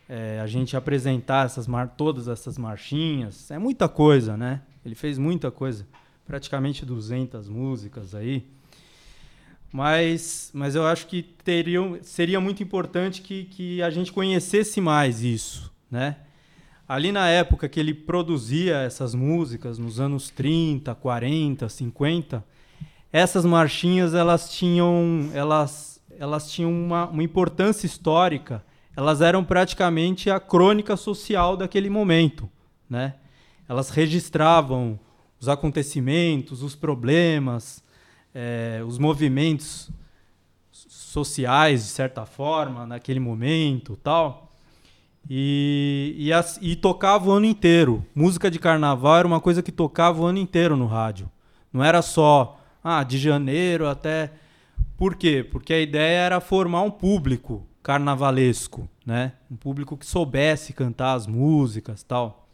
É, 0.08 0.40
a 0.40 0.46
gente 0.46 0.76
apresentar 0.76 1.46
essas 1.46 1.66
todas 1.96 2.26
essas 2.26 2.58
marchinhas. 2.58 3.50
É 3.50 3.58
muita 3.58 3.88
coisa, 3.88 4.36
né? 4.36 4.62
Ele 4.84 4.94
fez 4.94 5.18
muita 5.18 5.50
coisa. 5.50 5.86
Praticamente 6.26 6.84
200 6.84 7.48
músicas 7.48 8.14
aí. 8.14 8.46
Mas, 9.72 10.50
mas 10.52 10.74
eu 10.74 10.84
acho 10.84 11.06
que 11.06 11.22
teriam, 11.22 11.98
seria 12.02 12.40
muito 12.40 12.62
importante 12.62 13.22
que, 13.22 13.44
que 13.44 13.80
a 13.82 13.90
gente 13.90 14.12
conhecesse 14.12 14.80
mais 14.80 15.22
isso, 15.22 15.72
né? 15.88 16.16
Ali 16.88 17.12
na 17.12 17.28
época 17.28 17.68
que 17.68 17.78
ele 17.78 17.94
produzia 17.94 18.78
essas 18.78 19.14
músicas, 19.14 19.78
nos 19.78 20.00
anos 20.00 20.28
30, 20.28 20.92
40, 20.92 21.68
50, 21.68 22.44
essas 23.12 23.44
marchinhas 23.44 24.12
elas 24.12 24.52
tinham, 24.52 25.30
elas 25.32 25.99
elas 26.20 26.52
tinham 26.52 26.70
uma, 26.70 27.06
uma 27.06 27.22
importância 27.22 27.86
histórica, 27.86 28.62
elas 28.94 29.22
eram 29.22 29.42
praticamente 29.42 30.28
a 30.30 30.38
crônica 30.38 30.94
social 30.94 31.56
daquele 31.56 31.88
momento, 31.88 32.46
né? 32.88 33.14
Elas 33.66 33.88
registravam 33.88 35.00
os 35.40 35.48
acontecimentos, 35.48 36.62
os 36.62 36.76
problemas, 36.76 37.82
é, 38.34 38.82
os 38.86 38.98
movimentos 38.98 39.90
sociais, 40.70 41.84
de 41.84 41.88
certa 41.88 42.26
forma, 42.26 42.86
naquele 42.86 43.18
momento 43.18 43.96
tal. 43.96 44.52
E, 45.28 46.14
e, 46.18 46.32
as, 46.32 46.58
e 46.60 46.76
tocava 46.76 47.30
o 47.30 47.32
ano 47.32 47.46
inteiro. 47.46 48.04
Música 48.14 48.50
de 48.50 48.58
carnaval 48.58 49.16
era 49.16 49.26
uma 49.26 49.40
coisa 49.40 49.62
que 49.62 49.72
tocava 49.72 50.20
o 50.20 50.26
ano 50.26 50.38
inteiro 50.38 50.76
no 50.76 50.86
rádio. 50.86 51.30
Não 51.72 51.82
era 51.82 52.02
só 52.02 52.60
ah, 52.84 53.02
de 53.02 53.16
janeiro 53.16 53.88
até 53.88 54.32
por 55.00 55.14
quê? 55.14 55.42
Porque 55.42 55.72
a 55.72 55.80
ideia 55.80 56.18
era 56.18 56.40
formar 56.42 56.82
um 56.82 56.90
público 56.90 57.66
carnavalesco, 57.82 58.86
né? 59.06 59.32
Um 59.50 59.56
público 59.56 59.96
que 59.96 60.04
soubesse 60.04 60.74
cantar 60.74 61.14
as 61.14 61.26
músicas, 61.26 62.02
tal. 62.02 62.46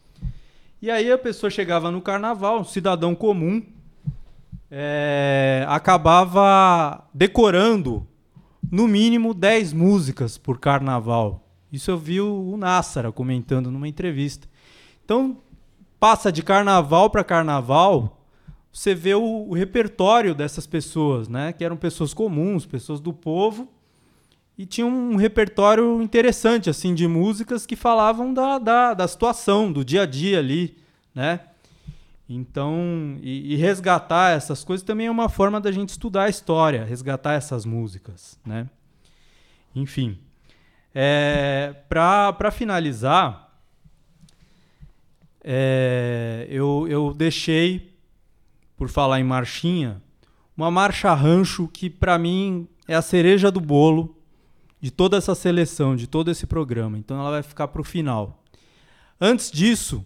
E 0.81 0.89
aí 0.89 1.11
a 1.11 1.17
pessoa 1.17 1.49
chegava 1.49 1.91
no 1.91 2.01
carnaval, 2.01 2.61
um 2.61 2.63
cidadão 2.63 3.13
comum, 3.13 3.61
é, 4.71 5.65
acabava 5.67 7.05
decorando 7.13 8.07
no 8.71 8.87
mínimo 8.87 9.33
10 9.33 9.73
músicas 9.73 10.37
por 10.37 10.57
carnaval. 10.57 11.45
Isso 11.69 11.91
eu 11.91 11.97
vi 11.97 12.21
o 12.21 12.55
Nassara 12.55 13.11
comentando 13.11 13.69
numa 13.69 13.89
entrevista. 13.89 14.47
Então, 15.03 15.39
passa 15.99 16.31
de 16.31 16.41
carnaval 16.41 17.09
para 17.09 17.25
carnaval 17.25 18.16
você 18.77 18.93
vê 18.93 19.15
o, 19.15 19.23
o, 19.23 19.55
repertório 19.55 20.35
dessas 20.35 20.67
pessoas, 20.67 21.27
né? 21.27 21.51
Que 21.51 21.63
eram 21.63 21.75
pessoas 21.75 22.13
comuns, 22.13 22.63
pessoas 22.63 22.99
do 22.99 23.11
povo, 23.11 23.73
e 24.55 24.67
tinham 24.67 24.87
um 24.87 25.15
repertório 25.15 25.99
interessante, 25.99 26.69
assim, 26.69 26.93
de 26.93 27.07
músicas 27.07 27.65
que 27.65 27.75
falavam 27.75 28.31
da, 28.31 28.59
da, 28.59 28.93
da 28.93 29.07
situação, 29.07 29.71
do 29.71 29.83
dia 29.83 30.03
a 30.03 30.05
dia 30.05 30.37
ali, 30.37 30.77
né? 31.13 31.39
Então, 32.29 33.17
e, 33.23 33.53
e, 33.53 33.55
resgatar 33.55 34.37
essas 34.37 34.63
coisas 34.63 34.85
também 34.85 35.07
é 35.07 35.11
uma 35.11 35.27
forma 35.27 35.59
da 35.59 35.71
gente 35.71 35.89
estudar 35.89 36.25
a 36.25 36.29
história, 36.29 36.85
resgatar 36.85 37.33
essas 37.33 37.65
músicas, 37.65 38.39
né? 38.45 38.69
Enfim, 39.73 40.19
é, 40.93 41.73
para 41.89 42.51
finalizar, 42.51 43.59
é, 45.43 46.45
eu, 46.47 46.85
eu 46.87 47.11
deixei 47.11 47.96
por 48.77 48.87
falar 48.89 49.19
em 49.19 49.23
marchinha, 49.23 50.01
uma 50.55 50.71
marcha 50.71 51.13
rancho 51.13 51.67
que 51.67 51.89
para 51.89 52.17
mim 52.17 52.67
é 52.87 52.95
a 52.95 53.01
cereja 53.01 53.51
do 53.51 53.59
bolo 53.59 54.15
de 54.79 54.91
toda 54.91 55.17
essa 55.17 55.35
seleção, 55.35 55.95
de 55.95 56.07
todo 56.07 56.29
esse 56.29 56.45
programa. 56.45 56.97
Então 56.97 57.19
ela 57.19 57.31
vai 57.31 57.43
ficar 57.43 57.67
para 57.67 57.81
o 57.81 57.83
final. 57.83 58.43
Antes 59.19 59.51
disso, 59.51 60.05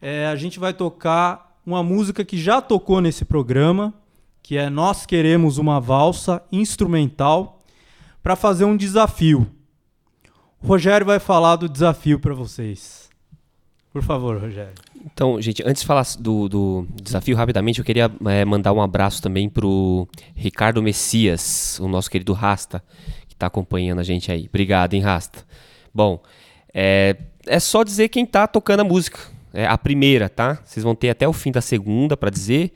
é, 0.00 0.26
a 0.26 0.36
gente 0.36 0.58
vai 0.58 0.72
tocar 0.72 1.58
uma 1.64 1.82
música 1.82 2.24
que 2.24 2.38
já 2.38 2.60
tocou 2.60 3.00
nesse 3.00 3.24
programa, 3.24 3.92
que 4.42 4.56
é 4.56 4.68
Nós 4.68 5.06
Queremos 5.06 5.58
uma 5.58 5.80
Valsa 5.80 6.42
Instrumental, 6.50 7.60
para 8.22 8.36
fazer 8.36 8.64
um 8.64 8.76
desafio. 8.76 9.46
O 10.62 10.66
Rogério 10.66 11.06
vai 11.06 11.18
falar 11.18 11.56
do 11.56 11.68
desafio 11.68 12.18
para 12.18 12.34
vocês. 12.34 13.03
Por 13.94 14.02
favor, 14.02 14.40
Rogério. 14.40 14.72
Então, 15.06 15.40
gente, 15.40 15.62
antes 15.64 15.82
de 15.82 15.86
falar 15.86 16.04
do, 16.18 16.48
do 16.48 16.86
desafio 17.00 17.36
rapidamente, 17.36 17.78
eu 17.78 17.84
queria 17.84 18.10
é, 18.26 18.44
mandar 18.44 18.72
um 18.72 18.82
abraço 18.82 19.22
também 19.22 19.48
pro 19.48 20.08
Ricardo 20.34 20.82
Messias, 20.82 21.78
o 21.80 21.86
nosso 21.86 22.10
querido 22.10 22.32
Rasta, 22.32 22.82
que 23.28 23.34
está 23.34 23.46
acompanhando 23.46 24.00
a 24.00 24.02
gente 24.02 24.32
aí. 24.32 24.46
Obrigado, 24.48 24.94
hein, 24.94 25.00
Rasta. 25.00 25.46
Bom, 25.94 26.20
é, 26.74 27.16
é 27.46 27.60
só 27.60 27.84
dizer 27.84 28.08
quem 28.08 28.24
está 28.24 28.48
tocando 28.48 28.80
a 28.80 28.84
música. 28.84 29.20
É 29.52 29.64
a 29.64 29.78
primeira, 29.78 30.28
tá? 30.28 30.58
Vocês 30.64 30.82
vão 30.82 30.96
ter 30.96 31.10
até 31.10 31.28
o 31.28 31.32
fim 31.32 31.52
da 31.52 31.60
segunda 31.60 32.16
para 32.16 32.30
dizer. 32.30 32.72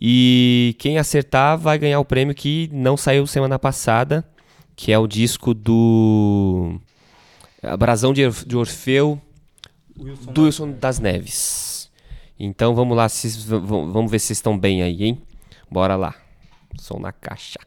E 0.00 0.74
quem 0.78 0.96
acertar 0.96 1.58
vai 1.58 1.78
ganhar 1.78 2.00
o 2.00 2.06
prêmio 2.06 2.34
que 2.34 2.70
não 2.72 2.96
saiu 2.96 3.26
semana 3.26 3.58
passada, 3.58 4.26
que 4.74 4.90
é 4.92 4.98
o 4.98 5.06
disco 5.06 5.52
do 5.52 6.80
Brasão 7.78 8.14
de 8.14 8.24
Orf- 8.24 8.46
de 8.46 8.56
Orfeu 8.56 9.20
Wilson 9.98 10.32
do 10.32 10.42
Wilson 10.42 10.72
das 10.72 10.98
Neves. 10.98 11.90
Então 12.38 12.74
vamos 12.74 12.96
lá, 12.96 13.06
vamos 13.90 14.10
ver 14.10 14.18
se 14.18 14.28
vocês 14.28 14.38
estão 14.38 14.58
bem 14.58 14.82
aí, 14.82 15.04
hein? 15.04 15.22
Bora 15.70 15.96
lá. 15.96 16.14
Som 16.78 17.00
na 17.00 17.12
caixa. 17.12 17.58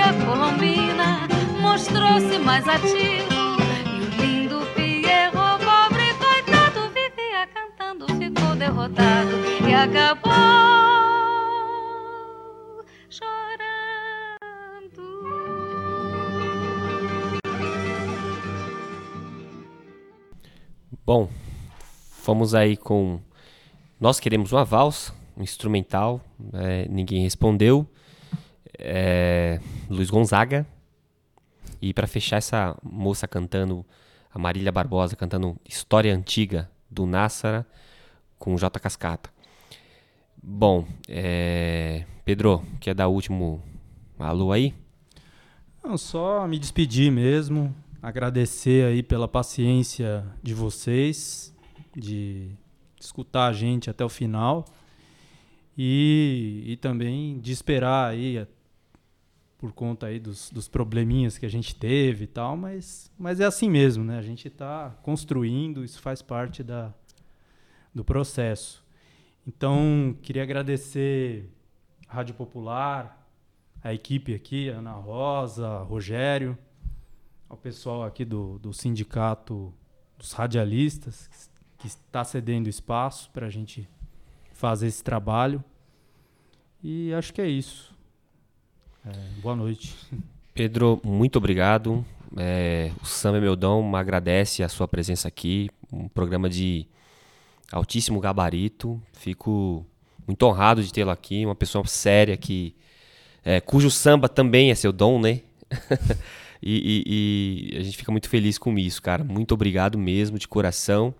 a 0.00 0.12
colombina, 0.24 1.28
mostrou-se 1.60 2.38
mais 2.38 2.66
ativo. 2.68 3.58
E 3.86 4.00
o 4.00 4.22
lindo 4.22 4.66
Pierrot, 4.74 5.64
pobre 5.64 6.14
coitado, 6.14 6.88
vivia 6.90 7.46
cantando, 7.54 8.06
ficou 8.06 8.54
derrotado 8.56 9.30
e 9.68 9.74
acabou 9.74 10.38
Bom, 21.04 21.30
fomos 22.20 22.54
aí 22.54 22.76
com 22.76 23.18
Nós 23.98 24.20
Queremos 24.20 24.52
uma 24.52 24.62
Valsa, 24.62 25.14
um 25.38 25.42
instrumental, 25.42 26.20
é, 26.52 26.86
ninguém 26.88 27.22
respondeu. 27.22 27.86
É, 28.76 29.60
Luiz 29.88 30.10
Gonzaga. 30.10 30.66
E 31.80 31.94
para 31.94 32.08
fechar 32.08 32.38
essa 32.38 32.76
moça 32.82 33.28
cantando, 33.28 33.86
a 34.34 34.38
Marília 34.38 34.72
Barbosa 34.72 35.14
cantando 35.14 35.56
História 35.66 36.14
Antiga 36.14 36.68
do 36.90 37.06
Nassara 37.06 37.64
com 38.36 38.56
J. 38.56 38.80
Cascata. 38.80 39.30
Bom, 40.42 40.86
é, 41.08 42.04
Pedro, 42.24 42.64
quer 42.80 42.94
dar 42.94 43.06
o 43.06 43.12
último 43.12 43.62
alô 44.18 44.50
aí? 44.50 44.74
Não, 45.82 45.96
só 45.96 46.46
me 46.48 46.58
despedir 46.58 47.12
mesmo, 47.12 47.74
agradecer 48.02 48.86
aí 48.86 49.02
pela 49.02 49.28
paciência 49.28 50.24
de 50.42 50.54
vocês, 50.54 51.54
de 51.96 52.50
escutar 53.00 53.46
a 53.46 53.52
gente 53.52 53.88
até 53.88 54.04
o 54.04 54.08
final. 54.08 54.64
E, 55.80 56.64
e 56.66 56.76
também 56.76 57.38
de 57.38 57.52
esperar 57.52 58.10
aí, 58.10 58.44
por 59.56 59.72
conta 59.72 60.06
aí 60.06 60.18
dos, 60.18 60.50
dos 60.50 60.66
probleminhas 60.66 61.38
que 61.38 61.46
a 61.46 61.48
gente 61.48 61.72
teve 61.72 62.24
e 62.24 62.26
tal, 62.26 62.56
mas, 62.56 63.12
mas 63.16 63.38
é 63.38 63.44
assim 63.44 63.70
mesmo, 63.70 64.02
né? 64.02 64.18
A 64.18 64.22
gente 64.22 64.48
está 64.48 64.90
construindo, 65.04 65.84
isso 65.84 66.00
faz 66.00 66.20
parte 66.20 66.64
da, 66.64 66.92
do 67.94 68.04
processo. 68.04 68.84
Então, 69.46 70.16
queria 70.20 70.42
agradecer 70.42 71.48
a 72.08 72.14
Rádio 72.14 72.34
Popular, 72.34 73.24
a 73.80 73.94
equipe 73.94 74.34
aqui, 74.34 74.68
Ana 74.68 74.94
Rosa, 74.94 75.78
Rogério, 75.84 76.58
ao 77.48 77.56
pessoal 77.56 78.02
aqui 78.02 78.24
do, 78.24 78.58
do 78.58 78.72
sindicato 78.72 79.72
dos 80.18 80.32
radialistas, 80.32 81.30
que 81.78 81.86
está 81.86 82.24
cedendo 82.24 82.68
espaço 82.68 83.30
para 83.30 83.46
a 83.46 83.50
gente 83.50 83.88
fazer 84.58 84.88
esse 84.88 85.02
trabalho. 85.02 85.62
E 86.82 87.14
acho 87.14 87.32
que 87.32 87.40
é 87.40 87.46
isso. 87.46 87.94
É, 89.06 89.12
boa 89.40 89.54
noite. 89.54 89.94
Pedro, 90.52 91.00
muito 91.04 91.36
obrigado. 91.36 92.04
É, 92.36 92.90
o 93.00 93.06
Samba 93.06 93.40
Meldão 93.40 93.94
agradece 93.94 94.64
a 94.64 94.68
sua 94.68 94.88
presença 94.88 95.28
aqui. 95.28 95.70
Um 95.92 96.08
programa 96.08 96.50
de 96.50 96.88
altíssimo 97.70 98.18
gabarito. 98.18 99.00
Fico 99.12 99.86
muito 100.26 100.42
honrado 100.44 100.82
de 100.82 100.92
tê-lo 100.92 101.10
aqui. 101.10 101.46
Uma 101.46 101.54
pessoa 101.54 101.86
séria 101.86 102.36
que 102.36 102.74
é, 103.44 103.60
cujo 103.60 103.88
samba 103.92 104.28
também 104.28 104.72
é 104.72 104.74
seu 104.74 104.92
dom, 104.92 105.20
né? 105.20 105.40
e, 106.60 107.04
e, 107.06 107.74
e, 107.74 107.78
a 107.78 107.82
gente 107.84 107.96
fica 107.96 108.10
muito 108.10 108.28
feliz 108.28 108.58
com 108.58 108.76
isso, 108.76 109.00
cara. 109.00 109.22
Muito 109.22 109.54
obrigado 109.54 109.96
mesmo, 109.96 110.36
de 110.36 110.48
coração. 110.48 111.14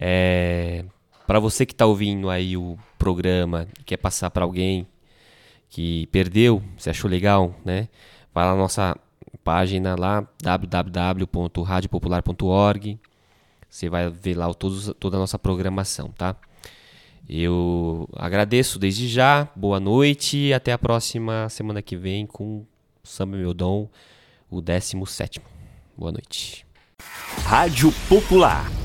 É, 0.00 0.84
para 1.32 1.40
você 1.40 1.64
que 1.64 1.72
está 1.72 1.86
ouvindo 1.86 2.28
aí 2.28 2.58
o 2.58 2.76
programa, 2.98 3.66
quer 3.86 3.96
passar 3.96 4.30
para 4.30 4.44
alguém 4.44 4.86
que 5.70 6.06
perdeu, 6.08 6.62
se 6.76 6.90
achou 6.90 7.10
legal, 7.10 7.54
né? 7.64 7.88
Vai 8.34 8.44
lá 8.44 8.50
na 8.50 8.58
nossa 8.58 8.94
página 9.42 9.96
lá, 9.98 10.28
www.radiopopular.org. 10.42 13.00
Você 13.66 13.88
vai 13.88 14.10
ver 14.10 14.36
lá 14.36 14.52
todos, 14.52 14.92
toda 15.00 15.16
a 15.16 15.20
nossa 15.20 15.38
programação, 15.38 16.10
tá? 16.10 16.36
Eu 17.26 18.06
agradeço 18.14 18.78
desde 18.78 19.08
já, 19.08 19.48
boa 19.56 19.80
noite 19.80 20.36
e 20.36 20.52
até 20.52 20.70
a 20.70 20.78
próxima 20.78 21.48
semana 21.48 21.80
que 21.80 21.96
vem 21.96 22.26
com 22.26 22.66
Samba 23.02 23.38
Meu 23.38 23.54
Dom, 23.54 23.88
o 24.50 24.60
17. 24.60 25.40
Boa 25.96 26.12
noite. 26.12 26.66
Rádio 27.46 27.90
Popular 28.06 28.81